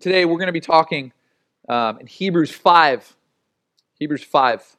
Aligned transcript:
today 0.00 0.24
we're 0.24 0.38
going 0.38 0.46
to 0.46 0.52
be 0.52 0.60
talking 0.60 1.12
um, 1.68 1.98
in 2.00 2.06
Hebrews 2.06 2.50
5. 2.50 3.16
Hebrews 3.98 4.24
5. 4.24 4.76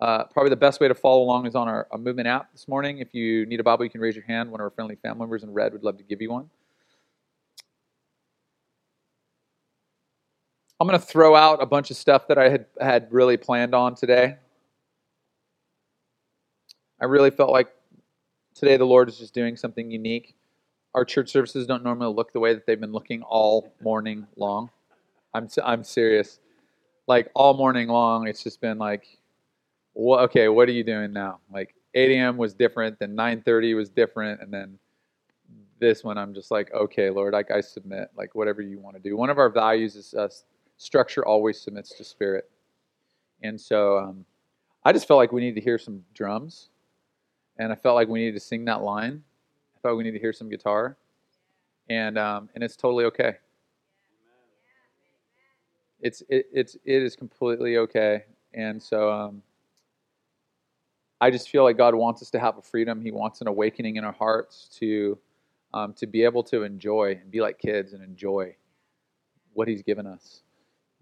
Uh, 0.00 0.24
probably 0.24 0.50
the 0.50 0.56
best 0.56 0.80
way 0.80 0.88
to 0.88 0.94
follow 0.94 1.22
along 1.22 1.46
is 1.46 1.54
on 1.54 1.68
our, 1.68 1.86
our, 1.90 1.98
movement 1.98 2.26
app 2.26 2.50
this 2.52 2.66
morning. 2.66 2.98
If 2.98 3.14
you 3.14 3.44
need 3.46 3.60
a 3.60 3.62
Bible, 3.62 3.84
you 3.84 3.90
can 3.90 4.00
raise 4.00 4.14
your 4.14 4.24
hand. 4.24 4.50
One 4.50 4.60
of 4.60 4.64
our 4.64 4.70
friendly 4.70 4.96
family 4.96 5.20
members 5.20 5.42
in 5.42 5.52
red 5.52 5.72
would 5.72 5.82
love 5.82 5.98
to 5.98 6.04
give 6.04 6.22
you 6.22 6.30
one. 6.30 6.48
I'm 10.78 10.86
going 10.86 10.98
to 10.98 11.04
throw 11.04 11.36
out 11.36 11.62
a 11.62 11.66
bunch 11.66 11.90
of 11.90 11.98
stuff 11.98 12.28
that 12.28 12.38
I 12.38 12.48
had, 12.48 12.66
had 12.80 13.08
really 13.10 13.36
planned 13.36 13.74
on 13.74 13.94
today. 13.94 14.36
I 16.98 17.04
really 17.04 17.30
felt 17.30 17.50
like 17.50 17.68
today 18.54 18.78
the 18.78 18.86
Lord 18.86 19.10
is 19.10 19.18
just 19.18 19.34
doing 19.34 19.56
something 19.56 19.90
unique. 19.90 20.34
Our 20.94 21.04
church 21.04 21.30
services 21.30 21.66
don't 21.66 21.84
normally 21.84 22.12
look 22.12 22.32
the 22.32 22.40
way 22.40 22.52
that 22.54 22.66
they've 22.66 22.80
been 22.80 22.92
looking 22.92 23.22
all 23.22 23.72
morning 23.80 24.26
long. 24.36 24.70
I'm, 25.34 25.48
I'm 25.64 25.84
serious. 25.84 26.40
Like 27.06 27.30
all 27.34 27.54
morning 27.54 27.88
long, 27.88 28.26
it's 28.26 28.42
just 28.42 28.60
been 28.60 28.78
like, 28.78 29.18
well, 29.94 30.20
okay, 30.20 30.48
what 30.48 30.68
are 30.68 30.72
you 30.72 30.84
doing 30.84 31.12
now? 31.12 31.40
Like 31.52 31.74
8 31.94 32.12
a.m. 32.12 32.36
was 32.36 32.54
different, 32.54 32.98
then 32.98 33.16
9:30 33.16 33.76
was 33.76 33.88
different, 33.88 34.40
and 34.40 34.52
then 34.52 34.78
this 35.80 36.04
one, 36.04 36.18
I'm 36.18 36.34
just 36.34 36.50
like, 36.50 36.72
okay, 36.72 37.10
Lord, 37.10 37.32
like 37.32 37.50
I 37.50 37.60
submit, 37.60 38.10
like 38.16 38.34
whatever 38.34 38.62
you 38.62 38.78
want 38.78 38.96
to 38.96 39.02
do. 39.02 39.16
One 39.16 39.30
of 39.30 39.38
our 39.38 39.48
values 39.48 39.96
is 39.96 40.14
us 40.14 40.44
structure 40.76 41.24
always 41.24 41.60
submits 41.60 41.96
to 41.96 42.04
spirit. 42.04 42.48
And 43.42 43.60
so 43.60 43.98
um, 43.98 44.24
I 44.84 44.92
just 44.92 45.08
felt 45.08 45.18
like 45.18 45.32
we 45.32 45.40
needed 45.40 45.56
to 45.56 45.60
hear 45.62 45.78
some 45.78 46.04
drums, 46.14 46.68
and 47.58 47.72
I 47.72 47.74
felt 47.74 47.94
like 47.94 48.08
we 48.08 48.20
needed 48.20 48.34
to 48.34 48.40
sing 48.40 48.66
that 48.66 48.82
line. 48.82 49.24
Felt 49.82 49.96
we 49.96 50.04
need 50.04 50.10
to 50.12 50.18
hear 50.18 50.32
some 50.32 50.48
guitar, 50.48 50.96
and 51.88 52.18
um, 52.18 52.48
and 52.54 52.62
it's 52.62 52.76
totally 52.76 53.04
okay. 53.06 53.36
It's 56.00 56.22
it, 56.28 56.46
it's 56.52 56.76
it 56.84 57.02
is 57.02 57.16
completely 57.16 57.78
okay, 57.78 58.24
and 58.54 58.82
so 58.82 59.10
um, 59.10 59.42
I 61.20 61.30
just 61.30 61.48
feel 61.50 61.64
like 61.64 61.76
God 61.76 61.94
wants 61.94 62.22
us 62.22 62.30
to 62.30 62.40
have 62.40 62.58
a 62.58 62.62
freedom. 62.62 63.00
He 63.00 63.10
wants 63.10 63.40
an 63.40 63.46
awakening 63.48 63.96
in 63.96 64.04
our 64.04 64.12
hearts 64.12 64.68
to 64.78 65.18
um, 65.72 65.92
to 65.94 66.06
be 66.06 66.24
able 66.24 66.42
to 66.44 66.62
enjoy 66.62 67.18
and 67.20 67.30
be 67.30 67.40
like 67.40 67.58
kids 67.58 67.92
and 67.92 68.02
enjoy 68.02 68.54
what 69.52 69.68
He's 69.68 69.82
given 69.82 70.06
us. 70.06 70.42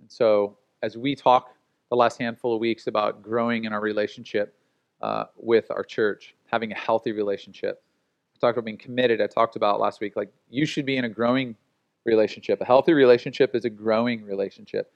And 0.00 0.10
so, 0.10 0.56
as 0.82 0.96
we 0.96 1.14
talk 1.14 1.54
the 1.90 1.96
last 1.96 2.18
handful 2.18 2.54
of 2.54 2.60
weeks 2.60 2.86
about 2.86 3.22
growing 3.22 3.64
in 3.64 3.72
our 3.72 3.80
relationship 3.80 4.54
uh, 5.00 5.24
with 5.36 5.70
our 5.70 5.82
church, 5.82 6.34
having 6.46 6.72
a 6.72 6.74
healthy 6.74 7.12
relationship, 7.12 7.82
I 8.38 8.46
talked 8.46 8.56
about 8.56 8.64
being 8.64 8.78
committed. 8.78 9.20
I 9.20 9.26
talked 9.26 9.56
about 9.56 9.80
last 9.80 10.00
week, 10.00 10.14
like 10.16 10.30
you 10.48 10.64
should 10.64 10.86
be 10.86 10.96
in 10.96 11.04
a 11.04 11.08
growing 11.08 11.56
relationship. 12.04 12.60
A 12.60 12.64
healthy 12.64 12.92
relationship 12.92 13.54
is 13.54 13.64
a 13.64 13.70
growing 13.70 14.24
relationship. 14.24 14.92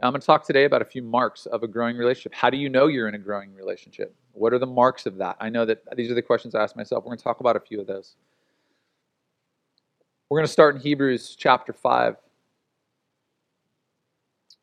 I'm 0.00 0.12
going 0.12 0.20
to 0.20 0.26
talk 0.26 0.46
today 0.46 0.64
about 0.64 0.80
a 0.80 0.84
few 0.84 1.02
marks 1.02 1.46
of 1.46 1.64
a 1.64 1.66
growing 1.66 1.96
relationship. 1.96 2.32
How 2.32 2.50
do 2.50 2.56
you 2.56 2.68
know 2.68 2.86
you're 2.86 3.08
in 3.08 3.16
a 3.16 3.18
growing 3.18 3.52
relationship? 3.54 4.14
What 4.32 4.52
are 4.52 4.58
the 4.60 4.66
marks 4.66 5.06
of 5.06 5.16
that? 5.16 5.36
I 5.40 5.48
know 5.48 5.64
that 5.64 5.82
these 5.96 6.08
are 6.08 6.14
the 6.14 6.22
questions 6.22 6.54
I 6.54 6.62
ask 6.62 6.76
myself. 6.76 7.02
We're 7.02 7.10
going 7.10 7.18
to 7.18 7.24
talk 7.24 7.40
about 7.40 7.56
a 7.56 7.60
few 7.60 7.80
of 7.80 7.88
those. 7.88 8.14
We're 10.30 10.38
going 10.38 10.46
to 10.46 10.52
start 10.52 10.76
in 10.76 10.80
Hebrews 10.80 11.34
chapter 11.36 11.72
5 11.72 12.16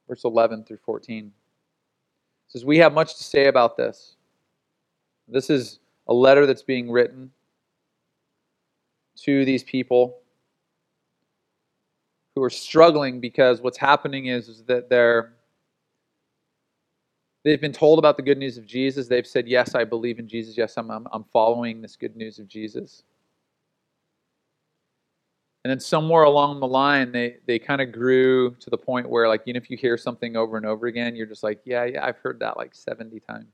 verse 0.07 0.23
11 0.23 0.63
through 0.63 0.77
14. 0.77 1.25
It 1.25 1.31
says, 2.47 2.63
We 2.63 2.77
have 2.77 2.93
much 2.93 3.17
to 3.17 3.23
say 3.23 3.47
about 3.47 3.75
this. 3.75 4.15
This 5.27 5.49
is 5.49 5.79
a 6.07 6.13
letter 6.13 6.45
that's 6.45 6.63
being 6.63 6.91
written 6.91 7.31
to 9.23 9.45
these 9.45 9.63
people 9.63 10.19
who 12.35 12.43
are 12.43 12.49
struggling 12.49 13.19
because 13.19 13.61
what's 13.61 13.77
happening 13.77 14.27
is, 14.27 14.49
is 14.49 14.63
that 14.63 14.89
they're 14.89 15.33
they've 17.45 17.61
been 17.61 17.71
told 17.71 17.99
about 17.99 18.17
the 18.17 18.23
good 18.23 18.37
news 18.37 18.57
of 18.57 18.65
Jesus. 18.65 19.07
They've 19.07 19.25
said, 19.25 19.47
Yes, 19.47 19.75
I 19.75 19.85
believe 19.85 20.19
in 20.19 20.27
Jesus. 20.27 20.57
Yes, 20.57 20.75
I'm, 20.77 20.91
I'm, 20.91 21.07
I'm 21.13 21.23
following 21.31 21.81
this 21.81 21.95
good 21.95 22.15
news 22.15 22.39
of 22.39 22.47
Jesus. 22.47 23.03
And 25.63 25.71
then 25.71 25.79
somewhere 25.79 26.23
along 26.23 26.59
the 26.59 26.67
line, 26.67 27.11
they, 27.11 27.37
they 27.47 27.57
kind 27.57 27.81
of 27.81 27.91
grew 27.91 28.53
to 28.59 28.69
the 28.69 28.77
point 28.77 29.09
where, 29.09 29.27
like, 29.27 29.41
even 29.47 29.59
if 29.59 29.71
you 29.71 29.77
hear 29.77 29.97
something 29.97 30.35
over 30.35 30.57
and 30.57 30.65
over 30.65 30.85
again, 30.85 31.15
you're 31.15 31.25
just 31.25 31.41
like, 31.41 31.59
yeah, 31.65 31.85
yeah, 31.85 32.05
I've 32.05 32.19
heard 32.19 32.39
that 32.41 32.55
like 32.55 32.75
70 32.75 33.19
times. 33.21 33.47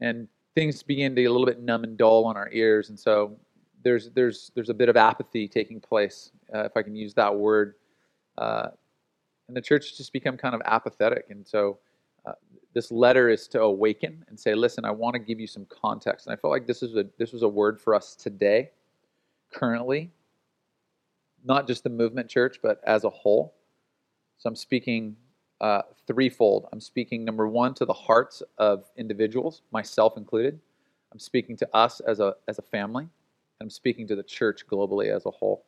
And 0.00 0.28
things 0.54 0.84
begin 0.84 1.16
to 1.16 1.22
get 1.22 1.28
a 1.28 1.32
little 1.32 1.46
bit 1.46 1.60
numb 1.60 1.82
and 1.82 1.98
dull 1.98 2.26
on 2.26 2.36
our 2.36 2.48
ears. 2.52 2.90
And 2.90 2.98
so 2.98 3.36
there's, 3.82 4.10
there's, 4.10 4.50
there's 4.54 4.70
a 4.70 4.74
bit 4.74 4.88
of 4.88 4.96
apathy 4.96 5.48
taking 5.48 5.80
place, 5.80 6.32
uh, 6.54 6.64
if 6.64 6.76
I 6.76 6.82
can 6.82 6.96
use 6.96 7.14
that 7.14 7.34
word. 7.34 7.74
Uh, 8.36 8.68
and 9.48 9.56
the 9.56 9.60
church 9.60 9.88
has 9.88 9.98
just 9.98 10.12
become 10.12 10.36
kind 10.36 10.54
of 10.54 10.62
apathetic. 10.64 11.26
And 11.30 11.46
so 11.46 11.78
uh, 12.26 12.32
this 12.74 12.90
letter 12.90 13.28
is 13.28 13.48
to 13.48 13.62
awaken 13.62 14.24
and 14.28 14.38
say, 14.38 14.54
listen, 14.54 14.84
I 14.84 14.90
want 14.90 15.14
to 15.14 15.18
give 15.18 15.40
you 15.40 15.46
some 15.46 15.66
context. 15.66 16.26
And 16.26 16.34
I 16.34 16.36
felt 16.36 16.52
like 16.52 16.66
this, 16.66 16.82
is 16.82 16.96
a, 16.96 17.06
this 17.18 17.32
was 17.32 17.42
a 17.42 17.48
word 17.48 17.80
for 17.80 17.94
us 17.94 18.14
today 18.14 18.70
currently, 19.52 20.10
not 21.44 21.66
just 21.66 21.82
the 21.82 21.90
movement 21.90 22.28
church, 22.28 22.58
but 22.62 22.80
as 22.84 23.04
a 23.04 23.10
whole. 23.10 23.54
So 24.38 24.48
I'm 24.48 24.56
speaking 24.56 25.16
uh, 25.60 25.82
threefold. 26.06 26.68
I'm 26.72 26.80
speaking, 26.80 27.24
number 27.24 27.48
one, 27.48 27.74
to 27.74 27.84
the 27.84 27.92
hearts 27.92 28.42
of 28.58 28.84
individuals, 28.96 29.62
myself 29.72 30.16
included. 30.16 30.60
I'm 31.12 31.18
speaking 31.18 31.56
to 31.56 31.68
us 31.74 32.00
as 32.00 32.20
a, 32.20 32.34
as 32.46 32.58
a 32.58 32.62
family. 32.62 33.08
I'm 33.60 33.70
speaking 33.70 34.06
to 34.08 34.16
the 34.16 34.22
church 34.22 34.66
globally 34.66 35.14
as 35.14 35.26
a 35.26 35.30
whole. 35.30 35.64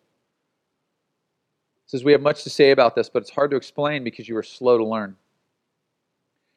It 1.84 1.90
says 1.90 2.04
we 2.04 2.12
have 2.12 2.22
much 2.22 2.44
to 2.44 2.50
say 2.50 2.70
about 2.70 2.94
this, 2.94 3.08
but 3.08 3.22
it's 3.22 3.30
hard 3.30 3.50
to 3.50 3.56
explain 3.56 4.04
because 4.04 4.28
you 4.28 4.36
are 4.36 4.44
slow 4.44 4.78
to 4.78 4.84
learn. 4.84 5.16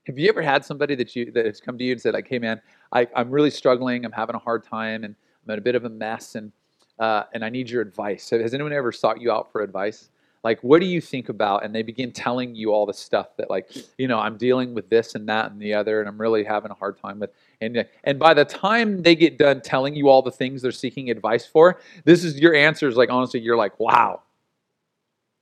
Have 0.05 0.19
you 0.19 0.29
ever 0.29 0.41
had 0.41 0.63
somebody 0.63 0.95
that 0.95 1.15
you 1.15 1.31
that 1.31 1.45
has 1.45 1.59
come 1.59 1.77
to 1.77 1.83
you 1.83 1.93
and 1.93 2.01
said, 2.01 2.13
like, 2.13 2.27
hey 2.27 2.37
man, 2.37 2.61
I, 2.91 3.07
I'm 3.15 3.31
really 3.31 3.49
struggling, 3.49 4.05
I'm 4.05 4.11
having 4.11 4.35
a 4.35 4.39
hard 4.39 4.63
time, 4.63 5.03
and 5.03 5.15
I'm 5.45 5.53
in 5.53 5.59
a 5.59 5.61
bit 5.61 5.75
of 5.75 5.85
a 5.85 5.89
mess, 5.89 6.35
and 6.35 6.51
uh, 6.99 7.23
and 7.33 7.43
I 7.43 7.49
need 7.49 7.69
your 7.69 7.81
advice. 7.81 8.29
Has 8.29 8.53
anyone 8.53 8.73
ever 8.73 8.91
sought 8.91 9.19
you 9.19 9.31
out 9.31 9.51
for 9.51 9.61
advice? 9.61 10.09
Like, 10.43 10.59
what 10.61 10.81
do 10.81 10.85
you 10.85 10.99
think 10.99 11.29
about? 11.29 11.63
And 11.63 11.73
they 11.73 11.83
begin 11.83 12.11
telling 12.11 12.53
you 12.53 12.73
all 12.73 12.85
the 12.85 12.93
stuff 12.93 13.37
that, 13.37 13.49
like, 13.49 13.71
you 13.97 14.09
know, 14.09 14.19
I'm 14.19 14.37
dealing 14.37 14.73
with 14.73 14.89
this 14.89 15.15
and 15.15 15.27
that 15.29 15.51
and 15.51 15.61
the 15.61 15.73
other, 15.73 16.01
and 16.01 16.09
I'm 16.09 16.19
really 16.19 16.43
having 16.43 16.69
a 16.69 16.73
hard 16.73 16.97
time 16.99 17.17
with. 17.19 17.31
And 17.63 17.85
and 18.03 18.19
by 18.19 18.33
the 18.33 18.45
time 18.45 19.01
they 19.01 19.15
get 19.15 19.37
done 19.37 19.61
telling 19.61 19.95
you 19.95 20.09
all 20.09 20.21
the 20.21 20.31
things 20.31 20.61
they're 20.61 20.71
seeking 20.71 21.09
advice 21.09 21.45
for, 21.45 21.79
this 22.05 22.23
is 22.23 22.39
your 22.39 22.53
answers. 22.53 22.95
Like, 22.95 23.09
honestly, 23.09 23.39
you're 23.39 23.57
like, 23.57 23.79
wow, 23.79 24.21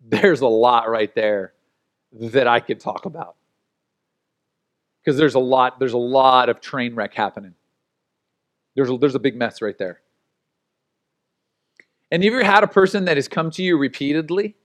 there's 0.01 0.41
a 0.41 0.47
lot 0.47 0.89
right 0.89 1.13
there 1.15 1.53
that 2.13 2.47
I 2.47 2.59
could 2.59 2.79
talk 2.79 3.05
about 3.05 3.35
because 5.03 5.17
there's 5.17 5.35
a 5.35 5.39
lot. 5.39 5.79
There's 5.79 5.93
a 5.93 5.97
lot 5.97 6.49
of 6.49 6.61
train 6.61 6.95
wreck 6.95 7.13
happening. 7.13 7.55
There's 8.75 8.89
a, 8.89 8.97
there's 8.97 9.15
a 9.15 9.19
big 9.19 9.35
mess 9.35 9.61
right 9.61 9.77
there. 9.77 10.01
And 12.11 12.23
have 12.23 12.33
you 12.33 12.39
ever 12.39 12.49
had 12.49 12.63
a 12.63 12.67
person 12.67 13.05
that 13.05 13.17
has 13.17 13.27
come 13.27 13.51
to 13.51 13.63
you 13.63 13.77
repeatedly? 13.77 14.55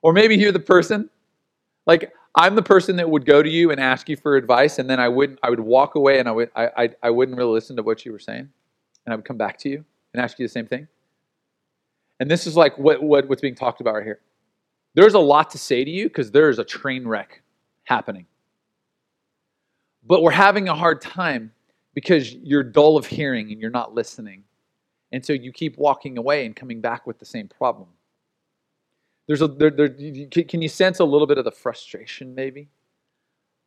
Or 0.00 0.12
maybe 0.12 0.36
you're 0.36 0.52
the 0.52 0.60
person, 0.60 1.10
like 1.86 2.12
I'm 2.34 2.54
the 2.54 2.62
person 2.62 2.96
that 2.96 3.08
would 3.08 3.24
go 3.24 3.42
to 3.42 3.48
you 3.48 3.70
and 3.70 3.80
ask 3.80 4.08
you 4.08 4.16
for 4.16 4.36
advice, 4.36 4.78
and 4.78 4.88
then 4.88 5.00
I 5.00 5.08
wouldn't. 5.08 5.38
I 5.42 5.50
would 5.50 5.60
walk 5.60 5.94
away, 5.94 6.18
and 6.18 6.28
I 6.28 6.32
would. 6.32 6.50
I, 6.54 6.68
I, 6.76 6.88
I 7.04 7.10
wouldn't 7.10 7.36
really 7.36 7.52
listen 7.52 7.76
to 7.76 7.82
what 7.82 8.04
you 8.04 8.12
were 8.12 8.18
saying, 8.18 8.48
and 9.06 9.12
I 9.12 9.16
would 9.16 9.24
come 9.24 9.38
back 9.38 9.58
to 9.58 9.68
you 9.68 9.84
and 10.12 10.22
ask 10.22 10.38
you 10.38 10.44
the 10.46 10.52
same 10.52 10.66
thing. 10.66 10.88
And 12.20 12.30
this 12.30 12.46
is 12.46 12.56
like 12.56 12.76
what, 12.78 13.02
what 13.02 13.28
what's 13.28 13.40
being 13.40 13.54
talked 13.54 13.80
about 13.80 13.94
right 13.94 14.04
here. 14.04 14.20
There's 14.94 15.14
a 15.14 15.18
lot 15.20 15.50
to 15.50 15.58
say 15.58 15.84
to 15.84 15.90
you 15.90 16.08
because 16.08 16.30
there's 16.30 16.58
a 16.58 16.64
train 16.64 17.06
wreck 17.06 17.42
happening. 17.84 18.26
But 20.04 20.22
we're 20.22 20.30
having 20.30 20.68
a 20.68 20.74
hard 20.74 21.00
time 21.00 21.52
because 21.94 22.34
you're 22.34 22.62
dull 22.62 22.96
of 22.96 23.06
hearing 23.06 23.52
and 23.52 23.60
you're 23.60 23.70
not 23.70 23.94
listening. 23.94 24.44
And 25.12 25.24
so 25.24 25.32
you 25.32 25.52
keep 25.52 25.76
walking 25.78 26.18
away 26.18 26.46
and 26.46 26.54
coming 26.54 26.80
back 26.80 27.06
with 27.06 27.18
the 27.18 27.24
same 27.24 27.48
problem. 27.48 27.88
There's 29.28 29.42
a, 29.42 29.46
there, 29.46 29.70
there, 29.70 29.90
can 29.90 30.62
you 30.62 30.68
sense 30.68 30.98
a 30.98 31.04
little 31.04 31.26
bit 31.26 31.38
of 31.38 31.44
the 31.44 31.52
frustration 31.52 32.34
maybe? 32.34 32.68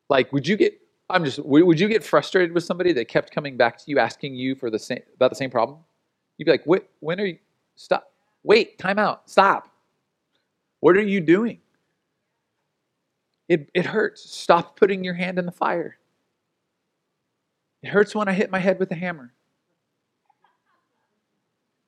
Like, 0.09 0.33
would 0.33 0.47
you 0.47 0.57
get, 0.57 0.73
I'm 1.09 1.23
just, 1.23 1.39
would 1.39 1.79
you 1.79 1.87
get 1.87 2.03
frustrated 2.03 2.53
with 2.53 2.63
somebody 2.63 2.91
that 2.93 3.07
kept 3.07 3.31
coming 3.31 3.55
back 3.55 3.77
to 3.77 3.83
you 3.87 3.99
asking 3.99 4.35
you 4.35 4.55
for 4.55 4.69
the 4.69 4.79
same, 4.79 5.01
about 5.15 5.29
the 5.29 5.35
same 5.35 5.51
problem? 5.51 5.77
You'd 6.37 6.45
be 6.45 6.51
like, 6.51 6.65
what, 6.65 6.89
when 6.99 7.21
are 7.21 7.25
you, 7.25 7.37
stop, 7.75 8.11
wait, 8.43 8.79
time 8.79 8.97
out, 8.97 9.29
stop. 9.29 9.69
What 10.79 10.97
are 10.97 11.01
you 11.01 11.21
doing? 11.21 11.59
It, 13.47 13.69
it 13.75 13.85
hurts. 13.85 14.27
Stop 14.27 14.77
putting 14.77 15.03
your 15.03 15.13
hand 15.13 15.37
in 15.37 15.45
the 15.45 15.51
fire. 15.51 15.97
It 17.83 17.89
hurts 17.89 18.15
when 18.15 18.27
I 18.27 18.33
hit 18.33 18.49
my 18.49 18.59
head 18.59 18.79
with 18.79 18.91
a 18.91 18.95
hammer. 18.95 19.31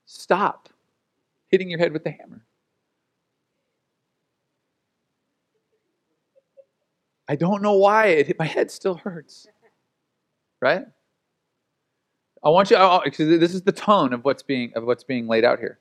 Stop 0.06 0.70
hitting 1.48 1.72
your 1.72 1.80
head 1.80 1.92
with 1.92 2.04
the 2.04 2.12
hammer. 2.12 2.46
I 7.28 7.36
don't 7.36 7.62
know 7.62 7.74
why 7.74 8.08
it 8.08 8.28
hit 8.28 8.40
my 8.40 8.46
head 8.46 8.70
still 8.70 8.96
hurts. 8.96 9.48
Right? 10.62 10.86
I 12.44 12.50
want 12.50 12.70
you 12.70 12.78
because 13.06 13.40
this 13.40 13.54
is 13.54 13.62
the 13.62 13.72
tone 13.72 14.14
of 14.14 14.26
what's 14.26 14.44
being 14.44 14.74
of 14.76 14.84
what's 14.84 15.04
being 15.04 15.28
laid 15.28 15.46
out 15.46 15.60
here. 15.60 15.80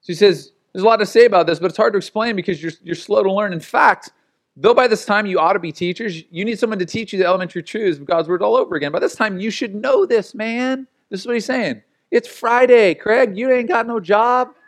So 0.00 0.06
he 0.08 0.14
says, 0.14 0.52
There's 0.72 0.82
a 0.82 0.86
lot 0.86 0.96
to 0.96 1.06
say 1.06 1.26
about 1.26 1.46
this, 1.46 1.58
but 1.58 1.66
it's 1.66 1.76
hard 1.76 1.92
to 1.92 1.98
explain 1.98 2.36
because 2.36 2.62
you're, 2.62 2.72
you're 2.82 2.94
slow 2.94 3.22
to 3.22 3.32
learn. 3.32 3.52
In 3.52 3.60
fact, 3.60 4.10
though 4.56 4.74
by 4.74 4.88
this 4.88 5.04
time 5.04 5.26
you 5.26 5.38
ought 5.38 5.52
to 5.52 5.58
be 5.58 5.72
teachers, 5.72 6.22
you 6.30 6.44
need 6.44 6.58
someone 6.58 6.78
to 6.78 6.86
teach 6.86 7.12
you 7.12 7.18
the 7.18 7.26
elementary 7.26 7.62
truths 7.62 7.98
of 7.98 8.06
God's 8.06 8.28
word 8.28 8.42
all 8.42 8.56
over 8.56 8.76
again. 8.76 8.92
By 8.92 8.98
this 8.98 9.14
time, 9.14 9.38
you 9.38 9.50
should 9.50 9.74
know 9.74 10.06
this, 10.06 10.34
man. 10.34 10.86
This 11.10 11.20
is 11.20 11.26
what 11.26 11.34
he's 11.34 11.44
saying. 11.44 11.82
It's 12.10 12.28
Friday, 12.28 12.94
Craig. 12.94 13.36
You 13.36 13.50
ain't 13.50 13.68
got 13.68 13.86
no 13.86 14.00
job. 14.00 14.48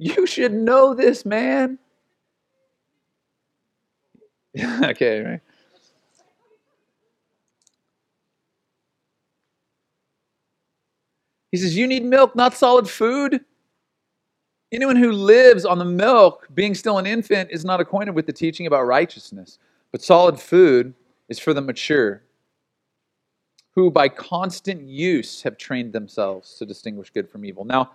You 0.00 0.28
should 0.28 0.52
know 0.52 0.94
this, 0.94 1.24
man. 1.24 1.76
okay, 4.84 5.20
right. 5.20 5.40
He 11.50 11.56
says, 11.56 11.76
You 11.76 11.86
need 11.86 12.04
milk, 12.04 12.36
not 12.36 12.54
solid 12.54 12.88
food. 12.88 13.44
Anyone 14.70 14.96
who 14.96 15.12
lives 15.12 15.64
on 15.64 15.78
the 15.78 15.84
milk, 15.84 16.46
being 16.54 16.74
still 16.74 16.98
an 16.98 17.06
infant, 17.06 17.50
is 17.50 17.64
not 17.64 17.80
acquainted 17.80 18.14
with 18.14 18.26
the 18.26 18.32
teaching 18.32 18.66
about 18.66 18.82
righteousness. 18.82 19.58
But 19.92 20.02
solid 20.02 20.38
food 20.38 20.92
is 21.30 21.38
for 21.38 21.54
the 21.54 21.62
mature, 21.62 22.22
who 23.74 23.90
by 23.90 24.10
constant 24.10 24.82
use 24.82 25.42
have 25.42 25.56
trained 25.56 25.94
themselves 25.94 26.54
to 26.58 26.66
distinguish 26.66 27.10
good 27.10 27.30
from 27.30 27.46
evil. 27.46 27.64
Now, 27.64 27.92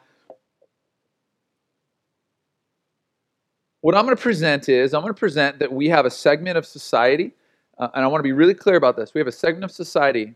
what 3.84 3.96
I'm 3.96 4.06
going 4.06 4.16
to 4.16 4.22
present 4.22 4.70
is 4.70 4.94
I'm 4.94 5.02
going 5.02 5.14
to 5.14 5.20
present 5.20 5.60
that 5.60 5.70
we 5.70 5.90
have 5.90 6.06
a 6.06 6.10
segment 6.10 6.58
of 6.58 6.66
society, 6.66 7.34
uh, 7.78 7.90
and 7.94 8.06
I 8.06 8.08
want 8.08 8.20
to 8.20 8.24
be 8.24 8.32
really 8.32 8.54
clear 8.54 8.78
about 8.78 8.96
this. 8.96 9.14
We 9.14 9.20
have 9.20 9.28
a 9.28 9.32
segment 9.32 9.66
of 9.66 9.72
society 9.72 10.36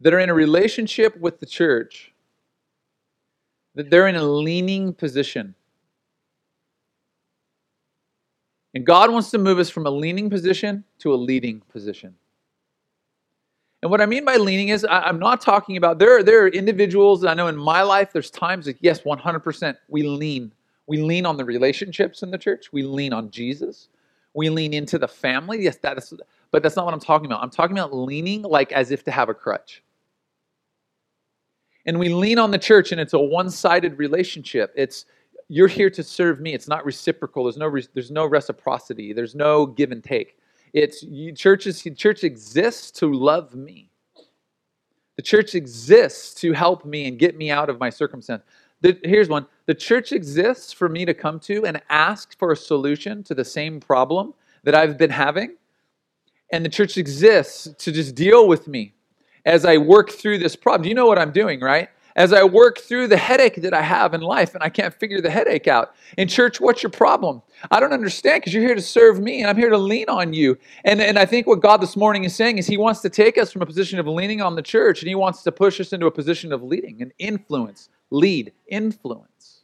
that 0.00 0.14
are 0.14 0.20
in 0.20 0.30
a 0.30 0.34
relationship 0.34 1.18
with 1.18 1.40
the 1.40 1.46
church, 1.46 2.12
that 3.74 3.90
they're 3.90 4.06
in 4.06 4.14
a 4.14 4.22
leaning 4.22 4.92
position. 4.92 5.56
And 8.72 8.86
God 8.86 9.10
wants 9.10 9.32
to 9.32 9.38
move 9.38 9.58
us 9.58 9.68
from 9.68 9.84
a 9.84 9.90
leaning 9.90 10.30
position 10.30 10.84
to 11.00 11.12
a 11.12 11.16
leading 11.16 11.60
position. 11.72 12.14
And 13.82 13.90
what 13.90 14.00
I 14.00 14.06
mean 14.06 14.24
by 14.24 14.36
leaning 14.36 14.68
is, 14.68 14.84
I, 14.84 15.08
am 15.08 15.18
not 15.18 15.40
talking 15.40 15.76
about, 15.76 15.98
there, 15.98 16.22
there 16.22 16.44
are 16.44 16.48
individuals, 16.48 17.24
I 17.24 17.34
know 17.34 17.48
in 17.48 17.56
my 17.56 17.82
life, 17.82 18.12
there's 18.12 18.30
times 18.30 18.66
that, 18.66 18.76
yes, 18.80 19.00
100%, 19.00 19.76
we 19.88 20.04
lean. 20.04 20.52
We 20.88 20.96
lean 20.96 21.26
on 21.26 21.36
the 21.36 21.44
relationships 21.44 22.22
in 22.22 22.30
the 22.30 22.38
church. 22.38 22.72
We 22.72 22.82
lean 22.82 23.12
on 23.12 23.30
Jesus. 23.30 23.88
We 24.34 24.48
lean 24.48 24.72
into 24.72 24.98
the 24.98 25.06
family. 25.06 25.62
Yes, 25.62 25.76
that 25.78 25.98
is, 25.98 26.14
but 26.50 26.62
that's 26.62 26.76
not 26.76 26.86
what 26.86 26.94
I'm 26.94 27.00
talking 27.00 27.26
about. 27.26 27.42
I'm 27.42 27.50
talking 27.50 27.76
about 27.76 27.94
leaning 27.94 28.42
like 28.42 28.72
as 28.72 28.90
if 28.90 29.04
to 29.04 29.10
have 29.10 29.28
a 29.28 29.34
crutch. 29.34 29.82
And 31.86 31.98
we 31.98 32.08
lean 32.08 32.38
on 32.38 32.50
the 32.50 32.58
church 32.58 32.90
and 32.90 33.00
it's 33.00 33.12
a 33.12 33.18
one-sided 33.18 33.98
relationship. 33.98 34.72
It's 34.76 35.04
you're 35.48 35.68
here 35.68 35.90
to 35.90 36.02
serve 36.02 36.40
me. 36.40 36.54
It's 36.54 36.68
not 36.68 36.84
reciprocal. 36.84 37.44
There's 37.44 37.56
no 37.58 37.70
there's 37.94 38.10
no 38.10 38.26
reciprocity. 38.26 39.12
There's 39.12 39.34
no 39.34 39.66
give 39.66 39.92
and 39.92 40.02
take. 40.02 40.38
It's 40.72 41.02
you, 41.02 41.32
churches 41.32 41.86
church 41.96 42.24
exists 42.24 42.90
to 42.92 43.12
love 43.12 43.54
me. 43.54 43.90
The 45.16 45.22
church 45.22 45.54
exists 45.54 46.32
to 46.40 46.52
help 46.52 46.84
me 46.84 47.08
and 47.08 47.18
get 47.18 47.36
me 47.36 47.50
out 47.50 47.68
of 47.68 47.78
my 47.78 47.90
circumstance. 47.90 48.42
The, 48.80 48.98
here's 49.02 49.28
one 49.28 49.46
the 49.68 49.74
church 49.74 50.10
exists 50.10 50.72
for 50.72 50.88
me 50.88 51.04
to 51.04 51.14
come 51.14 51.38
to 51.40 51.64
and 51.64 51.80
ask 51.88 52.36
for 52.36 52.50
a 52.50 52.56
solution 52.56 53.22
to 53.22 53.34
the 53.34 53.44
same 53.44 53.78
problem 53.78 54.34
that 54.64 54.74
i've 54.74 54.98
been 54.98 55.10
having 55.10 55.56
and 56.50 56.64
the 56.64 56.68
church 56.68 56.96
exists 56.96 57.68
to 57.78 57.92
just 57.92 58.14
deal 58.14 58.48
with 58.48 58.68
me 58.68 58.94
as 59.44 59.64
I 59.64 59.76
work 59.76 60.10
through 60.10 60.38
this 60.38 60.56
problem. 60.56 60.88
You 60.88 60.94
know 60.94 61.06
what 61.06 61.18
I'm 61.18 61.32
doing, 61.32 61.60
right? 61.60 61.88
As 62.16 62.32
I 62.32 62.42
work 62.42 62.78
through 62.80 63.08
the 63.08 63.16
headache 63.16 63.56
that 63.62 63.72
I 63.72 63.80
have 63.80 64.12
in 64.12 64.22
life 64.22 64.54
and 64.54 64.62
I 64.62 64.68
can't 64.68 64.92
figure 64.92 65.20
the 65.20 65.30
headache 65.30 65.68
out. 65.68 65.94
In 66.16 66.26
church, 66.26 66.60
what's 66.60 66.82
your 66.82 66.90
problem? 66.90 67.42
I 67.70 67.78
don't 67.78 67.92
understand 67.92 68.40
because 68.40 68.52
you're 68.52 68.62
here 68.62 68.74
to 68.74 68.82
serve 68.82 69.20
me 69.20 69.40
and 69.40 69.48
I'm 69.48 69.56
here 69.56 69.70
to 69.70 69.78
lean 69.78 70.08
on 70.08 70.32
you. 70.32 70.58
And, 70.84 71.00
and 71.00 71.18
I 71.18 71.26
think 71.26 71.46
what 71.46 71.60
God 71.60 71.80
this 71.80 71.96
morning 71.96 72.24
is 72.24 72.34
saying 72.34 72.58
is 72.58 72.66
He 72.66 72.76
wants 72.76 73.00
to 73.02 73.10
take 73.10 73.38
us 73.38 73.52
from 73.52 73.62
a 73.62 73.66
position 73.66 74.00
of 74.00 74.08
leaning 74.08 74.40
on 74.40 74.56
the 74.56 74.62
church 74.62 75.00
and 75.00 75.08
He 75.08 75.14
wants 75.14 75.42
to 75.44 75.52
push 75.52 75.80
us 75.80 75.92
into 75.92 76.06
a 76.06 76.10
position 76.10 76.52
of 76.52 76.62
leading 76.62 77.02
and 77.02 77.12
influence, 77.18 77.88
lead, 78.10 78.52
influence. 78.66 79.57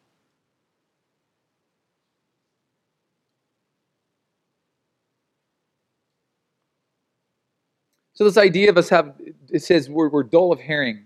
So 8.14 8.24
this 8.24 8.36
idea 8.36 8.70
of 8.70 8.78
us 8.78 8.88
have 8.88 9.14
it 9.50 9.62
says 9.62 9.90
we're, 9.90 10.08
we're 10.08 10.22
dull 10.22 10.52
of 10.52 10.60
hearing. 10.60 11.04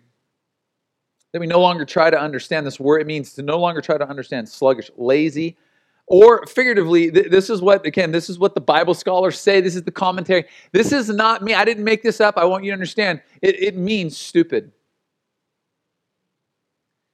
That 1.33 1.41
we 1.41 1.47
no 1.47 1.61
longer 1.61 1.85
try 1.85 2.09
to 2.09 2.19
understand 2.19 2.67
this 2.67 2.81
word. 2.81 3.03
It 3.03 3.07
means 3.07 3.35
to 3.35 3.43
no 3.43 3.59
longer 3.59 3.83
try 3.83 3.99
to 3.99 4.09
understand 4.09 4.49
sluggish, 4.49 4.91
lazy, 4.97 5.59
or 6.07 6.47
figuratively, 6.47 7.11
th- 7.11 7.31
this 7.31 7.51
is 7.51 7.61
what, 7.61 7.85
again, 7.85 8.13
this 8.13 8.31
is 8.31 8.39
what 8.39 8.55
the 8.55 8.63
Bible 8.63 8.95
scholars 8.95 9.39
say. 9.39 9.61
This 9.61 9.77
is 9.77 9.83
the 9.83 9.91
commentary. 9.91 10.47
This 10.73 10.91
is 10.91 11.11
not 11.11 11.43
me. 11.43 11.53
I 11.53 11.67
didn't 11.67 11.85
make 11.85 12.03
this 12.03 12.21
up. 12.21 12.39
I 12.39 12.47
want 12.47 12.65
you 12.65 12.71
to 12.71 12.73
understand. 12.73 13.21
It, 13.43 13.63
it 13.63 13.77
means 13.77 14.17
stupid. 14.17 14.73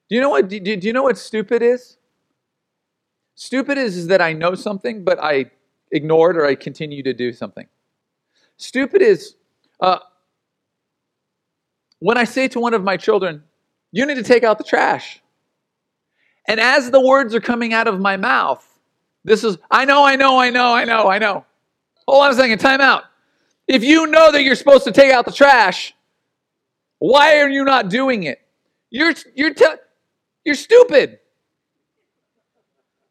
Do 0.08 0.14
you 0.14 0.20
know 0.20 0.31
what? 0.31 0.49
Do, 0.49 0.61
do 0.61 0.79
you 0.87 0.93
know 0.93 1.02
what 1.02 1.19
stupid 1.19 1.61
is? 1.61 1.96
Stupid 3.35 3.79
is, 3.79 3.96
is 3.96 4.06
that 4.06 4.20
I 4.20 4.32
know 4.32 4.55
something, 4.55 5.02
but 5.02 5.19
I 5.20 5.50
ignore 5.91 6.31
it 6.31 6.37
or 6.37 6.46
I 6.46 6.55
continue 6.55 7.02
to 7.02 7.12
do 7.12 7.32
something. 7.32 7.67
Stupid 8.58 9.02
is 9.02 9.35
uh, 9.84 9.98
when 11.98 12.16
I 12.16 12.25
say 12.25 12.48
to 12.48 12.60
one 12.60 12.72
of 12.72 12.82
my 12.82 12.96
children, 12.96 13.42
you 13.92 14.06
need 14.06 14.14
to 14.14 14.22
take 14.22 14.42
out 14.42 14.56
the 14.56 14.64
trash. 14.64 15.20
And 16.48 16.58
as 16.58 16.90
the 16.90 17.00
words 17.00 17.34
are 17.34 17.40
coming 17.40 17.75
out 17.75 17.86
of 17.86 18.00
my 18.00 18.16
mouth, 18.16 18.66
this 19.25 19.44
is, 19.44 19.58
I 19.70 19.84
know, 19.84 20.04
I 20.04 20.16
know, 20.16 20.38
I 20.38 20.50
know, 20.50 20.75
I 20.75 20.84
know, 20.84 21.08
I 21.08 21.19
know. 21.19 21.44
Hold 22.08 22.25
on 22.25 22.31
a 22.31 22.34
second, 22.34 22.58
time 22.58 22.81
out. 22.81 23.04
If 23.69 23.84
you 23.84 24.06
know 24.06 24.32
that 24.32 24.42
you're 24.42 24.54
supposed 24.54 24.84
to 24.84 24.92
take 24.92 25.12
out 25.12 25.26
the 25.26 25.32
trash, 25.32 25.94
why 26.98 27.38
are 27.38 27.48
you 27.48 27.64
not 27.64 27.90
doing 27.90 28.25
it? 28.25 28.40
You're, 28.90 29.12
you're, 29.34 29.54
te- 29.54 29.81
you're 30.44 30.54
stupid. 30.54 31.19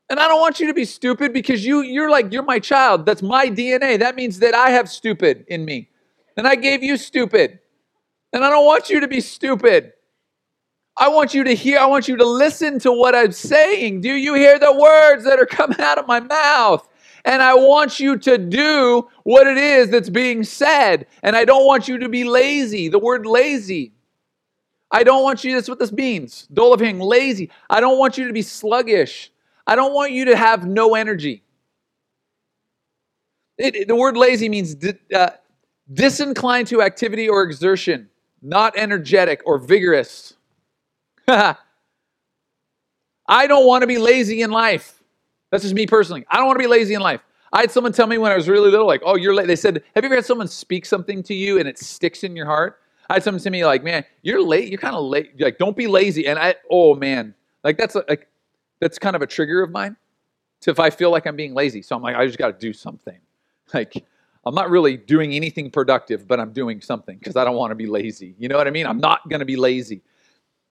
And 0.09 0.19
I 0.19 0.27
don't 0.27 0.39
want 0.39 0.59
you 0.59 0.67
to 0.67 0.73
be 0.73 0.85
stupid 0.85 1.33
because 1.33 1.65
you, 1.65 1.81
you're 1.81 2.09
like, 2.09 2.31
you're 2.31 2.43
my 2.43 2.59
child. 2.59 3.05
That's 3.05 3.21
my 3.21 3.47
DNA. 3.47 3.99
That 3.99 4.15
means 4.15 4.39
that 4.39 4.53
I 4.53 4.69
have 4.71 4.89
stupid 4.89 5.45
in 5.47 5.65
me. 5.65 5.89
And 6.37 6.47
I 6.47 6.55
gave 6.55 6.83
you 6.83 6.97
stupid. 6.97 7.59
And 8.31 8.43
I 8.43 8.49
don't 8.49 8.65
want 8.65 8.89
you 8.89 8.99
to 8.99 9.07
be 9.07 9.21
stupid. 9.21 9.93
I 10.97 11.07
want 11.09 11.33
you 11.33 11.43
to 11.43 11.53
hear, 11.55 11.79
I 11.79 11.85
want 11.85 12.07
you 12.07 12.17
to 12.17 12.25
listen 12.25 12.79
to 12.79 12.91
what 12.91 13.15
I'm 13.15 13.31
saying. 13.31 14.01
Do 14.01 14.13
you 14.13 14.35
hear 14.35 14.59
the 14.59 14.73
words 14.73 15.23
that 15.25 15.39
are 15.39 15.45
coming 15.45 15.79
out 15.79 15.97
of 15.97 16.07
my 16.07 16.19
mouth? 16.19 16.87
And 17.25 17.41
I 17.41 17.55
want 17.55 17.99
you 17.99 18.17
to 18.17 18.37
do 18.37 19.07
what 19.23 19.47
it 19.47 19.57
is 19.57 19.89
that's 19.89 20.09
being 20.09 20.43
said. 20.43 21.07
And 21.23 21.35
I 21.35 21.45
don't 21.45 21.65
want 21.65 21.87
you 21.87 21.97
to 21.99 22.09
be 22.09 22.23
lazy. 22.23 22.89
The 22.89 22.99
word 22.99 23.25
lazy. 23.25 23.93
I 24.91 25.03
don't 25.03 25.23
want 25.23 25.43
you, 25.43 25.55
that's 25.55 25.69
what 25.69 25.79
this 25.79 25.91
means. 25.91 26.47
Hearing, 26.55 26.99
lazy. 26.99 27.49
I 27.69 27.79
don't 27.79 27.97
want 27.97 28.17
you 28.17 28.27
to 28.27 28.33
be 28.33 28.43
sluggish. 28.43 29.31
I 29.65 29.75
don't 29.75 29.93
want 29.93 30.11
you 30.11 30.25
to 30.25 30.35
have 30.35 30.67
no 30.67 30.93
energy. 30.95 31.43
It, 33.57 33.75
it, 33.75 33.87
the 33.87 33.95
word 33.95 34.17
lazy 34.17 34.49
means 34.49 34.75
uh, 35.15 35.31
disinclined 35.91 36.67
to 36.67 36.81
activity 36.81 37.27
or 37.27 37.43
exertion 37.43 38.09
not 38.43 38.77
energetic 38.77 39.41
or 39.45 39.57
vigorous. 39.57 40.33
I 41.27 41.55
don't 43.47 43.65
want 43.65 43.81
to 43.81 43.87
be 43.87 43.97
lazy 43.97 44.41
in 44.41 44.51
life. 44.51 45.01
That's 45.49 45.63
just 45.63 45.73
me 45.73 45.87
personally. 45.87 46.25
I 46.29 46.37
don't 46.37 46.47
want 46.47 46.57
to 46.59 46.63
be 46.63 46.67
lazy 46.67 46.93
in 46.93 47.01
life. 47.01 47.21
I 47.53 47.61
had 47.61 47.71
someone 47.71 47.93
tell 47.93 48.07
me 48.07 48.17
when 48.17 48.31
I 48.31 48.35
was 48.35 48.49
really 48.49 48.69
little, 48.69 48.87
like, 48.87 49.01
oh, 49.05 49.15
you're 49.15 49.33
late. 49.33 49.47
They 49.47 49.55
said, 49.55 49.81
have 49.95 50.03
you 50.03 50.07
ever 50.07 50.15
had 50.15 50.25
someone 50.25 50.47
speak 50.47 50.85
something 50.85 51.23
to 51.23 51.33
you 51.33 51.59
and 51.59 51.69
it 51.69 51.79
sticks 51.79 52.23
in 52.23 52.35
your 52.35 52.47
heart? 52.47 52.79
I 53.09 53.13
had 53.13 53.23
someone 53.23 53.41
to 53.41 53.49
me 53.49 53.65
like, 53.65 53.83
man, 53.83 54.03
you're 54.23 54.41
late. 54.41 54.69
You're 54.69 54.79
kind 54.79 54.95
of 54.95 55.05
late. 55.05 55.39
Like, 55.39 55.57
don't 55.57 55.77
be 55.77 55.87
lazy. 55.87 56.27
And 56.27 56.37
I, 56.37 56.55
oh 56.69 56.95
man, 56.95 57.35
like 57.63 57.77
that's 57.77 57.95
like, 57.95 58.27
that's 58.79 58.97
kind 58.97 59.15
of 59.15 59.21
a 59.21 59.27
trigger 59.27 59.61
of 59.61 59.71
mine. 59.71 59.95
To 60.61 60.71
if 60.71 60.79
I 60.79 60.89
feel 60.89 61.11
like 61.11 61.27
I'm 61.27 61.35
being 61.35 61.53
lazy, 61.53 61.81
so 61.81 61.95
I'm 61.95 62.01
like, 62.01 62.15
I 62.15 62.25
just 62.25 62.37
got 62.37 62.47
to 62.47 62.53
do 62.67 62.73
something. 62.73 63.17
Like, 63.73 64.03
I'm 64.45 64.55
not 64.55 64.69
really 64.69 64.97
doing 64.97 65.33
anything 65.33 65.71
productive, 65.71 66.27
but 66.27 66.39
I'm 66.39 66.51
doing 66.51 66.81
something 66.81 67.17
because 67.17 67.35
I 67.35 67.45
don't 67.45 67.55
want 67.55 67.71
to 67.71 67.75
be 67.75 67.85
lazy. 67.85 68.35
You 68.37 68.49
know 68.49 68.57
what 68.57 68.67
I 68.67 68.71
mean? 68.71 68.85
I'm 68.85 68.97
not 68.97 69.27
going 69.29 69.39
to 69.39 69.45
be 69.45 69.55
lazy. 69.55 70.01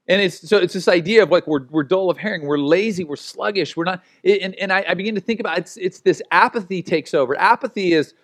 And 0.08 0.20
it's 0.20 0.46
so 0.48 0.58
it's 0.58 0.74
this 0.74 0.88
idea 0.88 1.22
of 1.22 1.30
like 1.30 1.46
we're, 1.46 1.66
we're 1.70 1.84
dull 1.84 2.10
of 2.10 2.18
hearing, 2.18 2.42
we're 2.42 2.58
lazy, 2.58 3.04
we're 3.04 3.16
sluggish, 3.16 3.76
we're 3.76 3.84
not. 3.84 4.02
And, 4.24 4.54
and 4.56 4.72
I, 4.72 4.84
I 4.88 4.94
begin 4.94 5.14
to 5.14 5.20
think 5.20 5.40
about 5.40 5.58
it's 5.58 5.76
it's 5.76 6.00
this 6.00 6.20
apathy 6.30 6.82
takes 6.82 7.14
over. 7.14 7.38
Apathy 7.38 7.92
is 7.92 8.14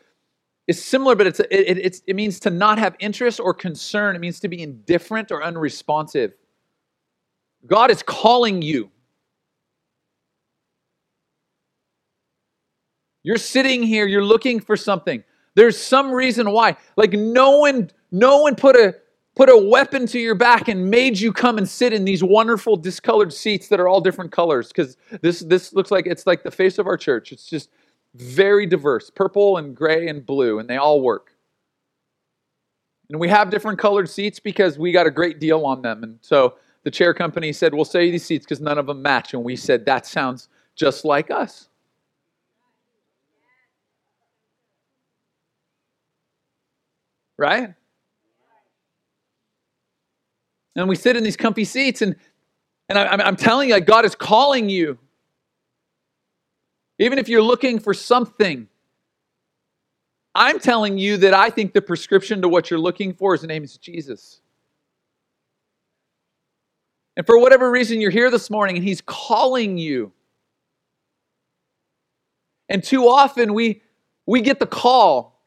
is 0.67 0.85
similar, 0.85 1.15
but 1.15 1.29
it's 1.29 1.41
it, 1.41 1.49
it's 1.51 2.03
it 2.07 2.17
means 2.17 2.41
to 2.41 2.51
not 2.51 2.79
have 2.79 2.97
interest 2.99 3.39
or 3.41 3.55
concern. 3.55 4.17
It 4.17 4.19
means 4.19 4.41
to 4.41 4.49
be 4.49 4.61
indifferent 4.61 5.31
or 5.31 5.43
unresponsive. 5.43 6.35
God 7.67 7.91
is 7.91 8.03
calling 8.03 8.61
you. 8.61 8.91
You're 13.23 13.37
sitting 13.37 13.83
here, 13.83 14.07
you're 14.07 14.25
looking 14.25 14.61
for 14.61 14.77
something. 14.77 15.23
There's 15.55 15.77
some 15.77 16.13
reason 16.13 16.51
why. 16.53 16.77
Like 16.97 17.13
no 17.13 17.59
one, 17.59 17.91
no 18.11 18.43
one 18.43 18.55
put 18.55 18.77
a 18.77 18.95
put 19.39 19.49
a 19.49 19.57
weapon 19.57 20.05
to 20.05 20.19
your 20.19 20.35
back 20.35 20.67
and 20.67 20.91
made 20.91 21.17
you 21.17 21.33
come 21.33 21.59
and 21.59 21.69
sit 21.69 21.93
in 21.93 22.05
these 22.05 22.25
wonderful 22.25 22.77
discolored 22.77 23.33
seats 23.33 23.69
that 23.69 23.79
are 23.79 23.87
all 23.87 24.01
different 24.01 24.33
colors 24.33 24.69
because 24.69 24.97
this 25.21 25.41
this 25.41 25.73
looks 25.73 25.91
like 25.91 26.07
it's 26.07 26.27
like 26.27 26.43
the 26.43 26.51
face 26.51 26.79
of 26.79 26.87
our 26.87 26.97
church. 26.97 27.31
It's 27.33 27.49
just 27.49 27.71
very 28.15 28.67
diverse 28.67 29.11
purple 29.11 29.57
and 29.59 29.77
gray 29.77 30.09
and 30.09 30.27
blue 30.27 30.59
and 30.59 30.69
they 30.69 30.77
all 30.77 31.01
work. 31.01 31.33
And 33.11 33.21
we 33.21 33.29
have 33.29 33.49
different 33.49 33.79
colored 33.79 34.11
seats 34.11 34.41
because 34.41 34.79
we 34.79 34.93
got 34.93 35.07
a 35.07 35.11
great 35.11 35.39
deal 35.39 35.65
on 35.65 35.83
them. 35.83 36.03
And 36.03 36.19
so 36.21 36.57
the 36.83 36.91
chair 36.91 37.15
company 37.15 37.53
said 37.53 37.73
we'll 37.73 37.85
sell 37.85 38.03
you 38.03 38.11
these 38.11 38.27
seats 38.27 38.45
because 38.45 38.61
none 38.61 38.77
of 38.77 38.87
them 38.87 39.03
match. 39.03 39.35
And 39.35 39.45
we 39.45 39.55
said 39.57 39.87
that 39.87 40.05
sounds 40.05 40.49
just 40.75 41.05
like 41.05 41.31
us 41.31 41.69
right? 47.39 47.75
And 50.77 50.89
we 50.89 50.97
sit 50.97 51.17
in 51.17 51.25
these 51.25 51.37
comfy 51.37 51.65
seats 51.65 52.03
and 52.03 52.17
and 52.91 52.99
I, 52.99 53.29
am 53.29 53.37
telling 53.37 53.69
you 53.71 53.81
god 53.81 54.05
is 54.05 54.15
calling 54.15 54.69
you. 54.69 54.99
Even 56.99 57.19
if 57.19 57.29
you're 57.29 57.43
looking 57.43 57.79
for 57.79 57.95
something 57.95 58.69
i'm 60.35 60.61
telling 60.61 60.99
you 60.99 61.17
that 61.17 61.35
i 61.35 61.51
think 61.51 61.73
the 61.73 61.81
prescription 61.81 62.43
to 62.43 62.49
what 62.49 62.71
you're 62.71 62.79
looking 62.79 63.15
for 63.15 63.35
is 63.35 63.41
the 63.41 63.47
name 63.47 63.65
is 63.65 63.77
jesus. 63.77 64.41
And 67.17 67.27
for 67.27 67.39
whatever 67.41 67.69
reason 67.71 68.01
you're 68.01 68.13
here 68.13 68.31
this 68.31 68.49
morning 68.49 68.77
and 68.77 68.85
he's 68.85 69.01
calling 69.01 69.77
you. 69.77 70.13
And 72.69 72.85
too 72.85 73.09
often 73.09 73.55
we 73.55 73.83
we 74.27 74.41
get 74.41 74.61
the 74.61 74.67
call 74.67 75.38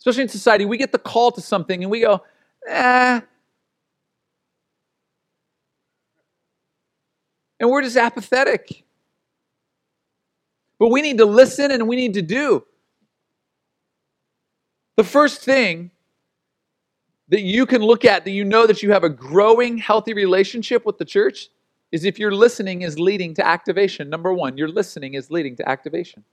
especially 0.00 0.22
in 0.24 0.28
society 0.28 0.64
we 0.64 0.76
get 0.76 0.90
the 0.90 0.98
call 0.98 1.30
to 1.30 1.40
something 1.40 1.82
and 1.82 1.90
we 1.90 2.00
go 2.00 2.20
eh 2.66 3.20
and 7.60 7.68
we're 7.68 7.82
just 7.82 7.96
apathetic. 7.96 8.82
But 10.78 10.88
we 10.88 11.02
need 11.02 11.18
to 11.18 11.26
listen 11.26 11.70
and 11.70 11.86
we 11.86 11.94
need 11.94 12.14
to 12.14 12.22
do. 12.22 12.64
The 14.96 15.04
first 15.04 15.42
thing 15.42 15.90
that 17.28 17.42
you 17.42 17.66
can 17.66 17.82
look 17.82 18.04
at 18.04 18.24
that 18.24 18.30
you 18.32 18.44
know 18.44 18.66
that 18.66 18.82
you 18.82 18.90
have 18.90 19.04
a 19.04 19.10
growing, 19.10 19.78
healthy 19.78 20.14
relationship 20.14 20.84
with 20.84 20.98
the 20.98 21.04
church 21.04 21.48
is 21.92 22.04
if 22.04 22.18
your 22.18 22.32
listening 22.32 22.82
is 22.82 22.98
leading 22.98 23.34
to 23.34 23.46
activation. 23.46 24.08
Number 24.08 24.32
one, 24.32 24.56
your 24.56 24.68
listening 24.68 25.14
is 25.14 25.30
leading 25.30 25.54
to 25.56 25.68
activation. 25.68 26.24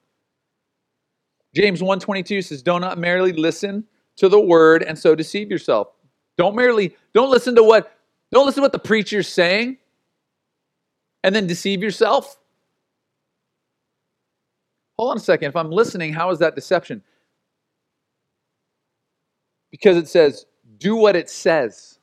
James 1.57 1.81
1:22 1.81 2.43
says, 2.43 2.61
"Do 2.61 2.79
not 2.79 2.99
merely 2.99 3.33
listen 3.33 3.83
to 4.17 4.29
the 4.29 4.39
word 4.39 4.83
and 4.83 4.97
so 4.97 5.15
deceive 5.15 5.49
yourself." 5.49 5.87
Don't 6.37 6.55
merely 6.55 6.95
don't 7.13 7.31
listen 7.31 7.55
to 7.55 7.63
what 7.63 7.97
don't 8.31 8.45
listen 8.45 8.61
to 8.61 8.65
what 8.65 8.73
the 8.73 8.77
preacher's 8.77 9.27
saying 9.27 9.79
and 11.23 11.35
then 11.35 11.47
deceive 11.47 11.81
yourself? 11.81 12.37
Hold 14.99 15.09
on 15.09 15.17
a 15.17 15.19
second. 15.19 15.49
If 15.49 15.55
I'm 15.55 15.71
listening, 15.71 16.13
how 16.13 16.29
is 16.29 16.37
that 16.37 16.53
deception? 16.53 17.01
Because 19.71 19.97
it 19.97 20.07
says, 20.07 20.45
do 20.77 20.95
what 20.95 21.15
it 21.15 21.27
says. 21.27 21.97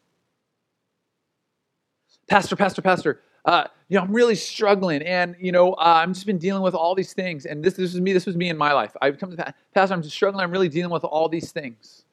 Pastor, 2.27 2.57
Pastor, 2.57 2.83
Pastor, 2.83 3.21
uh, 3.45 3.65
you 3.89 3.99
know, 3.99 4.05
I'm 4.05 4.13
really 4.13 4.35
struggling, 4.35 5.03
and 5.03 5.37
you 5.39 5.53
know, 5.53 5.75
uh, 5.75 6.01
I'm 6.03 6.15
just 6.15 6.27
been 6.27 6.39
dealing 6.39 6.63
with 6.63 6.75
all 6.75 6.95
these 6.95 7.13
things, 7.13 7.47
and 7.47 7.63
this, 7.63 7.75
this 7.75 7.93
was 7.93 8.01
me. 8.01 8.13
This 8.13 8.27
was 8.27 8.37
me 8.37 8.49
in 8.49 8.57
my 8.57 8.73
life. 8.73 8.97
I've 9.03 9.19
come 9.19 9.31
to 9.31 9.55
Pastor. 9.75 9.95
I'm 9.95 10.03
just 10.03 10.15
struggling. 10.15 10.43
I'm 10.43 10.51
really 10.51 10.69
dealing 10.69 10.91
with 10.91 11.05
all 11.05 11.29
these 11.29 11.53
things, 11.53 12.05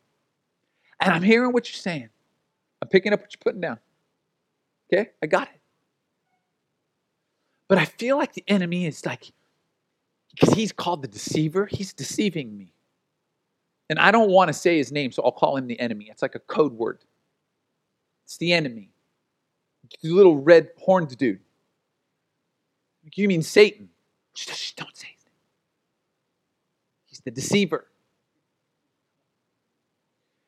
and 0.99 1.13
I'm 1.13 1.23
hearing 1.23 1.53
what 1.53 1.69
you're 1.69 1.79
saying. 1.79 2.09
I'm 2.81 2.89
picking 2.89 3.13
up 3.13 3.21
what 3.21 3.33
you're 3.33 3.41
putting 3.43 3.61
down. 3.61 3.79
Okay, 4.91 5.11
I 5.23 5.27
got 5.27 5.43
it. 5.43 5.61
But 7.69 7.77
I 7.77 7.85
feel 7.85 8.17
like 8.17 8.33
the 8.33 8.43
enemy 8.49 8.85
is 8.85 9.05
like, 9.05 9.31
because 10.31 10.53
he's 10.53 10.73
called 10.73 11.01
the 11.01 11.07
deceiver, 11.07 11.65
he's 11.65 11.93
deceiving 11.93 12.57
me. 12.57 12.73
And 13.89 13.97
I 13.97 14.11
don't 14.11 14.29
want 14.29 14.49
to 14.49 14.53
say 14.53 14.77
his 14.77 14.91
name, 14.91 15.11
so 15.13 15.23
I'll 15.23 15.31
call 15.31 15.55
him 15.55 15.67
the 15.67 15.79
enemy. 15.79 16.07
It's 16.11 16.21
like 16.21 16.35
a 16.35 16.39
code 16.39 16.73
word. 16.73 16.99
It's 18.25 18.37
the 18.37 18.51
enemy. 18.51 18.90
Little 20.03 20.37
red 20.37 20.69
horned 20.79 21.15
dude. 21.17 21.39
You 23.15 23.27
mean 23.27 23.41
Satan? 23.41 23.89
Shh, 24.33 24.71
don't 24.73 24.95
say 24.95 25.07
his. 25.13 25.25
He's 27.05 27.19
the 27.19 27.31
deceiver. 27.31 27.87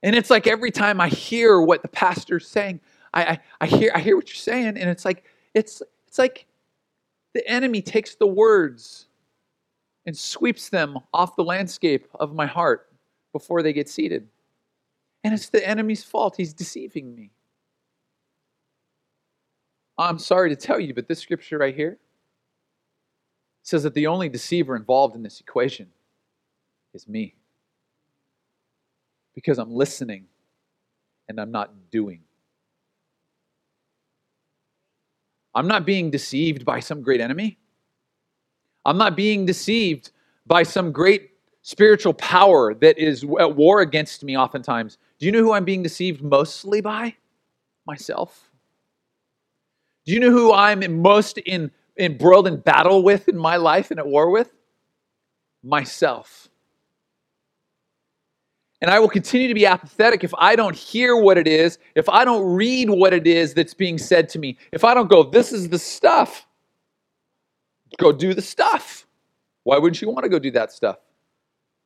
And 0.01 0.15
it's 0.15 0.29
like 0.29 0.47
every 0.47 0.71
time 0.71 0.99
I 0.99 1.07
hear 1.07 1.61
what 1.61 1.81
the 1.81 1.87
pastor's 1.87 2.47
saying, 2.47 2.81
I, 3.13 3.23
I, 3.23 3.39
I 3.61 3.65
hear 3.67 3.91
I 3.95 3.99
hear 3.99 4.15
what 4.15 4.27
you're 4.27 4.35
saying, 4.35 4.77
and 4.77 4.89
it's 4.89 5.05
like 5.05 5.23
it's 5.53 5.81
it's 6.07 6.19
like 6.19 6.45
the 7.33 7.47
enemy 7.47 7.81
takes 7.81 8.15
the 8.15 8.27
words 8.27 9.07
and 10.05 10.17
sweeps 10.17 10.69
them 10.69 10.99
off 11.13 11.35
the 11.35 11.43
landscape 11.43 12.07
of 12.15 12.35
my 12.35 12.45
heart 12.45 12.89
before 13.31 13.63
they 13.63 13.73
get 13.73 13.89
seated. 13.89 14.27
And 15.23 15.33
it's 15.33 15.49
the 15.49 15.65
enemy's 15.65 16.03
fault. 16.03 16.35
He's 16.35 16.53
deceiving 16.53 17.15
me. 17.15 17.31
I'm 19.97 20.17
sorry 20.19 20.49
to 20.49 20.55
tell 20.55 20.79
you, 20.79 20.93
but 20.93 21.07
this 21.07 21.19
scripture 21.19 21.57
right 21.57 21.75
here 21.75 21.97
says 23.61 23.83
that 23.83 23.93
the 23.93 24.07
only 24.07 24.29
deceiver 24.29 24.75
involved 24.75 25.15
in 25.15 25.23
this 25.23 25.39
equation 25.39 25.87
is 26.93 27.07
me. 27.07 27.35
Because 29.35 29.57
I'm 29.57 29.71
listening 29.71 30.25
and 31.29 31.39
I'm 31.39 31.51
not 31.51 31.91
doing. 31.91 32.21
I'm 35.55 35.67
not 35.67 35.85
being 35.85 36.09
deceived 36.11 36.65
by 36.65 36.79
some 36.79 37.01
great 37.01 37.21
enemy. 37.21 37.57
I'm 38.85 38.97
not 38.97 39.15
being 39.15 39.45
deceived 39.45 40.11
by 40.45 40.63
some 40.63 40.91
great 40.91 41.31
spiritual 41.61 42.13
power 42.15 42.73
that 42.73 42.97
is 42.97 43.23
at 43.39 43.55
war 43.55 43.81
against 43.81 44.23
me 44.23 44.37
oftentimes. 44.37 44.97
Do 45.19 45.25
you 45.25 45.31
know 45.31 45.41
who 45.41 45.53
I'm 45.53 45.63
being 45.63 45.83
deceived 45.83 46.21
mostly 46.21 46.81
by? 46.81 47.15
Myself. 47.85 48.49
Do 50.05 50.13
you 50.13 50.19
know 50.19 50.31
who 50.31 50.53
I'm 50.53 51.01
most 51.01 51.37
in 51.37 51.71
embroiled 51.97 52.47
in 52.47 52.59
battle 52.59 53.03
with 53.03 53.27
in 53.29 53.37
my 53.37 53.57
life 53.57 53.91
and 53.91 53.99
at 53.99 54.07
war 54.07 54.29
with? 54.29 54.51
Myself. 55.63 56.49
And 58.81 58.91
I 58.91 58.99
will 58.99 59.09
continue 59.09 59.47
to 59.47 59.53
be 59.53 59.65
apathetic 59.65 60.25
if 60.25 60.33
I 60.37 60.57
don't 60.57 60.75
hear 60.75 61.15
what 61.15 61.37
it 61.37 61.47
is, 61.47 61.77
if 61.95 62.09
I 62.09 62.25
don't 62.25 62.43
read 62.43 62.89
what 62.89 63.13
it 63.13 63.25
is 63.25 63.53
that's 63.53 63.73
being 63.73 63.97
said 63.97 64.27
to 64.29 64.39
me, 64.39 64.57
if 64.73 64.83
I 64.83 64.93
don't 64.93 65.09
go, 65.09 65.23
this 65.23 65.53
is 65.53 65.69
the 65.69 65.79
stuff. 65.79 66.45
Go 67.97 68.11
do 68.11 68.33
the 68.33 68.41
stuff. 68.41 69.07
Why 69.63 69.77
wouldn't 69.77 70.01
you 70.01 70.09
want 70.09 70.23
to 70.23 70.29
go 70.29 70.37
do 70.37 70.51
that 70.51 70.73
stuff? 70.73 70.97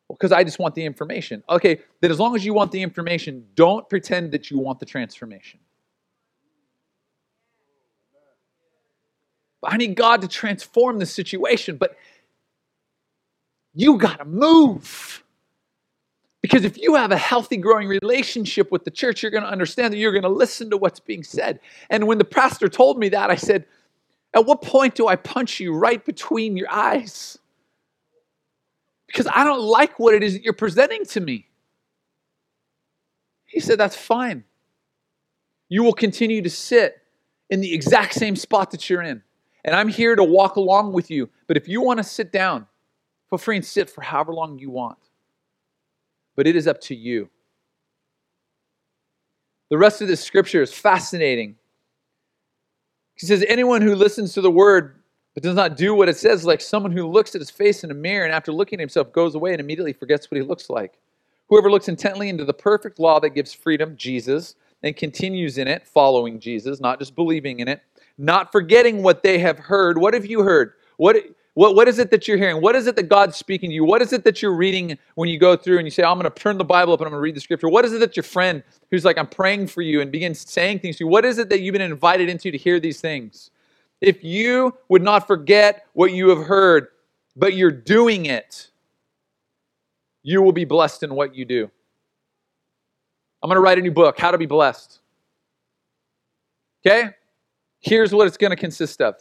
Well, 0.08 0.16
because 0.20 0.32
I 0.32 0.44
just 0.44 0.58
want 0.58 0.74
the 0.74 0.86
information. 0.86 1.44
Okay, 1.50 1.82
then 2.02 2.10
as 2.10 2.20
long 2.20 2.36
as 2.36 2.44
you 2.44 2.56
want 2.56 2.72
the 2.72 2.82
information, 2.82 3.46
don't 3.54 3.88
pretend 3.90 4.32
that 4.32 4.50
you 4.50 4.58
want 4.58 4.80
the 4.80 4.86
transformation. 4.88 5.60
I 9.64 9.78
need 9.78 9.96
God 9.96 10.22
to 10.22 10.28
transform 10.28 11.00
the 11.00 11.06
situation, 11.06 11.78
but 11.78 11.98
you 13.74 13.98
got 13.98 14.20
to 14.20 14.26
move. 14.26 15.24
Because 16.42 16.64
if 16.64 16.78
you 16.78 16.96
have 16.96 17.12
a 17.12 17.18
healthy, 17.18 17.58
growing 17.58 17.88
relationship 17.88 18.72
with 18.72 18.86
the 18.86 18.92
church, 18.92 19.22
you're 19.22 19.32
going 19.32 19.44
to 19.44 19.50
understand 19.50 19.94
that 19.94 19.98
you're 19.98 20.12
going 20.12 20.24
to 20.24 20.30
listen 20.30 20.70
to 20.70 20.78
what's 20.78 21.00
being 21.00 21.24
said. 21.24 21.60
And 21.90 22.08
when 22.08 22.20
the 22.20 22.26
pastor 22.26 22.70
told 22.70 23.00
me 23.00 23.10
that, 23.10 23.30
I 23.30 23.36
said, 23.36 23.66
At 24.34 24.46
what 24.46 24.62
point 24.62 24.96
do 24.96 25.08
I 25.08 25.16
punch 25.16 25.60
you 25.60 25.74
right 25.74 26.04
between 26.06 26.56
your 26.56 26.72
eyes? 26.72 27.38
Because 29.08 29.28
I 29.28 29.44
don't 29.44 29.62
like 29.62 30.00
what 30.00 30.14
it 30.14 30.22
is 30.22 30.34
that 30.34 30.44
you're 30.44 30.54
presenting 30.54 31.06
to 31.06 31.20
me. 31.20 31.48
He 33.46 33.60
said, 33.60 33.80
That's 33.80 33.96
fine. 33.96 34.44
You 35.70 35.84
will 35.84 35.94
continue 35.94 36.42
to 36.44 36.50
sit 36.50 37.02
in 37.50 37.62
the 37.62 37.74
exact 37.74 38.14
same 38.14 38.36
spot 38.36 38.72
that 38.72 38.90
you're 38.90 39.02
in. 39.02 39.24
And 39.68 39.76
I'm 39.76 39.90
here 39.90 40.16
to 40.16 40.24
walk 40.24 40.56
along 40.56 40.94
with 40.94 41.12
you. 41.12 41.30
But 41.46 41.58
if 41.58 41.68
you 41.68 41.82
want 41.82 42.00
to 42.00 42.04
sit 42.04 42.32
down, 42.32 42.66
feel 43.30 43.38
free 43.38 43.58
and 43.58 43.66
sit 43.66 43.88
for 43.90 44.02
however 44.02 44.34
long 44.34 44.58
you 44.58 44.72
want 44.72 44.98
but 46.38 46.48
it 46.48 46.56
is 46.56 46.68
up 46.68 46.80
to 46.80 46.96
you. 46.96 47.30
The 49.70 49.78
rest 49.78 50.02
of 50.02 50.08
this 50.08 50.24
scripture 50.24 50.62
is 50.62 50.72
fascinating. 50.72 51.56
He 53.16 53.26
says, 53.26 53.44
Anyone 53.50 53.82
who 53.82 53.96
listens 53.96 54.34
to 54.34 54.42
the 54.42 54.52
word 54.52 54.94
but 55.34 55.44
does 55.44 55.56
not 55.56 55.76
do 55.76 55.94
what 55.94 56.08
it 56.08 56.16
says, 56.16 56.46
like 56.46 56.62
someone 56.62 56.92
who 56.92 57.08
looks 57.08 57.36
at 57.36 57.42
his 57.42 57.50
face 57.50 57.84
in 57.84 57.92
a 57.92 57.96
mirror 57.96 58.26
and 58.26 58.34
after 58.34 58.52
looking 58.54 58.80
at 58.80 58.82
himself 58.82 59.12
goes 59.12 59.36
away 59.36 59.52
and 59.52 59.60
immediately 59.60 59.94
forgets 59.94 60.32
what 60.32 60.38
he 60.38 60.44
looks 60.44 60.70
like. 60.70 60.98
Whoever 61.50 61.70
looks 61.70 61.90
intently 61.90 62.30
into 62.30 62.46
the 62.46 62.54
perfect 62.54 63.00
law 63.00 63.20
that 63.20 63.32
gives 63.32 63.54
freedom, 63.54 63.96
Jesus, 63.98 64.56
and 64.84 64.96
continues 64.96 65.58
in 65.58 65.68
it, 65.68 65.88
following 65.88 66.40
Jesus, 66.40 66.80
not 66.80 67.00
just 67.00 67.16
believing 67.16 67.60
in 67.60 67.68
it, 67.68 67.82
not 68.18 68.52
forgetting 68.52 69.04
what 69.04 69.24
they 69.24 69.40
have 69.40 69.60
heard. 69.60 69.98
What 69.98 70.14
have 70.14 70.26
you 70.26 70.42
heard? 70.42 70.74
What, 70.98 71.18
What, 71.54 71.76
what 71.76 71.88
is 71.88 71.98
it 71.98 72.12
that 72.12 72.28
you're 72.28 72.38
hearing? 72.38 72.62
What 72.62 72.76
is 72.76 72.86
it 72.88 72.96
that 72.98 73.10
God's 73.10 73.36
speaking 73.36 73.72
to 73.72 73.74
you? 73.74 73.84
What 73.84 74.02
is 74.04 74.14
it 74.14 74.24
that 74.26 74.42
you're 74.42 74.56
reading 74.56 74.98
when 75.16 75.28
you 75.28 75.40
go 75.40 75.56
through 75.56 75.78
and 75.78 75.88
you 75.88 75.92
say, 75.92 76.04
I'm 76.04 76.20
going 76.20 76.32
to 76.32 76.40
turn 76.40 76.58
the 76.60 76.64
Bible 76.64 76.94
up 76.94 77.00
and 77.00 77.08
I'm 77.08 77.12
going 77.12 77.20
to 77.20 77.24
read 77.24 77.36
the 77.36 77.42
scripture? 77.42 77.68
What 77.68 77.84
is 77.86 77.94
it 77.94 78.00
that 78.00 78.16
your 78.16 78.24
friend 78.24 78.64
who's 78.92 79.04
like, 79.04 79.18
I'm 79.18 79.28
praying 79.28 79.68
for 79.68 79.82
you 79.82 80.02
and 80.02 80.12
begins 80.12 80.40
saying 80.40 80.80
things 80.80 80.98
to 80.98 81.06
you? 81.06 81.08
What 81.08 81.26
is 81.26 81.40
it 81.40 81.50
that 81.50 81.62
you've 81.62 81.74
been 81.74 81.82
invited 81.82 82.30
into 82.30 82.52
to 82.52 82.58
hear 82.58 82.80
these 82.80 83.02
things? 83.02 83.50
If 84.02 84.24
you 84.24 84.76
would 84.90 85.02
not 85.02 85.26
forget 85.26 85.88
what 85.94 86.12
you 86.12 86.30
have 86.30 86.46
heard, 86.46 86.90
but 87.36 87.56
you're 87.56 87.72
doing 87.72 88.28
it, 88.28 88.70
you 90.22 90.44
will 90.44 90.52
be 90.52 90.66
blessed 90.66 91.04
in 91.04 91.16
what 91.16 91.34
you 91.36 91.46
do. 91.46 91.72
I'm 93.42 93.50
going 93.50 93.56
to 93.58 93.62
write 93.62 93.80
a 93.80 93.82
new 93.82 93.92
book, 93.92 94.20
How 94.20 94.32
to 94.32 94.38
Be 94.38 94.46
Blessed. 94.46 95.00
Okay? 96.86 97.12
Here's 97.80 98.14
what 98.14 98.28
it's 98.28 98.38
going 98.38 98.52
to 98.52 98.58
consist 98.58 99.02
of 99.02 99.16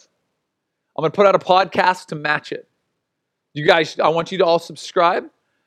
I'm 0.96 1.02
going 1.02 1.12
to 1.12 1.16
put 1.16 1.26
out 1.26 1.34
a 1.34 1.38
podcast 1.38 2.06
to 2.06 2.14
match 2.14 2.52
it. 2.52 2.68
You 3.52 3.66
guys, 3.66 3.98
I 3.98 4.08
want 4.08 4.32
you 4.32 4.38
to 4.38 4.44
all 4.44 4.58
subscribe. 4.58 5.24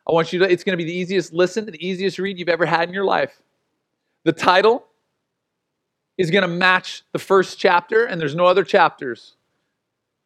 I 0.07 0.11
want 0.11 0.33
you 0.33 0.39
to, 0.39 0.51
it's 0.51 0.63
going 0.63 0.73
to 0.73 0.83
be 0.83 0.89
the 0.89 0.97
easiest 0.97 1.33
listen, 1.33 1.65
the 1.65 1.85
easiest 1.85 2.17
read 2.17 2.39
you've 2.39 2.49
ever 2.49 2.65
had 2.65 2.87
in 2.87 2.93
your 2.93 3.05
life. 3.05 3.41
The 4.25 4.31
title 4.31 4.85
is 6.17 6.31
going 6.31 6.41
to 6.41 6.47
match 6.47 7.03
the 7.13 7.19
first 7.19 7.59
chapter, 7.59 8.05
and 8.05 8.19
there's 8.19 8.35
no 8.35 8.45
other 8.45 8.63
chapters. 8.63 9.35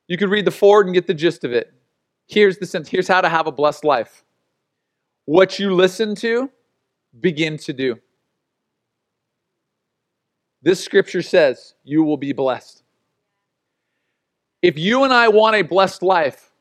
You 0.08 0.17
could 0.17 0.29
read 0.29 0.46
the 0.46 0.51
forward 0.51 0.88
and 0.88 0.96
get 0.96 1.08
the 1.08 1.13
gist 1.13 1.43
of 1.43 1.51
it. 1.51 1.74
Here's 2.27 2.58
the 2.58 2.65
sense 2.65 2.88
here's 2.88 3.08
how 3.08 3.22
to 3.22 3.29
have 3.29 3.48
a 3.48 3.51
blessed 3.51 3.84
life. 3.84 4.24
What 5.25 5.60
you 5.60 5.74
listen 5.74 6.15
to, 6.15 6.50
begin 7.20 7.58
to 7.58 7.74
do. 7.74 8.00
This 10.63 10.82
scripture 10.82 11.22
says 11.22 11.75
you 11.84 12.03
will 12.03 12.17
be 12.17 12.32
blessed. 12.32 12.84
If 14.62 14.79
you 14.79 15.03
and 15.03 15.12
I 15.12 15.27
want 15.27 15.58
a 15.58 15.62
blessed 15.62 16.01
life, 16.01 16.51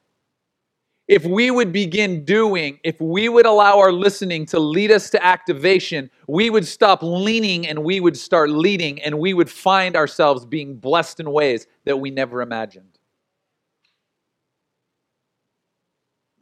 if 1.07 1.25
we 1.25 1.53
would 1.53 1.73
begin 1.73 2.25
doing, 2.25 2.81
if 2.83 3.01
we 3.01 3.29
would 3.29 3.47
allow 3.47 3.79
our 3.79 3.93
listening 3.93 4.45
to 4.47 4.59
lead 4.59 4.91
us 4.91 5.09
to 5.11 5.25
activation, 5.25 6.11
we 6.27 6.51
would 6.51 6.67
stop 6.67 7.01
leaning 7.03 7.65
and 7.67 7.85
we 7.85 8.01
would 8.01 8.17
start 8.17 8.51
leading 8.51 9.01
and 9.03 9.21
we 9.21 9.35
would 9.35 9.49
find 9.49 9.95
ourselves 9.95 10.45
being 10.45 10.77
blessed 10.77 11.21
in 11.21 11.31
ways 11.31 11.69
that 11.85 11.99
we 11.99 12.11
never 12.11 12.43
imagined. 12.43 12.99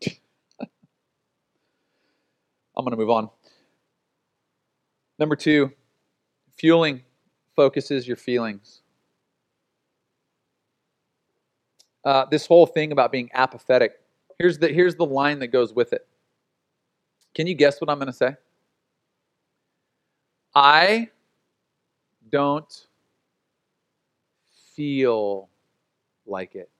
I'm 0.06 0.68
going 2.76 2.92
to 2.92 2.96
move 2.96 3.10
on. 3.10 3.28
Number 5.18 5.36
two, 5.36 5.72
fueling 6.56 7.02
focuses 7.60 8.08
your 8.08 8.16
feelings. 8.16 8.80
Uh, 12.06 12.24
this 12.30 12.46
whole 12.46 12.64
thing 12.64 12.90
about 12.90 13.12
being 13.12 13.28
apathetic. 13.34 14.00
Here's 14.38 14.56
the, 14.56 14.68
here's 14.68 14.94
the 14.94 15.04
line 15.04 15.38
that 15.40 15.48
goes 15.48 15.74
with 15.74 15.92
it. 15.92 16.06
Can 17.34 17.46
you 17.46 17.52
guess 17.52 17.78
what 17.78 17.90
I'm 17.90 17.98
going 17.98 18.06
to 18.06 18.14
say? 18.14 18.34
I 20.54 21.10
don't 22.30 22.86
feel 24.74 25.50
like 26.24 26.54
it. 26.54 26.70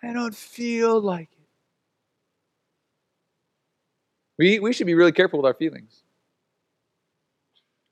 I 0.00 0.12
don't 0.12 0.36
feel 0.36 1.00
like 1.00 1.28
it. 1.32 1.38
We, 4.38 4.60
we 4.60 4.72
should 4.72 4.86
be 4.86 4.94
really 4.94 5.10
careful 5.10 5.40
with 5.40 5.46
our 5.46 5.54
feelings. 5.54 6.04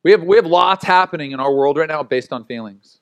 We 0.03 0.13
have, 0.13 0.23
we 0.23 0.37
have 0.37 0.47
lots 0.47 0.85
happening 0.85 1.33
in 1.33 1.41
our 1.41 1.53
world 1.53 1.77
right 1.77 1.89
now 1.89 2.03
based 2.03 2.33
on 2.33 2.45
feelings. 2.45 2.99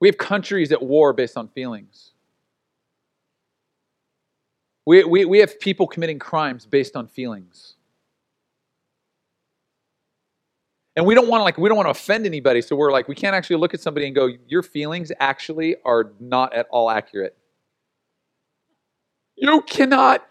We 0.00 0.08
have 0.08 0.18
countries 0.18 0.72
at 0.72 0.82
war 0.82 1.12
based 1.12 1.36
on 1.36 1.48
feelings. 1.48 2.12
We, 4.84 5.04
we, 5.04 5.24
we 5.24 5.38
have 5.38 5.60
people 5.60 5.86
committing 5.86 6.18
crimes 6.18 6.66
based 6.66 6.96
on 6.96 7.06
feelings. 7.06 7.74
And 10.96 11.06
we 11.06 11.14
don't 11.14 11.28
want 11.28 11.40
to 11.40 11.44
like 11.44 11.56
we 11.56 11.68
don't 11.68 11.76
want 11.76 11.86
to 11.86 11.90
offend 11.90 12.26
anybody, 12.26 12.60
so 12.60 12.76
we're 12.76 12.92
like 12.92 13.08
we 13.08 13.14
can't 13.14 13.34
actually 13.34 13.56
look 13.56 13.72
at 13.72 13.80
somebody 13.80 14.06
and 14.06 14.14
go, 14.14 14.28
your 14.46 14.62
feelings 14.62 15.10
actually 15.20 15.76
are 15.86 16.12
not 16.20 16.52
at 16.52 16.66
all 16.70 16.90
accurate. 16.90 17.34
You 19.36 19.62
cannot 19.62 20.26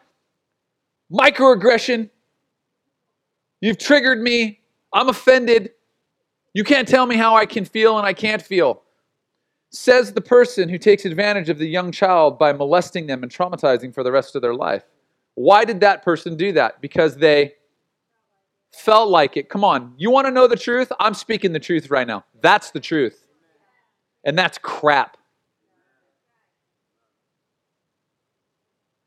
microaggression 1.11 2.09
You've 3.61 3.77
triggered 3.77 4.21
me. 4.21 4.59
I'm 4.91 5.07
offended. 5.07 5.71
You 6.53 6.63
can't 6.63 6.87
tell 6.87 7.05
me 7.05 7.15
how 7.15 7.35
I 7.35 7.45
can 7.45 7.63
feel 7.63 7.97
and 7.97 8.05
I 8.05 8.13
can't 8.13 8.41
feel. 8.41 8.81
Says 9.69 10.11
the 10.11 10.21
person 10.21 10.67
who 10.67 10.77
takes 10.77 11.05
advantage 11.05 11.47
of 11.47 11.57
the 11.57 11.67
young 11.67 11.91
child 11.91 12.37
by 12.37 12.51
molesting 12.51 13.07
them 13.07 13.23
and 13.23 13.31
traumatizing 13.31 13.93
for 13.93 14.03
the 14.03 14.11
rest 14.11 14.35
of 14.35 14.41
their 14.41 14.55
life. 14.55 14.83
Why 15.35 15.63
did 15.63 15.79
that 15.79 16.03
person 16.03 16.35
do 16.35 16.51
that? 16.53 16.81
Because 16.81 17.15
they 17.15 17.53
felt 18.73 19.09
like 19.09 19.37
it. 19.37 19.47
Come 19.49 19.63
on, 19.63 19.93
you 19.97 20.11
want 20.11 20.27
to 20.27 20.31
know 20.31 20.47
the 20.47 20.57
truth? 20.57 20.91
I'm 20.99 21.13
speaking 21.13 21.53
the 21.53 21.59
truth 21.59 21.89
right 21.89 22.07
now. 22.07 22.25
That's 22.41 22.71
the 22.71 22.79
truth. 22.79 23.25
And 24.25 24.37
that's 24.37 24.57
crap. 24.57 25.17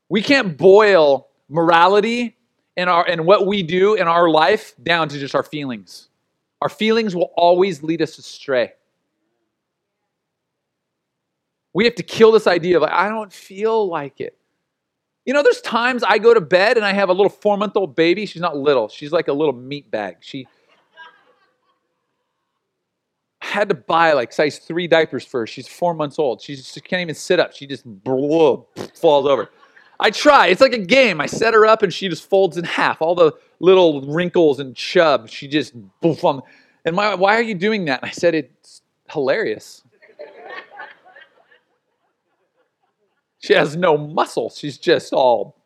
We 0.09 0.23
can't 0.23 0.57
boil 0.57 1.29
morality 1.49 2.37
and 2.77 2.91
our 2.91 3.07
and 3.09 3.25
what 3.27 3.47
we 3.47 3.63
do 3.63 3.95
in 3.95 4.09
our 4.09 4.29
life 4.29 4.75
down 4.83 5.09
to 5.09 5.19
just 5.19 5.35
our 5.35 5.43
feelings. 5.43 6.09
Our 6.61 6.69
feelings 6.69 7.15
will 7.15 7.33
always 7.37 7.83
lead 7.83 8.01
us 8.03 8.19
astray. 8.19 8.73
We 11.75 11.85
have 11.85 11.97
to 11.97 12.03
kill 12.03 12.33
this 12.33 12.47
idea 12.47 12.77
of 12.77 12.83
like, 12.83 12.93
I 12.93 13.09
don't 13.09 13.33
feel 13.33 13.89
like 13.89 14.21
it. 14.21 14.37
You 15.27 15.35
know, 15.35 15.43
there's 15.43 15.61
times 15.61 16.03
I 16.03 16.19
go 16.19 16.33
to 16.33 16.41
bed 16.41 16.77
and 16.77 16.87
I 16.87 16.93
have 16.93 17.09
a 17.09 17.13
little 17.13 17.31
four 17.31 17.57
month 17.57 17.77
old 17.77 17.97
baby. 17.97 18.27
She's 18.27 18.43
not 18.43 18.57
little, 18.57 18.89
she's 18.89 19.13
like 19.13 19.29
a 19.29 19.33
little 19.33 19.55
meat 19.55 19.91
bag. 19.91 20.19
She 20.21 20.47
had 23.41 23.69
to 23.69 23.75
buy 23.75 24.13
like 24.13 24.33
size 24.33 24.59
three 24.59 24.89
diapers 24.89 25.25
for 25.25 25.41
her. 25.41 25.47
She's 25.47 25.69
four 25.69 25.95
months 25.95 26.19
old. 26.19 26.41
She, 26.41 26.57
just, 26.57 26.75
she 26.75 26.81
can't 26.81 27.03
even 27.03 27.15
sit 27.15 27.39
up. 27.39 27.53
She 27.53 27.67
just 27.67 27.85
blah, 27.85 28.63
falls 28.95 29.27
over. 29.27 29.51
I 30.01 30.11
try. 30.11 30.49
It's 30.49 30.61
like 30.61 30.73
a 30.73 30.79
game. 30.79 31.21
I 31.21 31.27
set 31.27 31.55
her 31.55 31.67
up 31.67 31.83
and 31.83 31.93
she 31.93 32.09
just 32.09 32.29
folds 32.29 32.57
in 32.57 32.65
half. 32.65 33.01
All 33.01 33.15
the 33.15 33.33
little 33.61 34.03
wrinkles 34.03 34.61
and 34.61 34.75
chub, 34.75 35.29
she 35.29 35.47
just 35.47 35.75
boof 36.01 36.25
on. 36.25 36.43
And 36.85 36.97
my, 36.97 37.15
why 37.15 37.37
are 37.37 37.43
you 37.43 37.55
doing 37.55 37.85
that? 37.87 38.03
And 38.03 38.11
I 38.11 38.13
said, 38.13 38.35
it's 38.35 38.83
hilarious. 39.11 39.83
she 43.39 43.53
has 43.55 43.77
no 43.77 43.97
muscle. 43.97 44.51
She's 44.51 44.79
just 44.79 45.13
all 45.13 45.57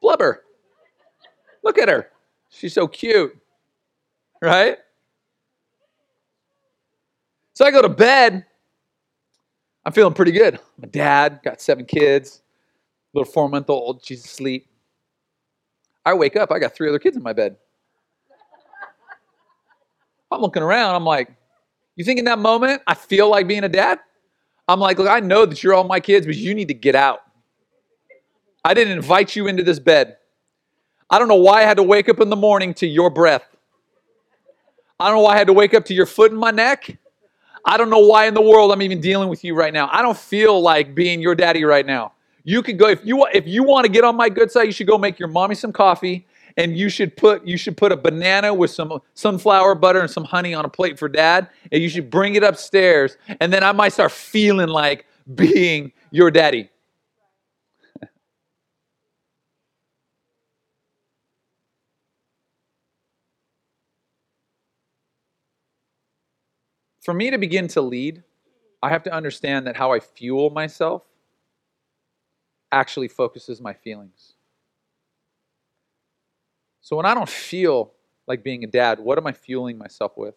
blubber. 0.00 0.44
Look 1.62 1.78
at 1.78 1.88
her. 1.88 2.10
She's 2.48 2.72
so 2.72 2.88
cute. 2.88 3.36
Right? 4.40 4.78
So 7.54 7.64
I 7.64 7.70
go 7.70 7.82
to 7.82 7.88
bed. 7.88 8.46
I'm 9.84 9.92
feeling 9.92 10.14
pretty 10.14 10.32
good. 10.32 10.58
A 10.82 10.86
dad, 10.86 11.40
got 11.42 11.60
seven 11.60 11.84
kids 11.84 12.42
little 13.14 13.30
four 13.30 13.48
month 13.48 13.70
old, 13.70 14.04
she's 14.04 14.24
asleep. 14.24 14.68
I 16.04 16.14
wake 16.14 16.36
up, 16.36 16.50
I 16.50 16.58
got 16.58 16.74
three 16.74 16.88
other 16.88 16.98
kids 16.98 17.16
in 17.16 17.22
my 17.22 17.32
bed. 17.32 17.56
I'm 20.30 20.40
looking 20.40 20.62
around, 20.62 20.94
I'm 20.94 21.04
like, 21.04 21.30
you 21.96 22.04
think 22.04 22.18
in 22.18 22.26
that 22.26 22.38
moment 22.38 22.82
I 22.86 22.94
feel 22.94 23.28
like 23.28 23.48
being 23.48 23.64
a 23.64 23.68
dad? 23.68 23.98
I'm 24.68 24.80
like, 24.80 24.98
look, 24.98 25.08
I 25.08 25.20
know 25.20 25.46
that 25.46 25.62
you're 25.62 25.74
all 25.74 25.84
my 25.84 26.00
kids, 26.00 26.26
but 26.26 26.36
you 26.36 26.54
need 26.54 26.68
to 26.68 26.74
get 26.74 26.94
out. 26.94 27.20
I 28.64 28.74
didn't 28.74 28.96
invite 28.96 29.34
you 29.34 29.46
into 29.46 29.62
this 29.62 29.78
bed. 29.78 30.16
I 31.10 31.18
don't 31.18 31.28
know 31.28 31.36
why 31.36 31.60
I 31.60 31.62
had 31.62 31.78
to 31.78 31.82
wake 31.82 32.08
up 32.08 32.20
in 32.20 32.28
the 32.28 32.36
morning 32.36 32.74
to 32.74 32.86
your 32.86 33.08
breath. 33.08 33.44
I 35.00 35.08
don't 35.08 35.16
know 35.16 35.22
why 35.22 35.34
I 35.34 35.38
had 35.38 35.46
to 35.46 35.52
wake 35.54 35.72
up 35.72 35.86
to 35.86 35.94
your 35.94 36.06
foot 36.06 36.32
in 36.32 36.36
my 36.36 36.50
neck. 36.50 36.98
I 37.64 37.76
don't 37.76 37.88
know 37.88 38.00
why 38.00 38.26
in 38.26 38.34
the 38.34 38.42
world 38.42 38.72
I'm 38.72 38.82
even 38.82 39.00
dealing 39.00 39.28
with 39.28 39.42
you 39.44 39.54
right 39.54 39.72
now. 39.72 39.88
I 39.90 40.02
don't 40.02 40.16
feel 40.16 40.60
like 40.60 40.94
being 40.94 41.20
your 41.20 41.34
daddy 41.34 41.64
right 41.64 41.86
now. 41.86 42.12
You 42.44 42.62
could 42.62 42.78
go 42.78 42.88
if 42.88 43.04
you 43.04 43.26
if 43.32 43.46
you 43.46 43.62
want 43.62 43.84
to 43.84 43.92
get 43.92 44.04
on 44.04 44.16
my 44.16 44.28
good 44.28 44.50
side, 44.50 44.64
you 44.64 44.72
should 44.72 44.86
go 44.86 44.98
make 44.98 45.18
your 45.18 45.28
mommy 45.28 45.54
some 45.54 45.72
coffee 45.72 46.26
and 46.56 46.76
you 46.76 46.88
should 46.88 47.16
put 47.16 47.46
you 47.46 47.56
should 47.56 47.76
put 47.76 47.92
a 47.92 47.96
banana 47.96 48.52
with 48.52 48.70
some 48.70 49.00
sunflower 49.14 49.74
butter 49.76 50.00
and 50.00 50.10
some 50.10 50.24
honey 50.24 50.52
on 50.54 50.64
a 50.64 50.68
plate 50.68 50.98
for 50.98 51.08
dad 51.08 51.48
and 51.72 51.82
you 51.82 51.88
should 51.88 52.10
bring 52.10 52.34
it 52.34 52.42
upstairs 52.42 53.16
and 53.40 53.52
then 53.52 53.62
I 53.62 53.72
might 53.72 53.92
start 53.92 54.12
feeling 54.12 54.68
like 54.68 55.06
being 55.34 55.92
your 56.10 56.30
daddy. 56.30 56.70
For 67.00 67.14
me 67.14 67.30
to 67.30 67.38
begin 67.38 67.68
to 67.68 67.80
lead, 67.80 68.22
I 68.82 68.90
have 68.90 69.02
to 69.04 69.12
understand 69.12 69.66
that 69.66 69.76
how 69.76 69.92
I 69.92 70.00
fuel 70.00 70.50
myself 70.50 71.07
actually 72.72 73.08
focuses 73.08 73.60
my 73.60 73.72
feelings. 73.72 74.34
So 76.80 76.96
when 76.96 77.06
I 77.06 77.14
don't 77.14 77.28
feel 77.28 77.92
like 78.26 78.42
being 78.42 78.64
a 78.64 78.66
dad, 78.66 78.98
what 78.98 79.18
am 79.18 79.26
I 79.26 79.32
fueling 79.32 79.78
myself 79.78 80.12
with? 80.16 80.34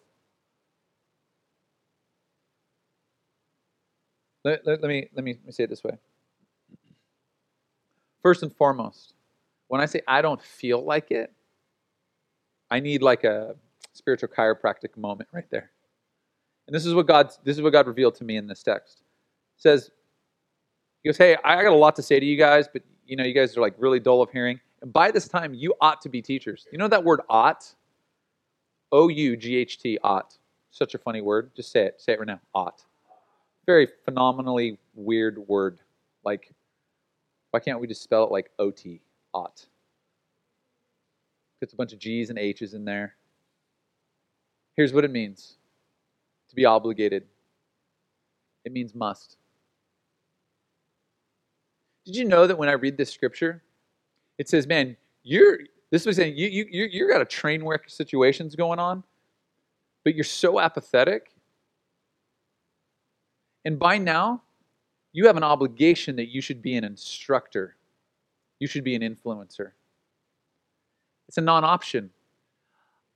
Let, 4.44 4.66
let, 4.66 4.82
let, 4.82 4.88
me, 4.88 5.08
let, 5.14 5.24
me, 5.24 5.34
let 5.34 5.46
me 5.46 5.52
say 5.52 5.64
it 5.64 5.70
this 5.70 5.84
way. 5.84 5.96
First 8.22 8.42
and 8.42 8.54
foremost, 8.54 9.14
when 9.68 9.80
I 9.80 9.86
say 9.86 10.02
I 10.06 10.22
don't 10.22 10.42
feel 10.42 10.84
like 10.84 11.10
it, 11.10 11.32
I 12.70 12.80
need 12.80 13.02
like 13.02 13.24
a 13.24 13.54
spiritual 13.92 14.28
chiropractic 14.28 14.96
moment 14.96 15.28
right 15.32 15.48
there. 15.50 15.70
And 16.66 16.74
this 16.74 16.86
is 16.86 16.94
what 16.94 17.06
God 17.06 17.30
this 17.44 17.56
is 17.56 17.62
what 17.62 17.72
God 17.72 17.86
revealed 17.86 18.14
to 18.16 18.24
me 18.24 18.36
in 18.36 18.46
this 18.46 18.62
text. 18.62 19.02
It 19.56 19.62
says 19.62 19.90
he 21.02 21.08
goes, 21.08 21.18
"Hey, 21.18 21.36
I 21.44 21.62
got 21.62 21.72
a 21.72 21.76
lot 21.76 21.96
to 21.96 22.02
say 22.02 22.20
to 22.20 22.26
you 22.26 22.36
guys, 22.36 22.68
but 22.72 22.82
you 23.06 23.16
know, 23.16 23.24
you 23.24 23.34
guys 23.34 23.56
are 23.56 23.60
like 23.60 23.74
really 23.78 24.00
dull 24.00 24.22
of 24.22 24.30
hearing. 24.30 24.60
And 24.80 24.92
by 24.92 25.10
this 25.10 25.28
time, 25.28 25.54
you 25.54 25.74
ought 25.80 26.00
to 26.02 26.08
be 26.08 26.22
teachers. 26.22 26.66
You 26.72 26.78
know 26.78 26.88
that 26.88 27.04
word 27.04 27.20
ought? 27.28 27.74
O 28.90 29.08
U 29.08 29.36
G 29.36 29.56
H 29.56 29.78
T, 29.78 29.98
ought. 30.02 30.38
Such 30.70 30.94
a 30.94 30.98
funny 30.98 31.20
word. 31.20 31.50
Just 31.54 31.70
say 31.72 31.84
it. 31.84 32.00
Say 32.00 32.12
it 32.12 32.18
right 32.18 32.26
now. 32.26 32.40
Ought. 32.54 32.84
Very 33.66 33.88
phenomenally 34.04 34.78
weird 34.94 35.38
word. 35.46 35.78
Like, 36.24 36.52
why 37.50 37.60
can't 37.60 37.80
we 37.80 37.86
just 37.86 38.02
spell 38.02 38.24
it 38.24 38.30
like 38.30 38.50
O 38.58 38.70
T? 38.70 39.00
Ought. 39.34 39.66
It's 41.60 41.72
a 41.72 41.76
bunch 41.76 41.92
of 41.92 41.98
G's 41.98 42.30
and 42.30 42.38
H's 42.38 42.74
in 42.74 42.84
there. 42.84 43.14
Here's 44.76 44.92
what 44.92 45.04
it 45.04 45.10
means 45.10 45.56
to 46.48 46.56
be 46.56 46.64
obligated 46.64 47.24
it 48.64 48.72
means 48.72 48.94
must. 48.94 49.36
Did 52.04 52.16
you 52.16 52.24
know 52.24 52.46
that 52.46 52.58
when 52.58 52.68
I 52.68 52.72
read 52.72 52.96
this 52.96 53.12
scripture, 53.12 53.62
it 54.38 54.48
says, 54.48 54.66
man, 54.66 54.96
you're, 55.22 55.58
this 55.90 56.04
was 56.04 56.16
saying, 56.16 56.36
you, 56.36 56.48
you, 56.48 56.66
you, 56.70 56.84
you 56.90 57.08
got 57.08 57.20
a 57.20 57.24
train 57.24 57.64
wreck 57.64 57.88
situations 57.88 58.56
going 58.56 58.78
on, 58.78 59.04
but 60.04 60.14
you're 60.14 60.24
so 60.24 60.58
apathetic. 60.58 61.30
And 63.64 63.78
by 63.78 63.98
now, 63.98 64.42
you 65.12 65.26
have 65.26 65.36
an 65.36 65.44
obligation 65.44 66.16
that 66.16 66.28
you 66.28 66.40
should 66.40 66.62
be 66.62 66.76
an 66.76 66.84
instructor. 66.84 67.76
You 68.58 68.66
should 68.66 68.84
be 68.84 68.94
an 68.94 69.02
influencer. 69.02 69.72
It's 71.28 71.38
a 71.38 71.42
non 71.42 71.64
option. 71.64 72.10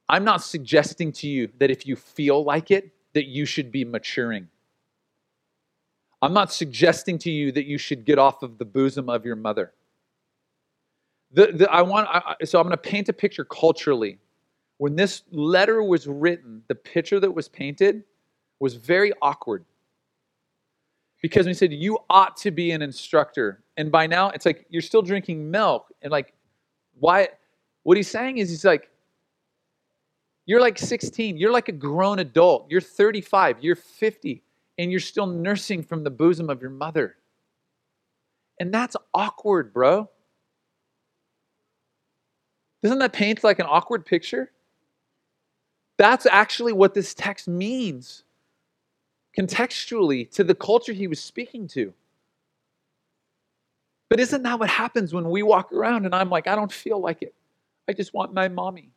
I'm 0.09 0.25
not 0.25 0.43
suggesting 0.43 1.11
to 1.13 1.29
you 1.29 1.49
that 1.59 1.71
if 1.71 1.87
you 1.87 1.97
feel 1.97 2.45
like 2.45 2.71
it, 2.71 2.93
that 3.15 3.27
you 3.27 3.45
should 3.45 3.73
be 3.73 3.85
maturing. 3.85 4.49
I'm 6.27 6.33
not 6.33 6.53
suggesting 6.53 7.19
to 7.19 7.31
you 7.31 7.53
that 7.53 7.67
you 7.67 7.79
should 7.79 8.05
get 8.05 8.19
off 8.19 8.43
of 8.43 8.59
the 8.59 8.65
bosom 8.65 9.09
of 9.09 9.25
your 9.25 9.37
mother. 9.37 9.73
The, 11.31 11.53
the, 11.53 11.71
I 11.71 11.83
want, 11.83 12.09
I, 12.11 12.35
so 12.45 12.59
I'm 12.59 12.65
going 12.65 12.73
to 12.73 12.77
paint 12.77 13.09
a 13.09 13.13
picture 13.13 13.45
culturally. 13.45 14.19
When 14.79 14.97
this 14.97 15.23
letter 15.31 15.85
was 15.85 16.09
written, 16.09 16.65
the 16.67 16.75
picture 16.75 17.21
that 17.21 17.31
was 17.31 17.49
painted 17.49 18.03
was 18.59 18.75
very 18.75 19.13
awkward. 19.23 19.65
Because 21.23 21.47
we 21.47 21.55
said, 21.55 21.73
you 21.73 21.97
ought 22.11 22.37
to 22.39 22.51
be 22.51 22.73
an 22.73 22.83
instructor. 22.83 23.63
And 23.77 23.93
by 23.93 24.09
now, 24.09 24.31
it's 24.31 24.45
like 24.45 24.67
you're 24.69 24.83
still 24.83 25.03
drinking 25.03 25.49
milk. 25.49 25.93
And 26.03 26.11
like, 26.11 26.33
why? 26.99 27.29
What 27.85 27.97
he's 27.97 28.11
saying 28.11 28.39
is, 28.39 28.51
he's 28.51 28.65
like, 28.65 28.91
you're 30.45 30.61
like 30.61 30.77
16. 30.77 31.37
You're 31.37 31.53
like 31.53 31.69
a 31.69 31.73
grown 31.73 32.19
adult. 32.19 32.69
You're 32.69 32.81
35. 32.81 33.59
You're 33.63 33.77
50 33.77 34.43
and 34.79 34.91
you're 34.91 35.01
still 35.01 35.27
nursing 35.27 35.83
from 35.83 36.05
the 36.05 36.11
bosom 36.11 36.51
of 36.51 36.61
your 36.61 36.71
mother. 36.71 37.17
And 38.61 38.73
that's 38.73 38.97
awkward, 39.15 39.73
bro. 39.73 40.09
Doesn't 42.83 42.99
that 42.99 43.13
paint 43.13 43.43
like 43.43 43.59
an 43.59 43.67
awkward 43.69 44.07
picture? 44.07 44.53
That's 45.99 46.27
actually 46.27 46.73
what 46.73 46.95
this 46.95 47.15
text 47.15 47.49
means 47.49 48.25
contextually 49.39 50.31
to 50.33 50.45
the 50.45 50.55
culture 50.55 50.93
he 50.93 51.07
was 51.07 51.21
speaking 51.21 51.69
to. 51.69 51.93
But 54.09 54.21
isn't 54.21 54.43
that 54.45 54.59
what 54.59 54.71
happens 54.71 55.13
when 55.13 55.29
we 55.29 55.43
walk 55.43 55.73
around 55.73 56.05
and 56.05 56.15
I'm 56.15 56.31
like, 56.31 56.47
I 56.47 56.55
don't 56.55 56.73
feel 56.73 57.01
like 57.01 57.23
it? 57.23 57.35
I 57.89 57.93
just 57.93 58.15
want 58.15 58.33
my 58.33 58.49
mommy. 58.49 58.91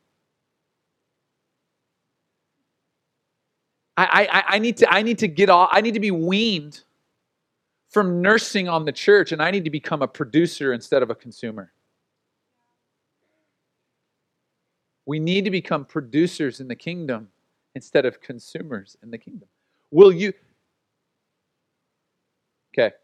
I, 4.06 4.28
I, 4.32 4.44
I, 4.54 4.58
need 4.58 4.76
to, 4.78 4.92
I 4.92 5.02
need 5.02 5.18
to 5.18 5.28
get 5.28 5.50
off, 5.50 5.68
I 5.72 5.80
need 5.80 5.94
to 5.94 6.00
be 6.00 6.10
weaned 6.10 6.82
from 7.88 8.22
nursing 8.22 8.68
on 8.68 8.84
the 8.84 8.92
church, 8.92 9.32
and 9.32 9.42
I 9.42 9.50
need 9.50 9.64
to 9.64 9.70
become 9.70 10.00
a 10.02 10.08
producer 10.08 10.72
instead 10.72 11.02
of 11.02 11.10
a 11.10 11.14
consumer. 11.14 11.72
We 15.06 15.18
need 15.18 15.44
to 15.44 15.50
become 15.50 15.84
producers 15.84 16.60
in 16.60 16.68
the 16.68 16.76
kingdom 16.76 17.28
instead 17.74 18.06
of 18.06 18.20
consumers 18.20 18.96
in 19.02 19.10
the 19.10 19.18
kingdom. 19.18 19.48
Will 19.90 20.12
you? 20.12 20.32
Okay. 22.72 22.94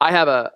I 0.00 0.10
have 0.10 0.28
a 0.28 0.52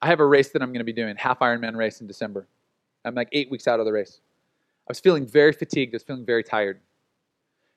I 0.00 0.06
have 0.08 0.20
a 0.20 0.26
race 0.26 0.50
that 0.50 0.62
I'm 0.62 0.68
going 0.68 0.80
to 0.80 0.84
be 0.84 0.92
doing, 0.92 1.16
half 1.16 1.40
Ironman 1.40 1.74
race 1.74 2.00
in 2.00 2.06
December. 2.06 2.46
I'm 3.04 3.14
like 3.14 3.28
eight 3.32 3.50
weeks 3.50 3.66
out 3.66 3.80
of 3.80 3.86
the 3.86 3.92
race. 3.92 4.20
I 4.86 4.90
was 4.90 5.00
feeling 5.00 5.26
very 5.26 5.52
fatigued. 5.52 5.94
I 5.94 5.96
was 5.96 6.02
feeling 6.02 6.24
very 6.24 6.44
tired. 6.44 6.80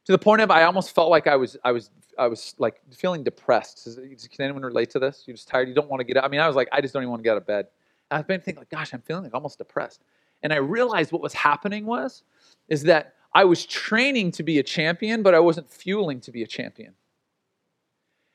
To 0.06 0.12
the 0.12 0.18
point 0.18 0.42
of 0.42 0.52
I 0.52 0.64
almost 0.64 0.94
felt 0.94 1.10
like 1.10 1.28
I 1.28 1.36
was 1.36 1.58
I 1.64 1.72
was 1.72 1.90
I 2.18 2.28
was 2.28 2.56
like 2.58 2.82
feeling 2.92 3.24
depressed. 3.24 3.88
Can 3.96 4.42
anyone 4.42 4.64
relate 4.64 4.90
to 4.92 5.00
this? 5.00 5.24
You're 5.26 5.36
just 5.36 5.48
tired. 5.48 5.68
You 5.68 5.76
don't 5.76 5.90
want 5.90 6.00
to 6.02 6.04
get 6.04 6.18
up. 6.18 6.26
I 6.26 6.28
mean, 6.28 6.40
I 6.40 6.48
was 6.48 6.56
like, 6.56 6.68
I 6.72 6.82
just 6.82 6.94
don't 6.94 7.04
even 7.04 7.12
want 7.12 7.22
to 7.22 7.24
get 7.24 7.32
out 7.32 7.38
of 7.38 7.48
bed. 7.48 7.68
I've 8.12 8.28
been 8.28 8.42
thinking 8.42 8.60
like, 8.60 8.70
gosh, 8.70 8.94
I'm 8.94 9.02
feeling 9.02 9.24
like 9.24 9.34
almost 9.34 9.58
depressed. 9.58 10.04
And 10.42 10.52
I 10.52 10.58
realized 10.58 11.12
what 11.12 11.22
was 11.22 11.34
happening 11.34 11.86
was, 11.86 12.24
is 12.68 12.84
that 12.84 13.14
I 13.34 13.46
was 13.46 13.66
training 13.66 14.32
to 14.32 14.44
be 14.44 14.58
a 14.58 14.64
champion, 14.64 15.22
but 15.22 15.36
I 15.36 15.40
wasn't 15.40 15.70
fueling 15.70 16.20
to 16.22 16.32
be 16.32 16.42
a 16.44 16.48
champion. 16.48 16.96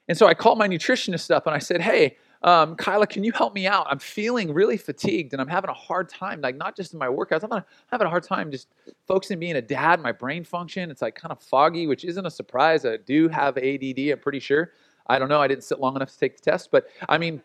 And 0.06 0.16
so 0.16 0.26
I 0.26 0.34
called 0.34 0.58
my 0.58 0.68
nutritionist 0.68 1.30
up 1.30 1.46
and 1.46 1.56
I 1.56 1.58
said, 1.58 1.80
hey, 1.80 2.16
um, 2.42 2.76
Kyla, 2.76 3.06
can 3.06 3.24
you 3.24 3.32
help 3.32 3.54
me 3.54 3.66
out? 3.66 3.86
I'm 3.88 3.98
feeling 3.98 4.52
really 4.52 4.76
fatigued 4.76 5.32
and 5.32 5.40
I'm 5.40 5.48
having 5.48 5.70
a 5.70 5.74
hard 5.74 6.08
time, 6.08 6.40
like 6.40 6.56
not 6.56 6.76
just 6.76 6.92
in 6.92 6.98
my 6.98 7.06
workouts, 7.06 7.42
I'm 7.50 7.62
having 7.90 8.06
a 8.06 8.10
hard 8.10 8.24
time 8.24 8.50
just 8.50 8.68
focusing 9.06 9.38
being 9.38 9.56
a 9.56 9.62
dad, 9.62 10.00
my 10.00 10.12
brain 10.12 10.44
function. 10.44 10.90
It's 10.90 11.02
like 11.02 11.14
kind 11.14 11.32
of 11.32 11.40
foggy, 11.40 11.86
which 11.86 12.04
isn't 12.04 12.26
a 12.26 12.30
surprise. 12.30 12.84
I 12.84 12.98
do 12.98 13.28
have 13.28 13.56
ADD, 13.56 13.98
I'm 14.10 14.18
pretty 14.18 14.40
sure. 14.40 14.72
I 15.06 15.18
don't 15.18 15.28
know, 15.28 15.40
I 15.40 15.48
didn't 15.48 15.64
sit 15.64 15.80
long 15.80 15.96
enough 15.96 16.12
to 16.12 16.18
take 16.18 16.36
the 16.36 16.50
test, 16.50 16.70
but 16.70 16.86
I 17.08 17.18
mean, 17.18 17.42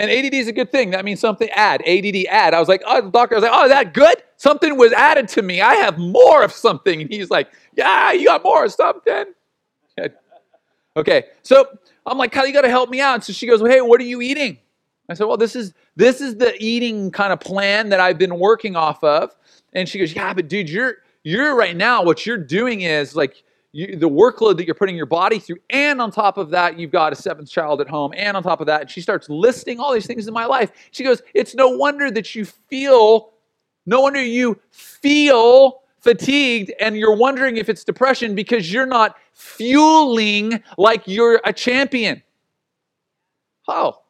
And 0.00 0.10
ADD 0.10 0.32
is 0.32 0.48
a 0.48 0.52
good 0.52 0.72
thing. 0.72 0.90
That 0.90 1.04
means 1.04 1.20
something. 1.20 1.50
Add 1.50 1.82
ADD. 1.86 2.24
Add. 2.30 2.54
I 2.54 2.58
was 2.58 2.68
like, 2.68 2.82
oh, 2.86 3.02
the 3.02 3.10
doctor. 3.10 3.34
I 3.34 3.38
was 3.38 3.42
like, 3.42 3.52
oh, 3.54 3.68
that 3.68 3.92
good? 3.92 4.22
Something 4.38 4.78
was 4.78 4.92
added 4.94 5.28
to 5.28 5.42
me. 5.42 5.60
I 5.60 5.74
have 5.74 5.98
more 5.98 6.42
of 6.42 6.52
something. 6.52 7.02
And 7.02 7.10
he's 7.10 7.28
like, 7.28 7.50
yeah, 7.76 8.10
you 8.12 8.24
got 8.24 8.42
more 8.42 8.64
of 8.64 8.72
something. 8.72 9.26
Okay, 10.96 11.26
so 11.42 11.66
I'm 12.04 12.18
like, 12.18 12.32
Kyle, 12.32 12.46
you 12.46 12.52
got 12.52 12.62
to 12.62 12.68
help 12.68 12.90
me 12.90 13.00
out. 13.00 13.22
So 13.22 13.32
she 13.32 13.46
goes, 13.46 13.62
well, 13.62 13.70
hey, 13.70 13.80
what 13.80 14.00
are 14.00 14.04
you 14.04 14.20
eating? 14.20 14.58
I 15.08 15.14
said, 15.14 15.26
well, 15.26 15.36
this 15.36 15.56
is 15.56 15.72
this 15.96 16.20
is 16.20 16.36
the 16.36 16.54
eating 16.62 17.10
kind 17.10 17.32
of 17.32 17.40
plan 17.40 17.88
that 17.90 18.00
I've 18.00 18.18
been 18.18 18.38
working 18.38 18.76
off 18.76 19.02
of. 19.02 19.34
And 19.72 19.88
she 19.88 19.98
goes, 19.98 20.14
yeah, 20.14 20.32
but 20.34 20.48
dude, 20.48 20.68
you're 20.68 20.98
you're 21.24 21.56
right 21.56 21.76
now. 21.76 22.02
What 22.02 22.26
you're 22.26 22.38
doing 22.38 22.82
is 22.82 23.14
like 23.14 23.42
you, 23.72 23.96
the 23.96 24.08
workload 24.08 24.56
that 24.56 24.66
you're 24.66 24.74
putting 24.74 24.96
your 24.96 25.06
body 25.06 25.38
through, 25.38 25.58
and 25.70 26.00
on 26.00 26.10
top 26.10 26.38
of 26.38 26.50
that, 26.50 26.78
you've 26.78 26.90
got 26.90 27.12
a 27.12 27.16
seventh 27.16 27.50
child 27.50 27.80
at 27.80 27.88
home, 27.88 28.12
and 28.16 28.36
on 28.36 28.42
top 28.42 28.60
of 28.60 28.66
that, 28.66 28.82
and 28.82 28.90
she 28.90 29.00
starts 29.00 29.28
listing 29.28 29.78
all 29.78 29.92
these 29.92 30.06
things 30.06 30.26
in 30.26 30.34
my 30.34 30.44
life. 30.44 30.70
She 30.90 31.04
goes, 31.04 31.22
it's 31.34 31.54
no 31.54 31.68
wonder 31.68 32.10
that 32.10 32.34
you 32.34 32.44
feel, 32.44 33.30
no 33.86 34.00
wonder 34.00 34.22
you 34.22 34.58
feel 34.70 35.82
fatigued 36.00 36.72
and 36.80 36.96
you're 36.96 37.14
wondering 37.14 37.56
if 37.56 37.68
it's 37.68 37.84
depression 37.84 38.34
because 38.34 38.72
you're 38.72 38.86
not 38.86 39.16
fueling 39.32 40.62
like 40.78 41.02
you're 41.06 41.40
a 41.44 41.52
champion. 41.52 42.22
Oh. 43.68 44.00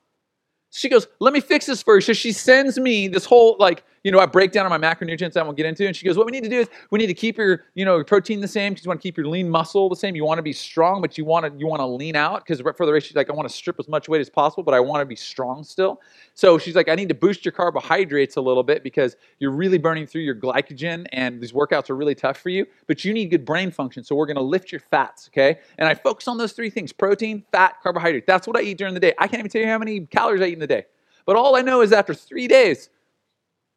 She 0.72 0.88
goes, 0.88 1.08
let 1.18 1.32
me 1.32 1.40
fix 1.40 1.66
this 1.66 1.82
for 1.82 1.96
you. 1.96 2.00
So 2.00 2.12
she 2.12 2.30
sends 2.30 2.78
me 2.78 3.08
this 3.08 3.24
whole 3.24 3.56
like 3.58 3.82
you 4.02 4.10
know, 4.10 4.18
I 4.18 4.26
break 4.26 4.50
down 4.52 4.70
on 4.70 4.80
my 4.80 4.94
macronutrients 4.94 5.36
I 5.36 5.42
won't 5.42 5.56
get 5.56 5.66
into. 5.66 5.86
And 5.86 5.94
she 5.94 6.06
goes, 6.06 6.16
what 6.16 6.24
we 6.24 6.32
need 6.32 6.44
to 6.44 6.48
do 6.48 6.60
is 6.60 6.68
we 6.90 6.98
need 6.98 7.08
to 7.08 7.14
keep 7.14 7.36
your, 7.36 7.64
you 7.74 7.84
know, 7.84 8.02
protein 8.02 8.40
the 8.40 8.48
same 8.48 8.72
because 8.72 8.84
you 8.84 8.88
want 8.88 9.00
to 9.00 9.02
keep 9.02 9.16
your 9.16 9.26
lean 9.26 9.48
muscle 9.48 9.88
the 9.88 9.96
same. 9.96 10.16
You 10.16 10.24
want 10.24 10.38
to 10.38 10.42
be 10.42 10.54
strong, 10.54 11.02
but 11.02 11.18
you 11.18 11.24
want 11.24 11.44
to 11.44 11.58
you 11.58 11.66
want 11.66 11.80
to 11.80 11.86
lean 11.86 12.16
out 12.16 12.44
because 12.44 12.60
for 12.76 12.86
the 12.86 12.92
race, 12.92 13.04
she's 13.04 13.16
like, 13.16 13.28
I 13.28 13.34
want 13.34 13.48
to 13.48 13.54
strip 13.54 13.78
as 13.78 13.88
much 13.88 14.08
weight 14.08 14.20
as 14.20 14.30
possible, 14.30 14.62
but 14.62 14.72
I 14.72 14.80
want 14.80 15.02
to 15.02 15.04
be 15.04 15.16
strong 15.16 15.64
still. 15.64 16.00
So 16.34 16.56
she's 16.56 16.74
like, 16.74 16.88
I 16.88 16.94
need 16.94 17.08
to 17.10 17.14
boost 17.14 17.44
your 17.44 17.52
carbohydrates 17.52 18.36
a 18.36 18.40
little 18.40 18.62
bit 18.62 18.82
because 18.82 19.16
you're 19.38 19.50
really 19.50 19.78
burning 19.78 20.06
through 20.06 20.22
your 20.22 20.34
glycogen 20.34 21.06
and 21.12 21.40
these 21.40 21.52
workouts 21.52 21.90
are 21.90 21.96
really 21.96 22.14
tough 22.14 22.38
for 22.38 22.48
you, 22.48 22.66
but 22.86 23.04
you 23.04 23.12
need 23.12 23.26
good 23.26 23.44
brain 23.44 23.70
function. 23.70 24.02
So 24.02 24.14
we're 24.14 24.26
going 24.26 24.36
to 24.36 24.42
lift 24.42 24.72
your 24.72 24.80
fats, 24.80 25.28
okay? 25.28 25.58
And 25.76 25.86
I 25.86 25.94
focus 25.94 26.26
on 26.26 26.38
those 26.38 26.52
three 26.52 26.70
things 26.70 26.92
protein, 26.92 27.44
fat, 27.52 27.76
carbohydrate. 27.82 28.26
That's 28.26 28.46
what 28.46 28.56
I 28.56 28.62
eat 28.62 28.78
during 28.78 28.94
the 28.94 29.00
day. 29.00 29.12
I 29.18 29.28
can't 29.28 29.40
even 29.40 29.50
tell 29.50 29.60
you 29.60 29.68
how 29.68 29.78
many 29.78 30.00
calories 30.00 30.40
I 30.40 30.46
eat 30.46 30.54
in 30.54 30.58
the 30.58 30.66
day. 30.66 30.86
But 31.26 31.36
all 31.36 31.54
I 31.54 31.60
know 31.60 31.82
is 31.82 31.92
after 31.92 32.14
three 32.14 32.48
days, 32.48 32.88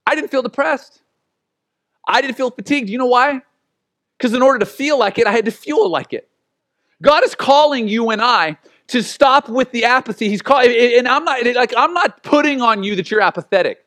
I 0.05 0.15
didn't 0.15 0.29
feel 0.29 0.41
depressed. 0.41 1.01
I 2.07 2.21
didn't 2.21 2.35
feel 2.35 2.51
fatigued. 2.51 2.89
You 2.89 2.97
know 2.97 3.05
why? 3.05 3.41
Because 4.17 4.33
in 4.33 4.41
order 4.41 4.59
to 4.59 4.65
feel 4.65 4.97
like 4.97 5.17
it, 5.17 5.27
I 5.27 5.31
had 5.31 5.45
to 5.45 5.51
fuel 5.51 5.89
like 5.89 6.13
it. 6.13 6.29
God 7.01 7.23
is 7.23 7.35
calling 7.35 7.87
you 7.87 8.09
and 8.09 8.21
I 8.21 8.57
to 8.87 9.01
stop 9.01 9.49
with 9.49 9.71
the 9.71 9.85
apathy. 9.85 10.29
He's 10.29 10.41
calling, 10.41 10.71
and 10.71 11.07
I'm 11.07 11.23
not 11.23 11.45
like 11.55 11.73
I'm 11.75 11.93
not 11.93 12.23
putting 12.23 12.61
on 12.61 12.83
you 12.83 12.95
that 12.95 13.11
you're 13.11 13.21
apathetic. 13.21 13.85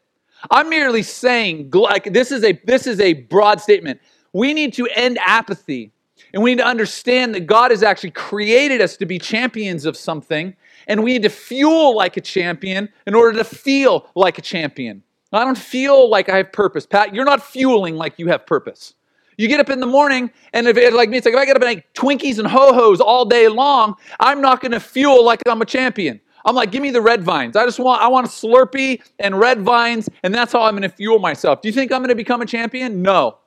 I'm 0.50 0.68
merely 0.68 1.02
saying 1.02 1.70
like 1.72 2.12
this 2.12 2.30
is 2.30 2.44
a 2.44 2.52
this 2.64 2.86
is 2.86 3.00
a 3.00 3.14
broad 3.14 3.60
statement. 3.60 4.00
We 4.32 4.52
need 4.52 4.72
to 4.74 4.86
end 4.94 5.18
apathy. 5.20 5.92
And 6.32 6.42
we 6.42 6.50
need 6.50 6.58
to 6.58 6.66
understand 6.66 7.34
that 7.34 7.46
God 7.46 7.70
has 7.70 7.82
actually 7.82 8.10
created 8.10 8.80
us 8.80 8.96
to 8.98 9.06
be 9.06 9.18
champions 9.18 9.86
of 9.86 9.96
something, 9.96 10.54
and 10.86 11.02
we 11.02 11.12
need 11.12 11.22
to 11.22 11.30
fuel 11.30 11.96
like 11.96 12.16
a 12.16 12.20
champion 12.20 12.90
in 13.06 13.14
order 13.14 13.38
to 13.38 13.44
feel 13.44 14.10
like 14.14 14.38
a 14.38 14.42
champion. 14.42 15.02
I 15.36 15.44
don't 15.44 15.58
feel 15.58 16.08
like 16.08 16.28
I 16.28 16.38
have 16.38 16.52
purpose. 16.52 16.86
Pat, 16.86 17.14
you're 17.14 17.24
not 17.24 17.42
fueling 17.42 17.96
like 17.96 18.18
you 18.18 18.28
have 18.28 18.46
purpose. 18.46 18.94
You 19.38 19.48
get 19.48 19.60
up 19.60 19.68
in 19.68 19.80
the 19.80 19.86
morning, 19.86 20.30
and 20.54 20.66
if 20.66 20.76
it 20.76 20.94
like 20.94 21.10
me, 21.10 21.18
it's 21.18 21.26
like 21.26 21.34
if 21.34 21.40
I 21.40 21.44
get 21.44 21.56
up 21.56 21.62
and 21.62 21.76
make 21.76 21.92
Twinkies 21.94 22.38
and 22.38 22.48
ho 22.48 22.72
hos 22.72 23.00
all 23.00 23.24
day 23.26 23.48
long, 23.48 23.94
I'm 24.18 24.40
not 24.40 24.60
going 24.60 24.72
to 24.72 24.80
fuel 24.80 25.24
like 25.24 25.42
I'm 25.46 25.60
a 25.60 25.66
champion. 25.66 26.20
I'm 26.46 26.54
like, 26.54 26.70
give 26.70 26.80
me 26.80 26.90
the 26.90 27.02
red 27.02 27.22
vines. 27.22 27.56
I 27.56 27.64
just 27.64 27.78
want, 27.78 28.00
I 28.00 28.08
want 28.08 28.26
a 28.26 28.30
Slurpee 28.30 29.02
and 29.18 29.38
red 29.38 29.60
vines, 29.60 30.08
and 30.22 30.32
that's 30.32 30.52
how 30.52 30.62
I'm 30.62 30.72
going 30.72 30.88
to 30.88 30.96
fuel 30.96 31.18
myself. 31.18 31.60
Do 31.60 31.68
you 31.68 31.72
think 31.72 31.92
I'm 31.92 32.00
going 32.00 32.08
to 32.08 32.14
become 32.14 32.40
a 32.40 32.46
champion? 32.46 33.02
No. 33.02 33.38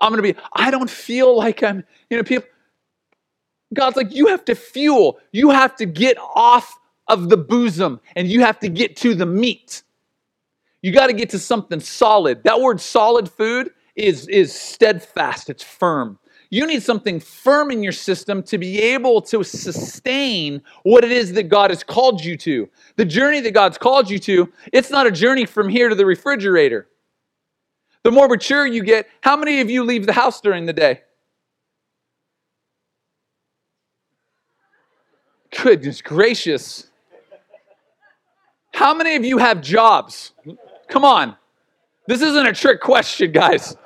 I'm 0.00 0.10
going 0.10 0.22
to 0.22 0.32
be, 0.34 0.40
I 0.54 0.70
don't 0.70 0.88
feel 0.88 1.36
like 1.36 1.62
I'm, 1.62 1.84
you 2.08 2.16
know, 2.16 2.22
people, 2.24 2.48
God's 3.74 3.96
like, 3.96 4.14
you 4.14 4.28
have 4.28 4.44
to 4.46 4.54
fuel. 4.54 5.18
You 5.32 5.50
have 5.50 5.76
to 5.76 5.86
get 5.86 6.16
off 6.34 6.78
of 7.08 7.28
the 7.28 7.36
bosom 7.36 8.00
and 8.16 8.28
you 8.28 8.40
have 8.40 8.58
to 8.60 8.68
get 8.68 8.96
to 8.98 9.14
the 9.14 9.26
meat. 9.26 9.82
You 10.88 10.94
got 10.94 11.08
to 11.08 11.12
get 11.12 11.28
to 11.30 11.38
something 11.38 11.80
solid. 11.80 12.44
That 12.44 12.62
word 12.62 12.80
solid 12.80 13.30
food 13.30 13.72
is, 13.94 14.26
is 14.28 14.58
steadfast, 14.58 15.50
it's 15.50 15.62
firm. 15.62 16.18
You 16.48 16.66
need 16.66 16.82
something 16.82 17.20
firm 17.20 17.70
in 17.70 17.82
your 17.82 17.92
system 17.92 18.42
to 18.44 18.56
be 18.56 18.80
able 18.80 19.20
to 19.20 19.44
sustain 19.44 20.62
what 20.84 21.04
it 21.04 21.12
is 21.12 21.34
that 21.34 21.50
God 21.50 21.68
has 21.68 21.84
called 21.84 22.24
you 22.24 22.38
to. 22.38 22.70
The 22.96 23.04
journey 23.04 23.40
that 23.40 23.52
God's 23.52 23.76
called 23.76 24.08
you 24.08 24.18
to, 24.20 24.50
it's 24.72 24.90
not 24.90 25.06
a 25.06 25.10
journey 25.10 25.44
from 25.44 25.68
here 25.68 25.90
to 25.90 25.94
the 25.94 26.06
refrigerator. 26.06 26.88
The 28.02 28.10
more 28.10 28.26
mature 28.26 28.66
you 28.66 28.82
get, 28.82 29.08
how 29.20 29.36
many 29.36 29.60
of 29.60 29.68
you 29.68 29.84
leave 29.84 30.06
the 30.06 30.14
house 30.14 30.40
during 30.40 30.64
the 30.64 30.72
day? 30.72 31.02
Goodness 35.54 36.00
gracious. 36.00 36.88
How 38.72 38.94
many 38.94 39.16
of 39.16 39.24
you 39.26 39.36
have 39.36 39.60
jobs? 39.60 40.32
Come 40.88 41.04
on. 41.04 41.36
This 42.06 42.22
isn't 42.22 42.46
a 42.46 42.52
trick 42.52 42.80
question, 42.80 43.32
guys. 43.32 43.76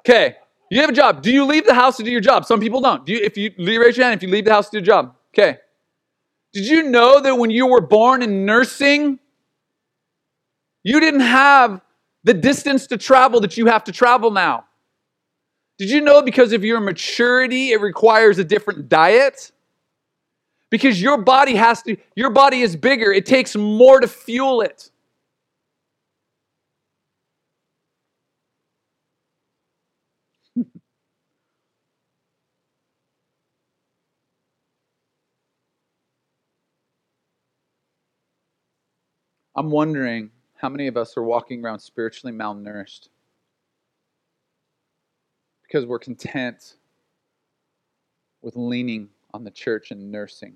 Okay. 0.00 0.36
You 0.70 0.80
have 0.80 0.90
a 0.90 0.94
job. 0.94 1.22
Do 1.22 1.30
you 1.30 1.44
leave 1.44 1.66
the 1.66 1.74
house 1.74 1.96
to 1.98 2.02
do 2.02 2.10
your 2.10 2.20
job? 2.20 2.44
Some 2.44 2.60
people 2.60 2.80
don't. 2.80 3.04
Do 3.04 3.12
you, 3.12 3.20
if 3.22 3.36
you 3.36 3.52
raise 3.58 3.96
your 3.96 4.06
hand 4.06 4.18
if 4.18 4.22
you 4.22 4.32
leave 4.32 4.44
the 4.44 4.52
house 4.52 4.70
to 4.70 4.72
do 4.72 4.78
your 4.78 4.86
job. 4.86 5.16
Okay. 5.34 5.58
Did 6.52 6.66
you 6.66 6.84
know 6.84 7.20
that 7.20 7.36
when 7.36 7.50
you 7.50 7.66
were 7.66 7.80
born 7.80 8.22
in 8.22 8.44
nursing, 8.44 9.18
you 10.82 11.00
didn't 11.00 11.20
have 11.20 11.80
the 12.24 12.34
distance 12.34 12.86
to 12.88 12.98
travel 12.98 13.40
that 13.40 13.56
you 13.56 13.66
have 13.66 13.84
to 13.84 13.92
travel 13.92 14.30
now? 14.30 14.64
Did 15.78 15.90
you 15.90 16.00
know 16.00 16.22
because 16.22 16.52
of 16.52 16.64
your 16.64 16.80
maturity, 16.80 17.72
it 17.72 17.80
requires 17.80 18.38
a 18.38 18.44
different 18.44 18.88
diet? 18.88 19.50
Because 20.70 21.02
your 21.02 21.18
body 21.18 21.56
has 21.56 21.82
to, 21.82 21.96
your 22.14 22.30
body 22.30 22.60
is 22.60 22.76
bigger, 22.76 23.12
it 23.12 23.26
takes 23.26 23.56
more 23.56 24.00
to 24.00 24.06
fuel 24.06 24.60
it. 24.60 24.91
I'm 39.54 39.70
wondering 39.70 40.30
how 40.56 40.68
many 40.68 40.86
of 40.86 40.96
us 40.96 41.16
are 41.16 41.22
walking 41.22 41.64
around 41.64 41.80
spiritually 41.80 42.34
malnourished 42.34 43.08
because 45.62 45.84
we're 45.84 45.98
content 45.98 46.76
with 48.40 48.56
leaning 48.56 49.08
on 49.34 49.44
the 49.44 49.50
church 49.50 49.90
and 49.90 50.10
nursing. 50.10 50.54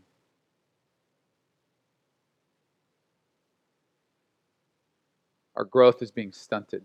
Our 5.56 5.64
growth 5.64 6.02
is 6.02 6.10
being 6.10 6.32
stunted. 6.32 6.82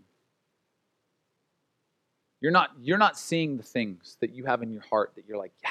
You're 2.40 2.52
not, 2.52 2.70
you're 2.80 2.98
not 2.98 3.18
seeing 3.18 3.56
the 3.56 3.62
things 3.62 4.16
that 4.20 4.34
you 4.34 4.44
have 4.46 4.62
in 4.62 4.72
your 4.72 4.82
heart 4.82 5.12
that 5.14 5.24
you're 5.28 5.38
like, 5.38 5.52
yeah. 5.62 5.70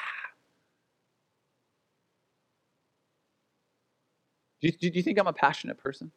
Do 4.62 4.68
you, 4.68 4.92
do 4.92 4.98
you 4.98 5.04
think 5.04 5.20
I'm 5.20 5.28
a 5.28 5.34
passionate 5.34 5.78
person? 5.78 6.12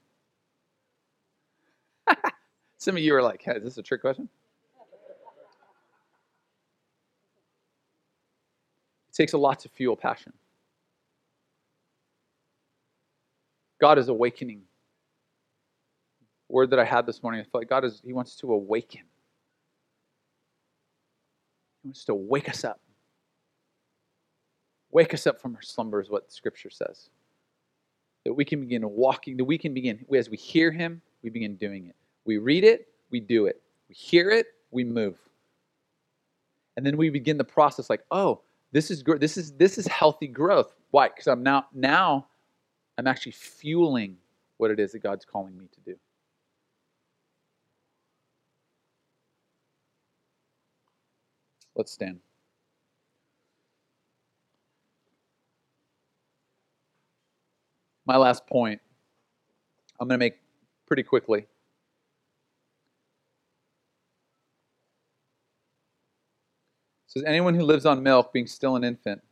Some 2.78 2.96
of 2.96 3.02
you 3.02 3.14
are 3.14 3.22
like, 3.22 3.42
hey, 3.42 3.52
is 3.56 3.62
this 3.62 3.78
a 3.78 3.82
trick 3.82 4.00
question? 4.00 4.28
It 9.08 9.14
takes 9.14 9.32
a 9.32 9.38
lot 9.38 9.60
to 9.60 9.68
fuel 9.68 9.96
passion. 9.96 10.32
God 13.80 13.98
is 13.98 14.08
awakening. 14.08 14.62
Word 16.48 16.70
that 16.70 16.78
I 16.78 16.84
had 16.84 17.06
this 17.06 17.22
morning, 17.22 17.40
I 17.40 17.44
felt 17.44 17.62
like 17.62 17.68
God 17.68 17.84
is, 17.84 18.00
He 18.04 18.12
wants 18.12 18.36
to 18.36 18.52
awaken. 18.52 19.02
He 21.82 21.88
wants 21.88 22.04
to 22.04 22.14
wake 22.14 22.48
us 22.48 22.64
up. 22.64 22.80
Wake 24.90 25.14
us 25.14 25.26
up 25.26 25.40
from 25.40 25.56
our 25.56 25.62
slumbers, 25.62 26.06
is 26.06 26.10
what 26.10 26.30
Scripture 26.32 26.70
says. 26.70 27.08
That 28.24 28.34
we 28.34 28.44
can 28.44 28.60
begin 28.60 28.88
walking, 28.88 29.36
that 29.38 29.44
we 29.44 29.58
can 29.58 29.74
begin, 29.74 30.04
as 30.14 30.30
we 30.30 30.36
hear 30.36 30.70
Him, 30.70 31.02
we 31.24 31.30
begin 31.30 31.56
doing 31.56 31.86
it. 31.86 31.96
We 32.26 32.36
read 32.36 32.62
it, 32.62 32.86
we 33.10 33.18
do 33.18 33.46
it. 33.46 33.60
We 33.88 33.94
hear 33.94 34.30
it, 34.30 34.46
we 34.70 34.84
move. 34.84 35.16
And 36.76 36.84
then 36.84 36.96
we 36.96 37.08
begin 37.08 37.38
the 37.38 37.44
process 37.44 37.88
like, 37.88 38.02
oh, 38.10 38.42
this 38.72 38.90
is 38.90 39.02
this 39.02 39.36
is 39.36 39.52
this 39.52 39.78
is 39.78 39.86
healthy 39.86 40.26
growth. 40.26 40.74
Why? 40.90 41.08
Because 41.08 41.26
I'm 41.26 41.42
now 41.42 41.66
now 41.72 42.26
I'm 42.98 43.06
actually 43.06 43.32
fueling 43.32 44.16
what 44.58 44.70
it 44.70 44.78
is 44.78 44.92
that 44.92 45.02
God's 45.02 45.24
calling 45.24 45.56
me 45.56 45.68
to 45.72 45.80
do. 45.80 45.96
Let's 51.74 51.90
stand. 51.90 52.20
My 58.06 58.16
last 58.16 58.46
point, 58.46 58.80
I'm 59.98 60.06
going 60.08 60.20
to 60.20 60.24
make 60.24 60.43
pretty 60.86 61.02
quickly. 61.02 61.46
says 67.14 67.24
anyone 67.26 67.54
who 67.54 67.62
lives 67.62 67.86
on 67.86 68.02
milk 68.02 68.32
being 68.32 68.46
still 68.46 68.76
an 68.76 68.82
infant. 68.82 69.22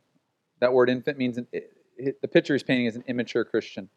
That 0.59 0.73
word 0.73 0.89
infant 0.89 1.17
means 1.17 1.37
an, 1.37 1.47
it, 1.51 1.71
it, 1.97 2.21
the 2.21 2.27
picture 2.27 2.53
he's 2.53 2.63
painting 2.63 2.85
is 2.85 2.95
an 2.95 3.03
immature 3.07 3.43
Christian. 3.43 3.89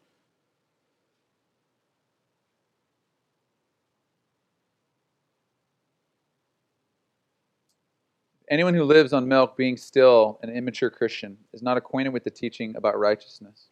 Anyone 8.49 8.73
who 8.73 8.83
lives 8.83 9.11
on 9.11 9.27
milk 9.27 9.57
being 9.57 9.75
still 9.75 10.39
an 10.41 10.49
immature 10.49 10.89
Christian 10.89 11.37
is 11.53 11.61
not 11.61 11.77
acquainted 11.77 12.13
with 12.13 12.23
the 12.23 12.29
teaching 12.29 12.75
about 12.77 12.97
righteousness. 12.97 13.67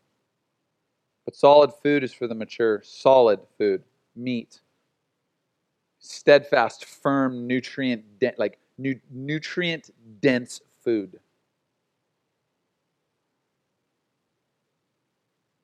But 1.25 1.35
solid 1.35 1.73
food 1.73 2.03
is 2.03 2.13
for 2.13 2.27
the 2.27 2.35
mature, 2.35 2.81
solid 2.83 3.39
food, 3.57 3.83
meat, 4.15 4.61
steadfast, 5.99 6.85
firm, 6.85 7.47
nutrient, 7.47 8.03
like 8.37 8.59
nu- 8.77 8.99
nutrient 9.09 9.89
dense 10.21 10.61
food. 10.83 11.19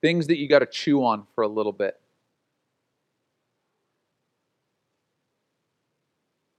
Things 0.02 0.26
that 0.28 0.38
you 0.38 0.50
got 0.50 0.60
to 0.60 0.66
chew 0.66 1.04
on 1.06 1.28
for 1.36 1.44
a 1.44 1.48
little 1.48 1.72
bit. 1.72 2.00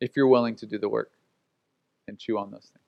If 0.01 0.17
you're 0.17 0.29
willing 0.29 0.55
to 0.57 0.67
do 0.67 0.79
the 0.79 0.89
work 0.89 1.11
and 2.07 2.19
chew 2.19 2.39
on 2.39 2.51
those 2.51 2.71
things. 2.73 2.87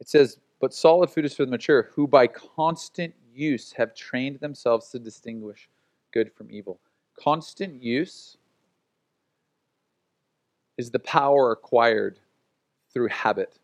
It 0.00 0.08
says, 0.08 0.38
But 0.64 0.72
solid 0.72 1.10
food 1.10 1.26
is 1.26 1.34
for 1.34 1.44
the 1.44 1.50
mature, 1.50 1.90
who 1.92 2.06
by 2.06 2.26
constant 2.26 3.14
use 3.34 3.72
have 3.72 3.94
trained 3.94 4.40
themselves 4.40 4.88
to 4.92 4.98
distinguish 4.98 5.68
good 6.10 6.32
from 6.32 6.50
evil. 6.50 6.80
Constant 7.20 7.82
use 7.82 8.38
is 10.78 10.90
the 10.90 11.00
power 11.00 11.52
acquired 11.52 12.18
through 12.90 13.08
habit. 13.08 13.58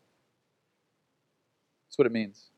That's 1.87 1.97
what 1.97 2.05
it 2.05 2.11
means. 2.11 2.51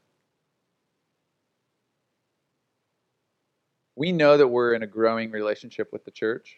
We 3.96 4.12
know 4.12 4.36
that 4.36 4.50
we're 4.50 4.74
in 4.74 4.84
a 4.84 4.88
growing 4.88 5.32
relationship 5.32 5.94
with 5.94 6.04
the 6.04 6.12
church 6.12 6.58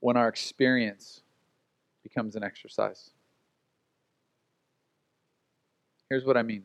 when 0.00 0.16
our 0.16 0.26
experience 0.26 1.22
becomes 2.02 2.34
an 2.34 2.42
exercise. 2.42 3.13
Here's 6.10 6.24
what 6.24 6.36
I 6.36 6.42
mean 6.42 6.64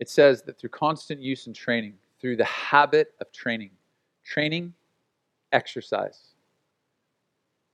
it 0.00 0.08
says 0.08 0.42
that 0.42 0.58
through 0.58 0.70
constant 0.70 1.20
use 1.20 1.46
and 1.46 1.54
training, 1.54 1.94
through 2.20 2.36
the 2.36 2.44
habit 2.44 3.14
of 3.20 3.30
training. 3.32 3.70
Training, 4.24 4.74
exercise. 5.52 6.34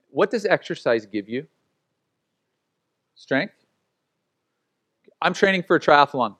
What 0.09 0.29
does 0.29 0.45
exercise 0.45 1.05
give 1.05 1.27
you? 1.27 1.47
Strength. 3.15 3.53
I'm 5.21 5.33
training 5.33 5.63
for 5.63 5.75
a 5.75 5.79
triathlon. 5.79 6.35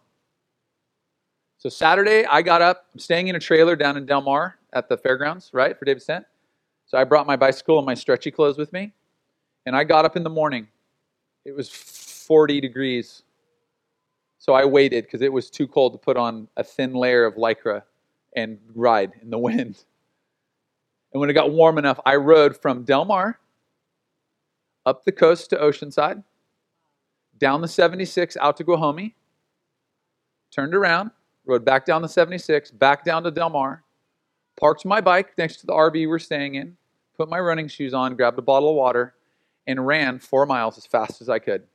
So 1.57 1.69
Saturday, 1.69 2.25
I 2.25 2.41
got 2.41 2.61
up. 2.61 2.87
I'm 2.93 2.99
staying 2.99 3.27
in 3.27 3.35
a 3.35 3.39
trailer 3.39 3.75
down 3.75 3.95
in 3.97 4.05
Del 4.05 4.21
Mar 4.21 4.57
at 4.73 4.89
the 4.89 4.97
fairgrounds, 4.97 5.51
right, 5.53 5.77
for 5.77 5.85
David 5.85 6.01
Stent. 6.01 6.25
So 6.87 6.97
I 6.97 7.03
brought 7.03 7.27
my 7.27 7.35
bicycle 7.35 7.77
and 7.77 7.85
my 7.85 7.93
stretchy 7.93 8.31
clothes 8.31 8.57
with 8.57 8.73
me. 8.73 8.93
And 9.65 9.75
I 9.75 9.83
got 9.83 10.05
up 10.05 10.15
in 10.15 10.23
the 10.23 10.29
morning. 10.29 10.67
It 11.45 11.55
was 11.55 11.69
40 12.31 12.61
degrees. 12.61 13.23
So 14.37 14.53
I 14.53 14.63
waited 14.63 15.03
because 15.03 15.21
it 15.21 15.33
was 15.33 15.49
too 15.49 15.67
cold 15.67 15.91
to 15.91 15.97
put 15.97 16.15
on 16.15 16.47
a 16.55 16.63
thin 16.63 16.93
layer 16.93 17.25
of 17.25 17.35
lycra 17.35 17.81
and 18.33 18.57
ride 18.73 19.11
in 19.21 19.31
the 19.31 19.37
wind. 19.37 19.83
And 21.11 21.19
when 21.19 21.29
it 21.29 21.33
got 21.33 21.51
warm 21.51 21.77
enough, 21.77 21.99
I 22.05 22.15
rode 22.15 22.55
from 22.55 22.83
Del 22.83 23.03
Mar 23.03 23.37
up 24.85 25.03
the 25.03 25.11
coast 25.11 25.49
to 25.49 25.57
Oceanside, 25.57 26.23
down 27.37 27.59
the 27.59 27.67
76 27.67 28.37
out 28.37 28.55
to 28.55 28.63
Guajome, 28.63 29.11
turned 30.51 30.73
around, 30.73 31.11
rode 31.45 31.65
back 31.65 31.85
down 31.85 32.01
the 32.01 32.07
76, 32.07 32.71
back 32.71 33.03
down 33.03 33.23
to 33.23 33.31
Del 33.31 33.49
Mar, 33.49 33.83
parked 34.57 34.85
my 34.85 35.01
bike 35.01 35.37
next 35.37 35.57
to 35.57 35.67
the 35.67 35.73
RV 35.73 36.07
we're 36.07 36.17
staying 36.17 36.55
in, 36.55 36.77
put 37.17 37.27
my 37.27 37.41
running 37.41 37.67
shoes 37.67 37.93
on, 37.93 38.15
grabbed 38.15 38.39
a 38.39 38.41
bottle 38.41 38.69
of 38.69 38.75
water, 38.77 39.15
and 39.67 39.85
ran 39.85 40.17
four 40.17 40.45
miles 40.45 40.77
as 40.77 40.85
fast 40.85 41.19
as 41.19 41.27
I 41.27 41.37
could. 41.37 41.67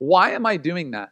Why 0.00 0.30
am 0.30 0.46
I 0.46 0.56
doing 0.56 0.90
that? 0.92 1.10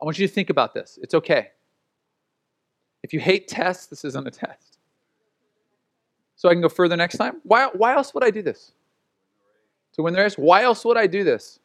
I 0.00 0.04
want 0.04 0.18
you 0.18 0.26
to 0.26 0.32
think 0.32 0.50
about 0.50 0.74
this. 0.74 0.98
It's 1.00 1.14
okay. 1.14 1.52
If 3.04 3.12
you 3.12 3.20
hate 3.20 3.48
tests, 3.48 3.86
this 3.86 4.04
isn't 4.04 4.26
a 4.26 4.30
test. 4.30 4.78
So 6.34 6.48
I 6.48 6.52
can 6.52 6.60
go 6.60 6.68
further 6.68 6.96
next 6.96 7.16
time. 7.16 7.40
Why, 7.44 7.68
why 7.72 7.94
else 7.94 8.12
would 8.12 8.24
I 8.24 8.30
do 8.30 8.42
this? 8.42 8.72
To 9.92 10.02
win 10.02 10.14
the 10.14 10.20
race? 10.20 10.34
Why 10.34 10.64
else 10.64 10.84
would 10.84 10.96
I 10.96 11.06
do 11.06 11.22
this? 11.22 11.60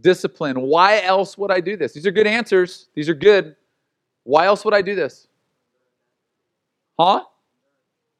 Discipline. 0.00 0.60
Why 0.60 1.00
else 1.00 1.38
would 1.38 1.50
I 1.50 1.60
do 1.60 1.78
this? 1.78 1.94
These 1.94 2.06
are 2.06 2.10
good 2.10 2.26
answers. 2.26 2.88
These 2.94 3.08
are 3.08 3.14
good. 3.14 3.56
Why 4.24 4.44
else 4.44 4.66
would 4.66 4.74
I 4.74 4.82
do 4.82 4.94
this? 4.94 5.28
Huh? 6.98 7.24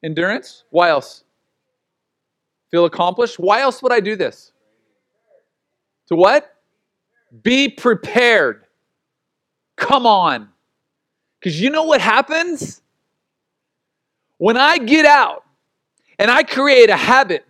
Endurance? 0.03 0.63
Why 0.71 0.89
else? 0.89 1.25
Feel 2.71 2.85
accomplished? 2.85 3.39
Why 3.39 3.61
else 3.61 3.83
would 3.83 3.91
I 3.91 3.99
do 3.99 4.15
this? 4.15 4.52
To 6.07 6.15
what? 6.15 6.55
Be 7.41 7.69
prepared. 7.69 8.65
Come 9.75 10.05
on. 10.05 10.49
Because 11.39 11.59
you 11.59 11.69
know 11.69 11.83
what 11.83 12.01
happens? 12.01 12.81
When 14.37 14.57
I 14.57 14.77
get 14.77 15.05
out 15.05 15.43
and 16.19 16.29
I 16.29 16.43
create 16.43 16.89
a 16.89 16.95
habit 16.95 17.45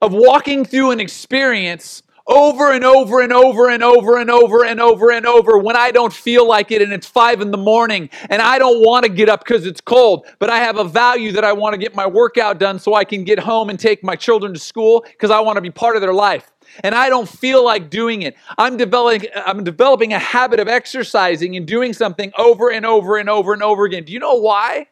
of 0.00 0.12
walking 0.12 0.64
through 0.64 0.90
an 0.90 1.00
experience 1.00 2.02
over 2.26 2.72
and 2.72 2.84
over 2.84 3.20
and 3.20 3.32
over 3.32 3.68
and 3.68 3.82
over 3.82 4.18
and 4.18 4.30
over 4.30 4.64
and 4.64 4.80
over 4.80 5.10
and 5.10 5.26
over 5.26 5.58
when 5.58 5.76
I 5.76 5.90
don't 5.90 6.12
feel 6.12 6.48
like 6.48 6.70
it 6.70 6.80
and 6.80 6.92
it's 6.92 7.06
five 7.06 7.40
in 7.40 7.50
the 7.50 7.58
morning 7.58 8.08
and 8.30 8.40
I 8.40 8.58
don't 8.58 8.80
want 8.80 9.04
to 9.04 9.10
get 9.10 9.28
up 9.28 9.44
because 9.44 9.66
it's 9.66 9.80
cold, 9.80 10.26
but 10.38 10.48
I 10.48 10.58
have 10.58 10.78
a 10.78 10.84
value 10.84 11.32
that 11.32 11.44
I 11.44 11.52
want 11.52 11.74
to 11.74 11.78
get 11.78 11.94
my 11.94 12.06
workout 12.06 12.58
done 12.58 12.78
so 12.78 12.94
I 12.94 13.04
can 13.04 13.24
get 13.24 13.38
home 13.38 13.68
and 13.68 13.78
take 13.78 14.02
my 14.02 14.16
children 14.16 14.54
to 14.54 14.60
school 14.60 15.04
because 15.10 15.30
I 15.30 15.40
want 15.40 15.56
to 15.56 15.60
be 15.60 15.70
part 15.70 15.96
of 15.96 16.02
their 16.02 16.14
life. 16.14 16.50
And 16.82 16.94
I 16.94 17.08
don't 17.08 17.28
feel 17.28 17.64
like 17.64 17.90
doing 17.90 18.22
it. 18.22 18.36
I'm 18.58 18.76
developing, 18.76 19.28
I'm 19.34 19.64
developing 19.64 20.12
a 20.12 20.18
habit 20.18 20.60
of 20.60 20.68
exercising 20.68 21.56
and 21.56 21.66
doing 21.66 21.92
something 21.92 22.32
over 22.36 22.70
and 22.70 22.84
over 22.84 23.16
and 23.16 23.28
over 23.28 23.52
and 23.52 23.62
over 23.62 23.84
again. 23.84 24.04
Do 24.04 24.12
you 24.12 24.18
know 24.18 24.34
why? 24.34 24.88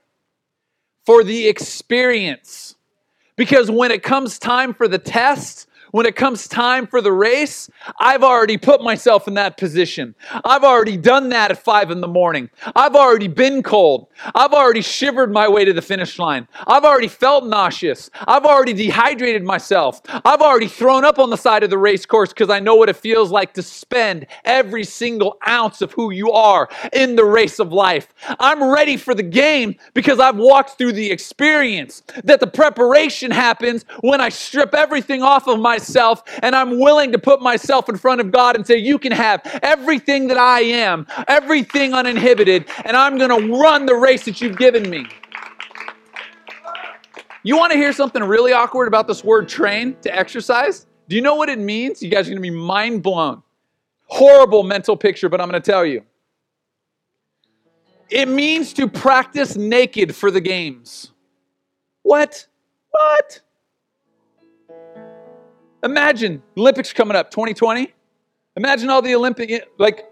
For 1.04 1.24
the 1.24 1.48
experience. 1.48 2.76
Because 3.36 3.70
when 3.70 3.90
it 3.90 4.02
comes 4.02 4.38
time 4.38 4.74
for 4.74 4.86
the 4.86 4.98
test, 4.98 5.66
when 5.92 6.06
it 6.06 6.16
comes 6.16 6.48
time 6.48 6.86
for 6.86 7.00
the 7.00 7.12
race, 7.12 7.70
I've 8.00 8.22
already 8.22 8.56
put 8.56 8.82
myself 8.82 9.28
in 9.28 9.34
that 9.34 9.56
position. 9.58 10.14
I've 10.44 10.64
already 10.64 10.96
done 10.96 11.28
that 11.28 11.50
at 11.50 11.62
five 11.62 11.90
in 11.90 12.00
the 12.00 12.08
morning. 12.08 12.50
I've 12.74 12.96
already 12.96 13.28
been 13.28 13.62
cold. 13.62 14.08
I've 14.34 14.52
already 14.52 14.80
shivered 14.80 15.30
my 15.30 15.48
way 15.48 15.64
to 15.64 15.72
the 15.72 15.82
finish 15.82 16.18
line. 16.18 16.48
I've 16.66 16.84
already 16.84 17.08
felt 17.08 17.46
nauseous. 17.46 18.10
I've 18.26 18.44
already 18.44 18.72
dehydrated 18.72 19.44
myself. 19.44 20.00
I've 20.24 20.40
already 20.40 20.66
thrown 20.68 21.04
up 21.04 21.18
on 21.18 21.28
the 21.28 21.36
side 21.36 21.62
of 21.62 21.68
the 21.68 21.78
race 21.78 22.06
course 22.06 22.30
because 22.30 22.48
I 22.48 22.58
know 22.58 22.74
what 22.74 22.88
it 22.88 22.96
feels 22.96 23.30
like 23.30 23.52
to 23.54 23.62
spend 23.62 24.26
every 24.46 24.84
single 24.84 25.36
ounce 25.46 25.82
of 25.82 25.92
who 25.92 26.10
you 26.10 26.32
are 26.32 26.70
in 26.94 27.16
the 27.16 27.24
race 27.24 27.58
of 27.58 27.70
life. 27.70 28.08
I'm 28.40 28.64
ready 28.64 28.96
for 28.96 29.14
the 29.14 29.22
game 29.22 29.76
because 29.92 30.18
I've 30.18 30.36
walked 30.36 30.78
through 30.78 30.92
the 30.92 31.10
experience 31.10 32.02
that 32.24 32.40
the 32.40 32.46
preparation 32.46 33.30
happens 33.30 33.84
when 34.00 34.22
I 34.22 34.30
strip 34.30 34.74
everything 34.74 35.22
off 35.22 35.46
of 35.46 35.60
my 35.60 35.81
myself 35.82 36.22
and 36.42 36.54
I'm 36.54 36.78
willing 36.78 37.12
to 37.12 37.18
put 37.18 37.42
myself 37.42 37.88
in 37.88 37.96
front 37.96 38.20
of 38.20 38.30
God 38.30 38.56
and 38.56 38.66
say, 38.66 38.76
You 38.76 38.98
can 38.98 39.12
have 39.12 39.40
everything 39.62 40.28
that 40.28 40.38
I 40.38 40.60
am, 40.60 41.06
everything 41.28 41.92
uninhibited, 41.92 42.66
and 42.84 42.96
I'm 42.96 43.18
going 43.18 43.30
to 43.30 43.58
run 43.58 43.86
the 43.86 43.94
race 43.94 44.24
that 44.24 44.40
you've 44.40 44.58
given 44.58 44.88
me. 44.88 45.06
You 47.44 47.56
want 47.56 47.72
to 47.72 47.78
hear 47.78 47.92
something 47.92 48.22
really 48.22 48.52
awkward 48.52 48.86
about 48.86 49.08
this 49.08 49.24
word 49.24 49.48
train 49.48 49.96
to 50.02 50.16
exercise? 50.16 50.86
Do 51.08 51.16
you 51.16 51.22
know 51.22 51.34
what 51.34 51.48
it 51.48 51.58
means? 51.58 52.00
You 52.00 52.08
guys 52.08 52.28
are 52.28 52.30
going 52.30 52.42
to 52.42 52.42
be 52.42 52.50
mind 52.50 53.02
blown. 53.02 53.42
Horrible 54.06 54.62
mental 54.62 54.96
picture, 54.96 55.28
but 55.28 55.40
I'm 55.40 55.50
going 55.50 55.60
to 55.60 55.70
tell 55.70 55.84
you. 55.84 56.04
It 58.08 58.28
means 58.28 58.72
to 58.74 58.86
practice 58.86 59.56
naked 59.56 60.14
for 60.14 60.30
the 60.30 60.40
games. 60.40 61.10
What? 62.02 62.46
What? 62.90 63.40
Imagine 65.82 66.42
Olympics 66.56 66.92
coming 66.92 67.16
up, 67.16 67.30
2020. 67.30 67.92
Imagine 68.56 68.90
all 68.90 69.02
the 69.02 69.14
Olympic, 69.14 69.68
like, 69.78 70.04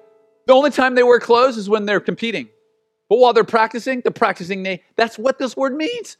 the 0.47 0.53
only 0.53 0.71
time 0.71 0.95
they 0.95 1.03
wear 1.03 1.21
clothes 1.21 1.57
is 1.57 1.69
when 1.69 1.87
they're 1.87 2.01
competing. 2.01 2.49
But 3.09 3.19
while 3.19 3.33
they're 3.33 3.45
practicing, 3.45 4.01
they're 4.01 4.13
practicing 4.13 4.63
naked. 4.63 4.85
That's 4.97 5.19
what 5.19 5.39
this 5.39 5.57
word 5.57 5.77
means. 5.77 6.17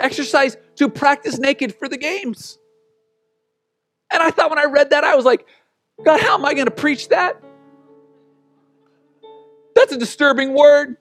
Exercise 0.00 0.56
to 0.76 0.88
practice 0.88 1.38
naked 1.38 1.74
for 1.74 1.88
the 1.88 1.96
games. 1.96 2.58
And 4.12 4.22
I 4.22 4.30
thought 4.30 4.50
when 4.50 4.58
I 4.58 4.64
read 4.64 4.90
that, 4.90 5.04
I 5.04 5.14
was 5.14 5.24
like, 5.24 5.46
God, 6.04 6.20
how 6.20 6.34
am 6.34 6.44
I 6.44 6.54
going 6.54 6.66
to 6.66 6.72
preach 6.72 7.08
that? 7.08 7.40
That's 9.74 9.92
a 9.92 9.98
disturbing 9.98 10.54
word. 10.54 10.96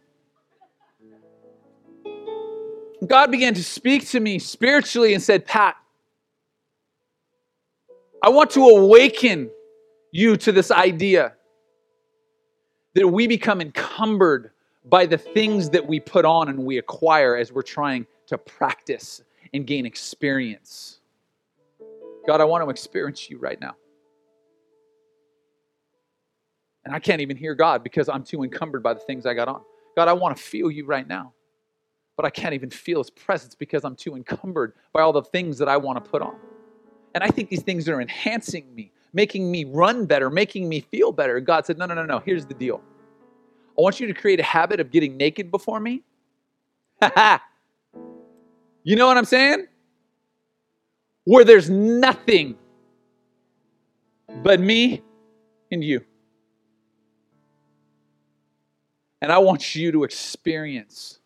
God 3.08 3.32
began 3.32 3.54
to 3.56 3.64
speak 3.64 4.08
to 4.10 4.20
me 4.20 4.40
spiritually 4.40 5.14
and 5.14 5.24
said, 5.24 5.46
Pat, 5.46 5.76
I 8.22 8.30
want 8.30 8.50
to 8.52 8.64
awaken 8.64 9.50
you 10.12 10.36
to 10.38 10.52
this 10.52 10.72
idea 10.72 11.34
that 12.96 13.08
we 13.08 13.28
become 13.28 13.62
encumbered 13.62 14.52
by 14.86 15.06
the 15.06 15.18
things 15.18 15.70
that 15.70 15.86
we 15.86 16.00
put 16.00 16.26
on 16.26 16.50
and 16.50 16.66
we 16.66 16.78
acquire 16.78 17.38
as 17.38 17.52
we're 17.52 17.62
trying 17.62 18.06
to 18.28 18.38
practice 18.38 19.22
and 19.54 19.66
gain 19.66 19.86
experience. 19.86 21.00
God, 22.28 22.42
I 22.42 22.44
want 22.44 22.64
to 22.64 22.70
experience 22.70 23.30
you 23.30 23.38
right 23.38 23.60
now. 23.60 23.76
And 26.86 26.94
I 26.94 27.00
can't 27.00 27.22
even 27.22 27.38
hear 27.38 27.56
God 27.56 27.84
because 27.84 28.10
I'm 28.10 28.24
too 28.24 28.44
encumbered 28.44 28.84
by 28.84 28.94
the 28.94 29.00
things 29.00 29.26
I 29.26 29.34
got 29.34 29.48
on. 29.48 29.62
God, 29.96 30.08
I 30.08 30.14
want 30.14 30.36
to 30.36 30.42
feel 30.42 30.72
you 30.72 30.86
right 30.86 31.08
now. 31.08 31.34
But 32.18 32.26
I 32.26 32.30
can't 32.30 32.54
even 32.54 32.70
feel 32.70 33.00
his 33.00 33.10
presence 33.10 33.56
because 33.56 33.86
I'm 33.86 33.96
too 33.96 34.16
encumbered 34.16 34.74
by 34.92 35.02
all 35.02 35.14
the 35.14 35.24
things 35.24 35.58
that 35.60 35.70
I 35.70 35.78
want 35.78 36.04
to 36.04 36.10
put 36.10 36.22
on. 36.22 36.36
And 37.20 37.30
I 37.30 37.36
think 37.36 37.50
these 37.50 37.64
things 37.64 37.90
are 37.90 38.00
enhancing 38.00 38.74
me, 38.74 38.94
making 39.12 39.52
me 39.52 39.66
run 39.66 40.06
better, 40.06 40.30
making 40.30 40.70
me 40.70 40.80
feel 40.80 41.12
better. 41.12 41.42
God 41.42 41.66
said, 41.66 41.78
No, 41.78 41.86
no, 41.86 41.94
no, 41.94 42.06
no. 42.06 42.20
Here's 42.20 42.46
the 42.46 42.54
deal. 42.54 42.82
I 43.78 43.82
want 43.82 44.00
you 44.00 44.08
to 44.08 44.14
create 44.14 44.40
a 44.40 44.44
habit 44.44 44.80
of 44.80 44.90
getting 44.90 45.18
naked 45.18 45.52
before 45.52 45.82
me. 45.82 46.02
you 48.84 48.96
know 48.96 49.06
what 49.06 49.18
I'm 49.18 49.26
saying? 49.26 49.68
Where 51.26 51.44
there's 51.44 51.70
nothing 51.70 52.56
but 54.42 54.62
me 54.62 55.02
and 55.74 55.84
you. 55.84 56.06
And 59.22 59.30
I 59.30 59.40
want 59.40 59.76
you 59.76 59.92
to 59.92 60.06
experience 60.06 61.20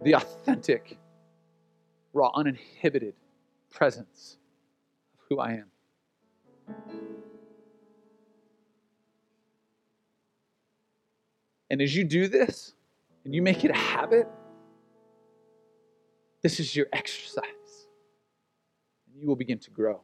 the 0.00 0.14
authentic, 0.14 0.96
raw, 2.12 2.30
uninhibited 2.36 3.14
presence 3.72 4.36
who 5.30 5.38
I 5.38 5.52
am. 5.52 5.66
And 11.70 11.80
as 11.80 11.94
you 11.94 12.02
do 12.02 12.26
this, 12.26 12.74
and 13.24 13.34
you 13.34 13.42
make 13.42 13.64
it 13.64 13.70
a 13.70 13.76
habit, 13.76 14.26
this 16.42 16.58
is 16.58 16.74
your 16.74 16.86
exercise. 16.92 17.44
And 19.06 19.22
you 19.22 19.28
will 19.28 19.36
begin 19.36 19.58
to 19.60 19.70
grow. 19.70 20.00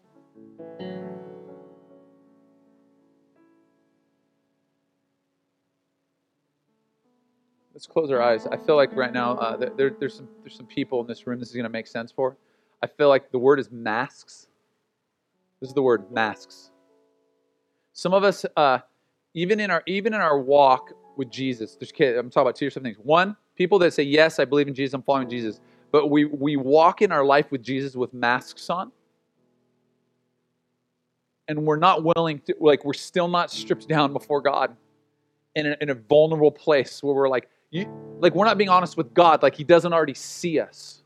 Let's 7.75 7.87
close 7.87 8.11
our 8.11 8.23
eyes. 8.23 8.47
I 8.47 8.57
feel 8.57 8.77
like 8.77 8.95
right 8.95 9.13
now 9.13 9.33
uh, 9.33 9.57
there, 9.77 9.91
there's, 9.99 10.15
some, 10.15 10.29
there's 10.43 10.57
some 10.57 10.67
people 10.67 11.01
in 11.01 11.07
this 11.07 11.27
room 11.27 11.41
this 11.41 11.49
is 11.49 11.55
going 11.55 11.65
to 11.65 11.69
make 11.71 11.87
sense 11.87 12.13
for. 12.13 12.37
I 12.83 12.87
feel 12.87 13.09
like 13.09 13.33
the 13.33 13.39
word 13.39 13.59
is 13.59 13.71
masks. 13.73 14.47
This 15.61 15.71
is 15.71 15.75
the 15.75 15.83
word 15.83 16.11
masks. 16.11 16.71
Some 17.93 18.13
of 18.13 18.25
us, 18.25 18.45
uh, 18.57 18.79
even 19.35 19.61
in 19.61 19.71
our 19.71 19.83
even 19.87 20.15
in 20.15 20.21
our 20.21 20.39
walk 20.39 20.93
with 21.17 21.31
Jesus, 21.31 21.77
there's 21.77 21.93
I'm 21.93 22.31
talking 22.31 22.43
about 22.43 22.57
two 22.57 22.67
different 22.67 22.85
things. 22.85 22.99
One, 23.03 23.37
people 23.57 23.79
that 23.81 23.95
say 23.95 24.03
yes, 24.03 24.39
I 24.39 24.45
believe 24.45 24.69
in 24.69 24.75
Jesus, 24.75 24.95
I'm 24.95 25.03
following 25.03 25.31
Jesus, 25.31 25.61
but 25.93 26.09
we 26.09 26.27
we 26.27 26.57
walk 26.57 27.03
in 27.03 27.11
our 27.11 27.25
life 27.25 27.51
with 27.51 27.63
Jesus 27.63 27.97
with 27.97 28.13
masks 28.13 28.69
on 28.69 28.93
and 31.49 31.65
we're 31.65 31.77
not 31.77 32.03
willing 32.03 32.41
to, 32.41 32.55
like, 32.61 32.85
we're 32.85 32.93
still 32.93 33.29
not 33.29 33.51
stripped 33.51 33.89
down 33.89 34.13
before 34.13 34.41
God 34.41 34.77
in 35.55 35.67
a, 35.67 35.77
in 35.81 35.91
a 35.91 35.95
vulnerable 35.95 36.51
place 36.51 37.03
where 37.03 37.15
we're 37.15 37.29
like, 37.29 37.49
you, 37.71 37.87
like, 38.19 38.35
we're 38.35 38.45
not 38.45 38.59
being 38.59 38.71
honest 38.71 38.97
with 38.97 39.15
God, 39.15 39.43
like, 39.43 39.55
He 39.55 39.65
doesn't 39.65 39.93
already 39.93 40.15
see 40.15 40.59
us. 40.59 41.03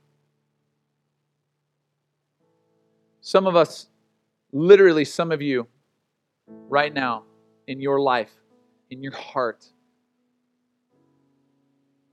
Some 3.21 3.47
of 3.47 3.55
us, 3.55 3.87
literally, 4.53 5.05
some 5.05 5.33
of 5.33 5.43
you, 5.43 5.67
right 6.47 6.93
now, 6.93 7.25
in 7.67 7.81
your 7.81 8.01
life, 8.01 8.33
in 8.91 9.03
your 9.03 9.17
heart, 9.17 9.65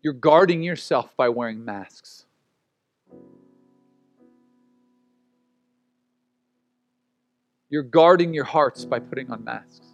you're 0.02 0.14
guarding 0.14 0.62
yourself 0.62 1.16
by 1.18 1.30
wearing 1.30 1.66
masks. 1.66 2.26
You're 7.70 7.84
guarding 7.84 8.34
your 8.34 8.46
hearts 8.46 8.86
by 8.86 9.00
putting 9.00 9.30
on 9.32 9.44
masks. 9.44 9.88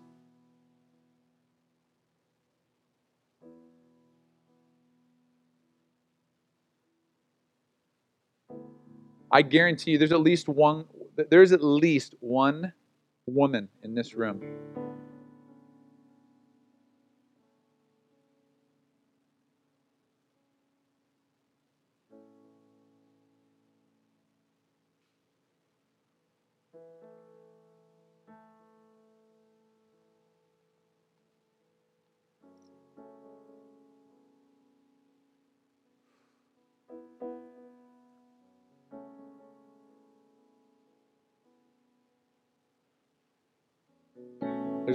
I 9.32 9.42
guarantee 9.42 9.92
you 9.92 9.98
there's 9.98 10.12
at 10.12 10.20
least 10.22 10.48
one 10.48 10.86
there's 11.16 11.52
at 11.52 11.64
least 11.64 12.16
one 12.20 12.74
woman 13.26 13.70
in 13.84 13.96
this 13.96 14.14
room 14.14 14.42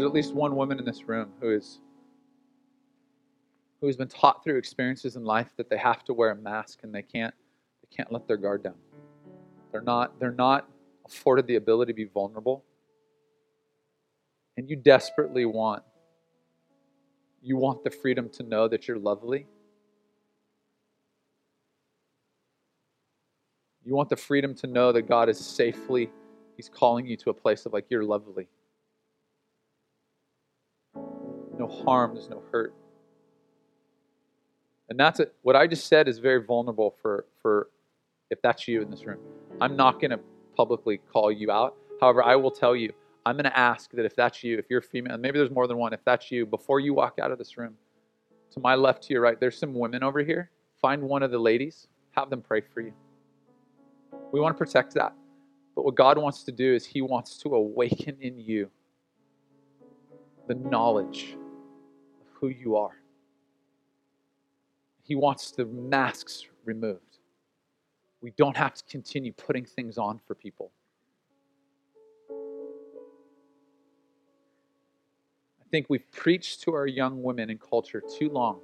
at 0.08 0.14
least 0.14 0.34
one 0.34 0.56
woman 0.56 0.78
in 0.78 0.84
this 0.84 1.04
room 1.04 1.30
who 1.40 1.50
is 1.50 1.80
who 3.80 3.86
has 3.86 3.96
been 3.96 4.08
taught 4.08 4.42
through 4.42 4.56
experiences 4.56 5.16
in 5.16 5.24
life 5.24 5.52
that 5.56 5.70
they 5.70 5.76
have 5.76 6.02
to 6.04 6.14
wear 6.14 6.30
a 6.30 6.36
mask 6.36 6.80
and 6.82 6.94
they 6.94 7.02
can't 7.02 7.34
they 7.82 7.94
can't 7.94 8.10
let 8.10 8.26
their 8.26 8.38
guard 8.38 8.64
down. 8.64 8.74
They're 9.70 9.82
not 9.82 10.18
they're 10.18 10.32
not 10.32 10.68
afforded 11.06 11.46
the 11.46 11.56
ability 11.56 11.92
to 11.92 11.96
be 11.96 12.04
vulnerable. 12.06 12.64
And 14.56 14.68
you 14.68 14.76
desperately 14.76 15.44
want 15.44 15.82
you 17.42 17.56
want 17.56 17.84
the 17.84 17.90
freedom 17.90 18.28
to 18.30 18.42
know 18.42 18.66
that 18.66 18.88
you're 18.88 18.98
lovely. 18.98 19.46
You 23.84 23.94
want 23.94 24.08
the 24.08 24.16
freedom 24.16 24.54
to 24.56 24.66
know 24.66 24.90
that 24.92 25.02
God 25.02 25.28
is 25.28 25.38
safely 25.38 26.10
he's 26.56 26.68
calling 26.68 27.06
you 27.06 27.16
to 27.18 27.30
a 27.30 27.34
place 27.34 27.66
of 27.66 27.74
like 27.74 27.86
you're 27.90 28.04
lovely 28.04 28.48
harm, 31.68 32.14
there's 32.14 32.28
no 32.28 32.42
hurt. 32.50 32.74
And 34.88 34.98
that's 34.98 35.20
it. 35.20 35.34
What 35.42 35.56
I 35.56 35.66
just 35.66 35.86
said 35.86 36.08
is 36.08 36.18
very 36.18 36.42
vulnerable 36.42 36.94
for, 37.02 37.26
for 37.42 37.68
if 38.30 38.40
that's 38.42 38.66
you 38.66 38.80
in 38.82 38.90
this 38.90 39.04
room. 39.04 39.18
I'm 39.60 39.76
not 39.76 40.00
going 40.00 40.10
to 40.10 40.20
publicly 40.56 40.98
call 41.12 41.30
you 41.30 41.50
out. 41.50 41.76
However, 42.00 42.22
I 42.22 42.36
will 42.36 42.50
tell 42.50 42.74
you, 42.74 42.92
I'm 43.26 43.34
going 43.36 43.44
to 43.44 43.58
ask 43.58 43.90
that 43.92 44.04
if 44.04 44.16
that's 44.16 44.42
you, 44.42 44.58
if 44.58 44.66
you're 44.70 44.80
female, 44.80 45.18
maybe 45.18 45.38
there's 45.38 45.50
more 45.50 45.66
than 45.66 45.76
one, 45.76 45.92
if 45.92 46.04
that's 46.04 46.30
you, 46.30 46.46
before 46.46 46.80
you 46.80 46.94
walk 46.94 47.18
out 47.20 47.30
of 47.30 47.38
this 47.38 47.58
room, 47.58 47.74
to 48.52 48.60
my 48.60 48.74
left, 48.74 49.02
to 49.04 49.12
your 49.12 49.22
right, 49.22 49.38
there's 49.38 49.58
some 49.58 49.74
women 49.74 50.02
over 50.02 50.20
here. 50.20 50.50
Find 50.80 51.02
one 51.02 51.22
of 51.22 51.30
the 51.30 51.38
ladies, 51.38 51.88
have 52.12 52.30
them 52.30 52.40
pray 52.40 52.62
for 52.62 52.80
you. 52.80 52.92
We 54.32 54.40
want 54.40 54.56
to 54.56 54.58
protect 54.58 54.94
that. 54.94 55.12
But 55.74 55.84
what 55.84 55.94
God 55.94 56.18
wants 56.18 56.44
to 56.44 56.52
do 56.52 56.74
is 56.74 56.86
He 56.86 57.02
wants 57.02 57.36
to 57.38 57.54
awaken 57.54 58.16
in 58.20 58.38
you 58.38 58.70
the 60.46 60.54
knowledge 60.54 61.36
who 62.40 62.48
you 62.48 62.76
are. 62.76 62.96
He 65.02 65.14
wants 65.14 65.50
the 65.50 65.64
masks 65.64 66.46
removed. 66.64 67.18
We 68.20 68.32
don't 68.32 68.56
have 68.56 68.74
to 68.74 68.84
continue 68.84 69.32
putting 69.32 69.64
things 69.64 69.96
on 69.96 70.20
for 70.26 70.34
people. 70.34 70.70
I 75.60 75.70
think 75.70 75.86
we've 75.88 76.10
preached 76.12 76.62
to 76.62 76.74
our 76.74 76.86
young 76.86 77.22
women 77.22 77.50
in 77.50 77.58
culture 77.58 78.02
too 78.18 78.28
long 78.28 78.60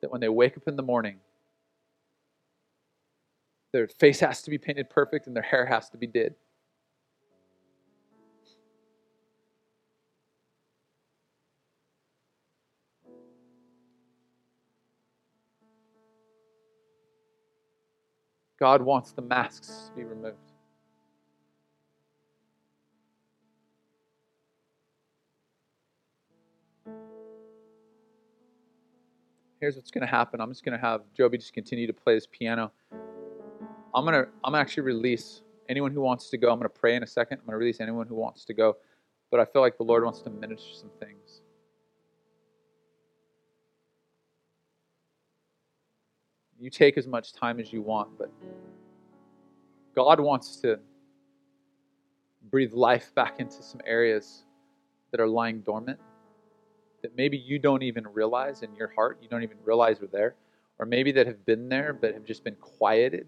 that 0.00 0.10
when 0.10 0.20
they 0.20 0.28
wake 0.28 0.56
up 0.56 0.68
in 0.68 0.76
the 0.76 0.82
morning, 0.82 1.16
their 3.72 3.88
face 3.88 4.20
has 4.20 4.42
to 4.42 4.50
be 4.50 4.58
painted 4.58 4.88
perfect 4.88 5.26
and 5.26 5.34
their 5.34 5.42
hair 5.42 5.66
has 5.66 5.90
to 5.90 5.96
be 5.96 6.06
did. 6.06 6.34
God 18.58 18.82
wants 18.82 19.12
the 19.12 19.22
masks 19.22 19.90
to 19.90 19.96
be 19.96 20.04
removed. 20.04 20.36
Here's 29.60 29.76
what's 29.76 29.90
going 29.90 30.06
to 30.06 30.10
happen. 30.10 30.40
I'm 30.40 30.50
just 30.50 30.64
going 30.64 30.78
to 30.78 30.84
have 30.84 31.02
Joby 31.16 31.38
just 31.38 31.52
continue 31.52 31.86
to 31.86 31.92
play 31.92 32.14
his 32.14 32.26
piano. 32.26 32.70
I'm 33.94 34.04
going 34.04 34.14
to 34.14 34.28
I'm 34.44 34.54
actually 34.54 34.82
release 34.82 35.42
anyone 35.68 35.92
who 35.92 36.00
wants 36.00 36.28
to 36.30 36.36
go. 36.36 36.50
I'm 36.50 36.58
going 36.58 36.68
to 36.70 36.78
pray 36.78 36.96
in 36.96 37.02
a 37.02 37.06
second. 37.06 37.38
I'm 37.38 37.46
going 37.46 37.54
to 37.54 37.58
release 37.58 37.80
anyone 37.80 38.06
who 38.06 38.14
wants 38.14 38.44
to 38.46 38.54
go. 38.54 38.76
But 39.30 39.40
I 39.40 39.44
feel 39.46 39.62
like 39.62 39.78
the 39.78 39.84
Lord 39.84 40.04
wants 40.04 40.20
to 40.22 40.30
minister 40.30 40.74
some 40.74 40.90
things. 41.00 41.40
You 46.64 46.70
take 46.70 46.96
as 46.96 47.06
much 47.06 47.34
time 47.34 47.60
as 47.60 47.74
you 47.74 47.82
want, 47.82 48.16
but 48.16 48.30
God 49.94 50.18
wants 50.18 50.56
to 50.62 50.78
breathe 52.50 52.72
life 52.72 53.14
back 53.14 53.38
into 53.38 53.62
some 53.62 53.82
areas 53.84 54.44
that 55.10 55.20
are 55.20 55.28
lying 55.28 55.60
dormant 55.60 56.00
that 57.02 57.14
maybe 57.18 57.36
you 57.36 57.58
don't 57.58 57.82
even 57.82 58.06
realize 58.08 58.62
in 58.62 58.74
your 58.74 58.88
heart, 58.88 59.18
you 59.20 59.28
don't 59.28 59.42
even 59.42 59.58
realize 59.62 60.00
are 60.00 60.06
there, 60.06 60.36
or 60.78 60.86
maybe 60.86 61.12
that 61.12 61.26
have 61.26 61.44
been 61.44 61.68
there 61.68 61.92
but 61.92 62.14
have 62.14 62.24
just 62.24 62.42
been 62.42 62.56
quieted 62.56 63.26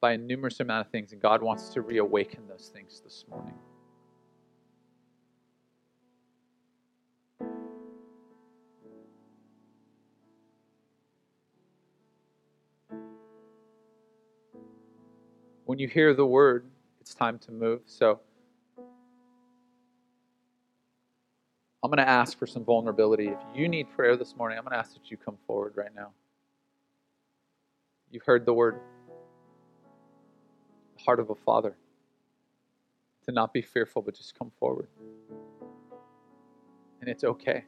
by 0.00 0.12
a 0.12 0.16
numerous 0.16 0.60
amount 0.60 0.86
of 0.86 0.92
things, 0.92 1.10
and 1.10 1.20
God 1.20 1.42
wants 1.42 1.70
to 1.70 1.80
reawaken 1.80 2.46
those 2.48 2.70
things 2.72 3.00
this 3.02 3.24
morning. 3.28 3.54
When 15.66 15.78
you 15.80 15.88
hear 15.88 16.14
the 16.14 16.24
word, 16.24 16.64
it's 17.00 17.12
time 17.12 17.38
to 17.40 17.52
move. 17.52 17.80
So 17.86 18.20
I'm 21.82 21.90
going 21.90 21.98
to 21.98 22.08
ask 22.08 22.38
for 22.38 22.46
some 22.46 22.64
vulnerability. 22.64 23.28
If 23.28 23.38
you 23.54 23.68
need 23.68 23.90
prayer 23.90 24.16
this 24.16 24.34
morning, 24.36 24.58
I'm 24.58 24.64
going 24.64 24.72
to 24.72 24.78
ask 24.78 24.94
that 24.94 25.10
you 25.10 25.16
come 25.16 25.36
forward 25.46 25.74
right 25.76 25.94
now. 25.94 26.12
You've 28.10 28.22
heard 28.22 28.46
the 28.46 28.54
word, 28.54 28.80
heart 31.04 31.20
of 31.20 31.30
a 31.30 31.34
father. 31.34 31.76
To 33.24 33.32
not 33.32 33.52
be 33.52 33.60
fearful, 33.60 34.02
but 34.02 34.14
just 34.14 34.38
come 34.38 34.52
forward. 34.60 34.86
And 37.00 37.10
it's 37.10 37.24
okay. 37.24 37.64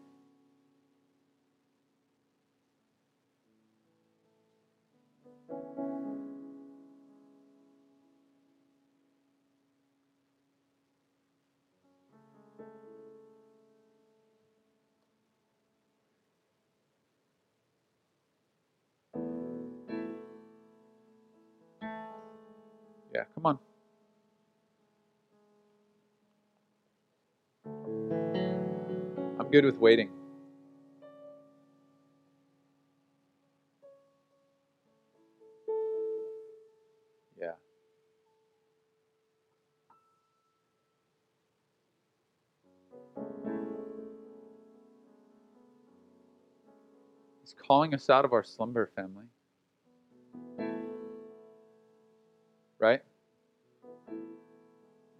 Good 29.60 29.64
with 29.64 29.78
waiting. 29.80 30.08
Yeah. 37.40 37.54
He's 47.42 47.52
calling 47.52 47.94
us 47.94 48.08
out 48.08 48.24
of 48.24 48.32
our 48.32 48.44
slumber, 48.44 48.92
family. 48.94 49.24
Right? 52.78 53.00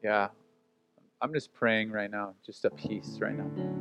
Yeah. 0.04 0.28
I'm 1.20 1.34
just 1.34 1.52
praying 1.52 1.90
right 1.90 2.08
now, 2.08 2.34
just 2.46 2.64
a 2.64 2.70
peace 2.70 3.18
right 3.20 3.36
now. 3.36 3.77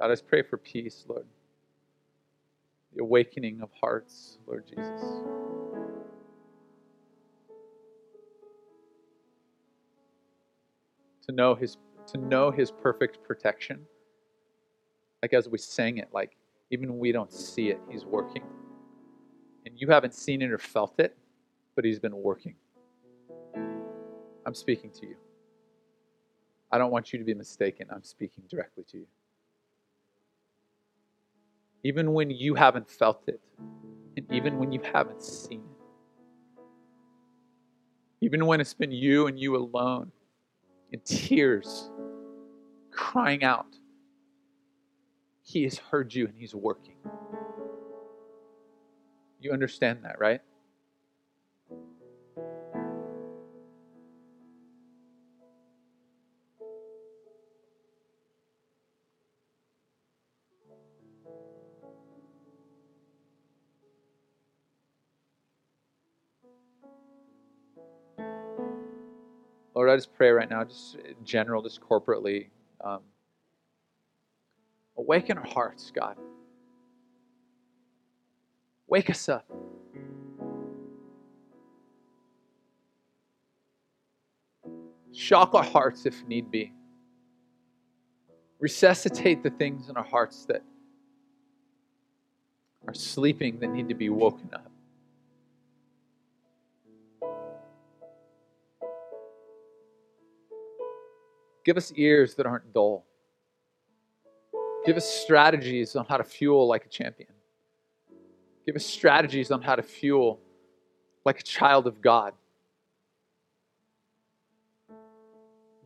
God, 0.00 0.06
I 0.06 0.12
just 0.12 0.26
pray 0.26 0.42
for 0.42 0.56
peace, 0.56 1.04
Lord. 1.06 1.26
The 2.94 3.02
awakening 3.02 3.60
of 3.60 3.68
hearts, 3.78 4.38
Lord 4.46 4.66
Jesus. 4.66 5.02
To 11.26 11.32
know 11.32 11.54
his 11.54 11.76
to 12.06 12.18
know 12.18 12.50
his 12.50 12.70
perfect 12.70 13.22
protection. 13.22 13.86
Like 15.22 15.34
as 15.34 15.48
we 15.48 15.58
sang 15.58 15.98
it, 15.98 16.08
like 16.12 16.34
even 16.70 16.88
when 16.88 16.98
we 16.98 17.12
don't 17.12 17.32
see 17.32 17.68
it, 17.68 17.78
he's 17.90 18.06
working. 18.06 18.42
And 19.66 19.74
you 19.78 19.88
haven't 19.88 20.14
seen 20.14 20.40
it 20.40 20.50
or 20.50 20.58
felt 20.58 20.98
it, 20.98 21.14
but 21.76 21.84
he's 21.84 21.98
been 21.98 22.16
working. 22.16 22.54
I'm 24.46 24.54
speaking 24.54 24.90
to 24.92 25.06
you. 25.06 25.16
I 26.72 26.78
don't 26.78 26.90
want 26.90 27.12
you 27.12 27.18
to 27.18 27.24
be 27.24 27.34
mistaken. 27.34 27.86
I'm 27.90 28.02
speaking 28.02 28.44
directly 28.48 28.84
to 28.92 28.98
you. 28.98 29.06
Even 31.82 32.12
when 32.12 32.30
you 32.30 32.54
haven't 32.54 32.90
felt 32.90 33.22
it, 33.26 33.40
and 34.16 34.26
even 34.30 34.58
when 34.58 34.72
you 34.72 34.80
haven't 34.92 35.22
seen 35.22 35.60
it, 35.60 36.64
even 38.20 38.46
when 38.46 38.60
it's 38.60 38.74
been 38.74 38.92
you 38.92 39.26
and 39.26 39.38
you 39.40 39.56
alone, 39.56 40.12
in 40.92 41.00
tears, 41.00 41.90
crying 42.90 43.44
out, 43.44 43.66
He 45.42 45.64
has 45.64 45.78
heard 45.78 46.14
you 46.14 46.26
and 46.26 46.34
He's 46.36 46.54
working. 46.54 46.96
You 49.40 49.52
understand 49.52 50.00
that, 50.04 50.18
right? 50.20 50.42
Just 70.00 70.14
pray 70.14 70.30
right 70.30 70.48
now, 70.48 70.64
just 70.64 70.94
in 70.94 71.26
general, 71.26 71.60
just 71.60 71.78
corporately. 71.82 72.46
Um, 72.82 73.00
awaken 74.96 75.36
our 75.36 75.46
hearts, 75.46 75.92
God. 75.94 76.16
Wake 78.86 79.10
us 79.10 79.28
up. 79.28 79.44
Shock 85.12 85.52
our 85.52 85.64
hearts 85.64 86.06
if 86.06 86.26
need 86.26 86.50
be. 86.50 86.72
Resuscitate 88.58 89.42
the 89.42 89.50
things 89.50 89.90
in 89.90 89.98
our 89.98 90.02
hearts 90.02 90.46
that 90.46 90.62
are 92.88 92.94
sleeping 92.94 93.58
that 93.60 93.68
need 93.68 93.90
to 93.90 93.94
be 93.94 94.08
woken 94.08 94.48
up. 94.54 94.69
Give 101.64 101.76
us 101.76 101.92
ears 101.96 102.34
that 102.36 102.46
aren't 102.46 102.72
dull. 102.72 103.04
Give 104.86 104.96
us 104.96 105.08
strategies 105.08 105.94
on 105.94 106.06
how 106.06 106.16
to 106.16 106.24
fuel 106.24 106.66
like 106.66 106.86
a 106.86 106.88
champion. 106.88 107.30
Give 108.66 108.76
us 108.76 108.86
strategies 108.86 109.50
on 109.50 109.62
how 109.62 109.76
to 109.76 109.82
fuel 109.82 110.40
like 111.24 111.40
a 111.40 111.42
child 111.42 111.86
of 111.86 112.00
God. 112.00 112.32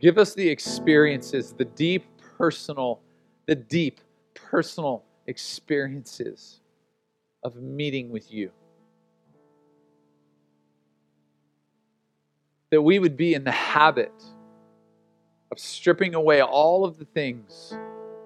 Give 0.01 0.18
us 0.18 0.35
the 0.35 0.49
experiences, 0.49 1.53
the 1.53 1.64
deep 1.64 2.05
personal, 2.39 3.01
the 3.47 3.55
deep 3.55 4.01
personal 4.35 5.03
experiences 5.27 6.61
of 7.43 7.57
meeting 7.57 8.11
with 8.11 8.33
you. 8.33 8.51
That 12.70 12.83
we 12.83 12.99
would 12.99 13.16
be 13.16 13.35
in 13.35 13.45
the 13.45 13.53
habit 13.53 14.12
of 15.55 15.61
stripping 15.61 16.16
away 16.16 16.42
all 16.42 16.84
of 16.84 16.98
the 16.98 17.05
things 17.05 17.72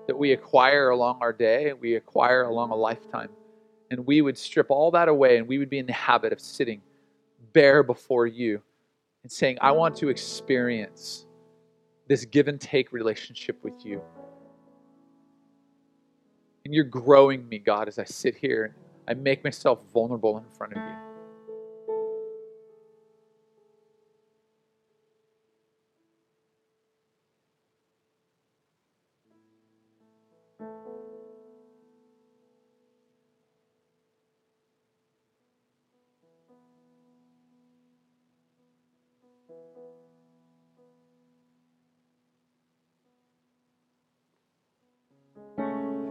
that 0.07 0.17
we 0.17 0.33
acquire 0.33 0.89
along 0.89 1.19
our 1.21 1.33
day, 1.33 1.75
we 1.75 1.95
acquire 1.95 2.45
along 2.45 2.71
a 2.71 2.75
lifetime. 2.75 3.29
And 3.91 4.07
we 4.07 4.23
would 4.23 4.39
strip 4.39 4.71
all 4.71 4.91
that 4.93 5.09
away 5.09 5.37
and 5.37 5.47
we 5.47 5.59
would 5.59 5.69
be 5.69 5.79
in 5.79 5.85
the 5.85 5.93
habit 5.93 6.33
of 6.33 6.41
sitting 6.41 6.81
bare 7.53 7.83
before 7.83 8.27
you 8.27 8.63
and 9.23 9.31
saying, 9.31 9.59
I 9.61 9.73
want 9.73 9.95
to 9.97 10.09
experience 10.09 11.27
this 12.07 12.25
give 12.25 12.49
and 12.49 12.59
take 12.59 12.93
relationship 12.93 13.63
with 13.63 13.85
you. 13.85 14.01
And 16.65 16.73
you're 16.73 16.85
growing 16.85 17.47
me, 17.47 17.59
God, 17.59 17.89
as 17.89 17.99
I 17.99 18.05
sit 18.05 18.37
here 18.37 18.75
I 19.07 19.15
make 19.15 19.43
myself 19.43 19.83
vulnerable 19.95 20.37
in 20.37 20.45
front 20.57 20.75
of 20.75 20.79
you. 20.79 21.08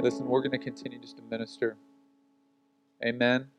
Listen, 0.07 0.25
we're 0.25 0.39
going 0.39 0.51
to 0.51 0.57
continue 0.57 0.97
just 0.99 1.17
to 1.17 1.23
minister. 1.23 1.75
Amen. 3.03 3.49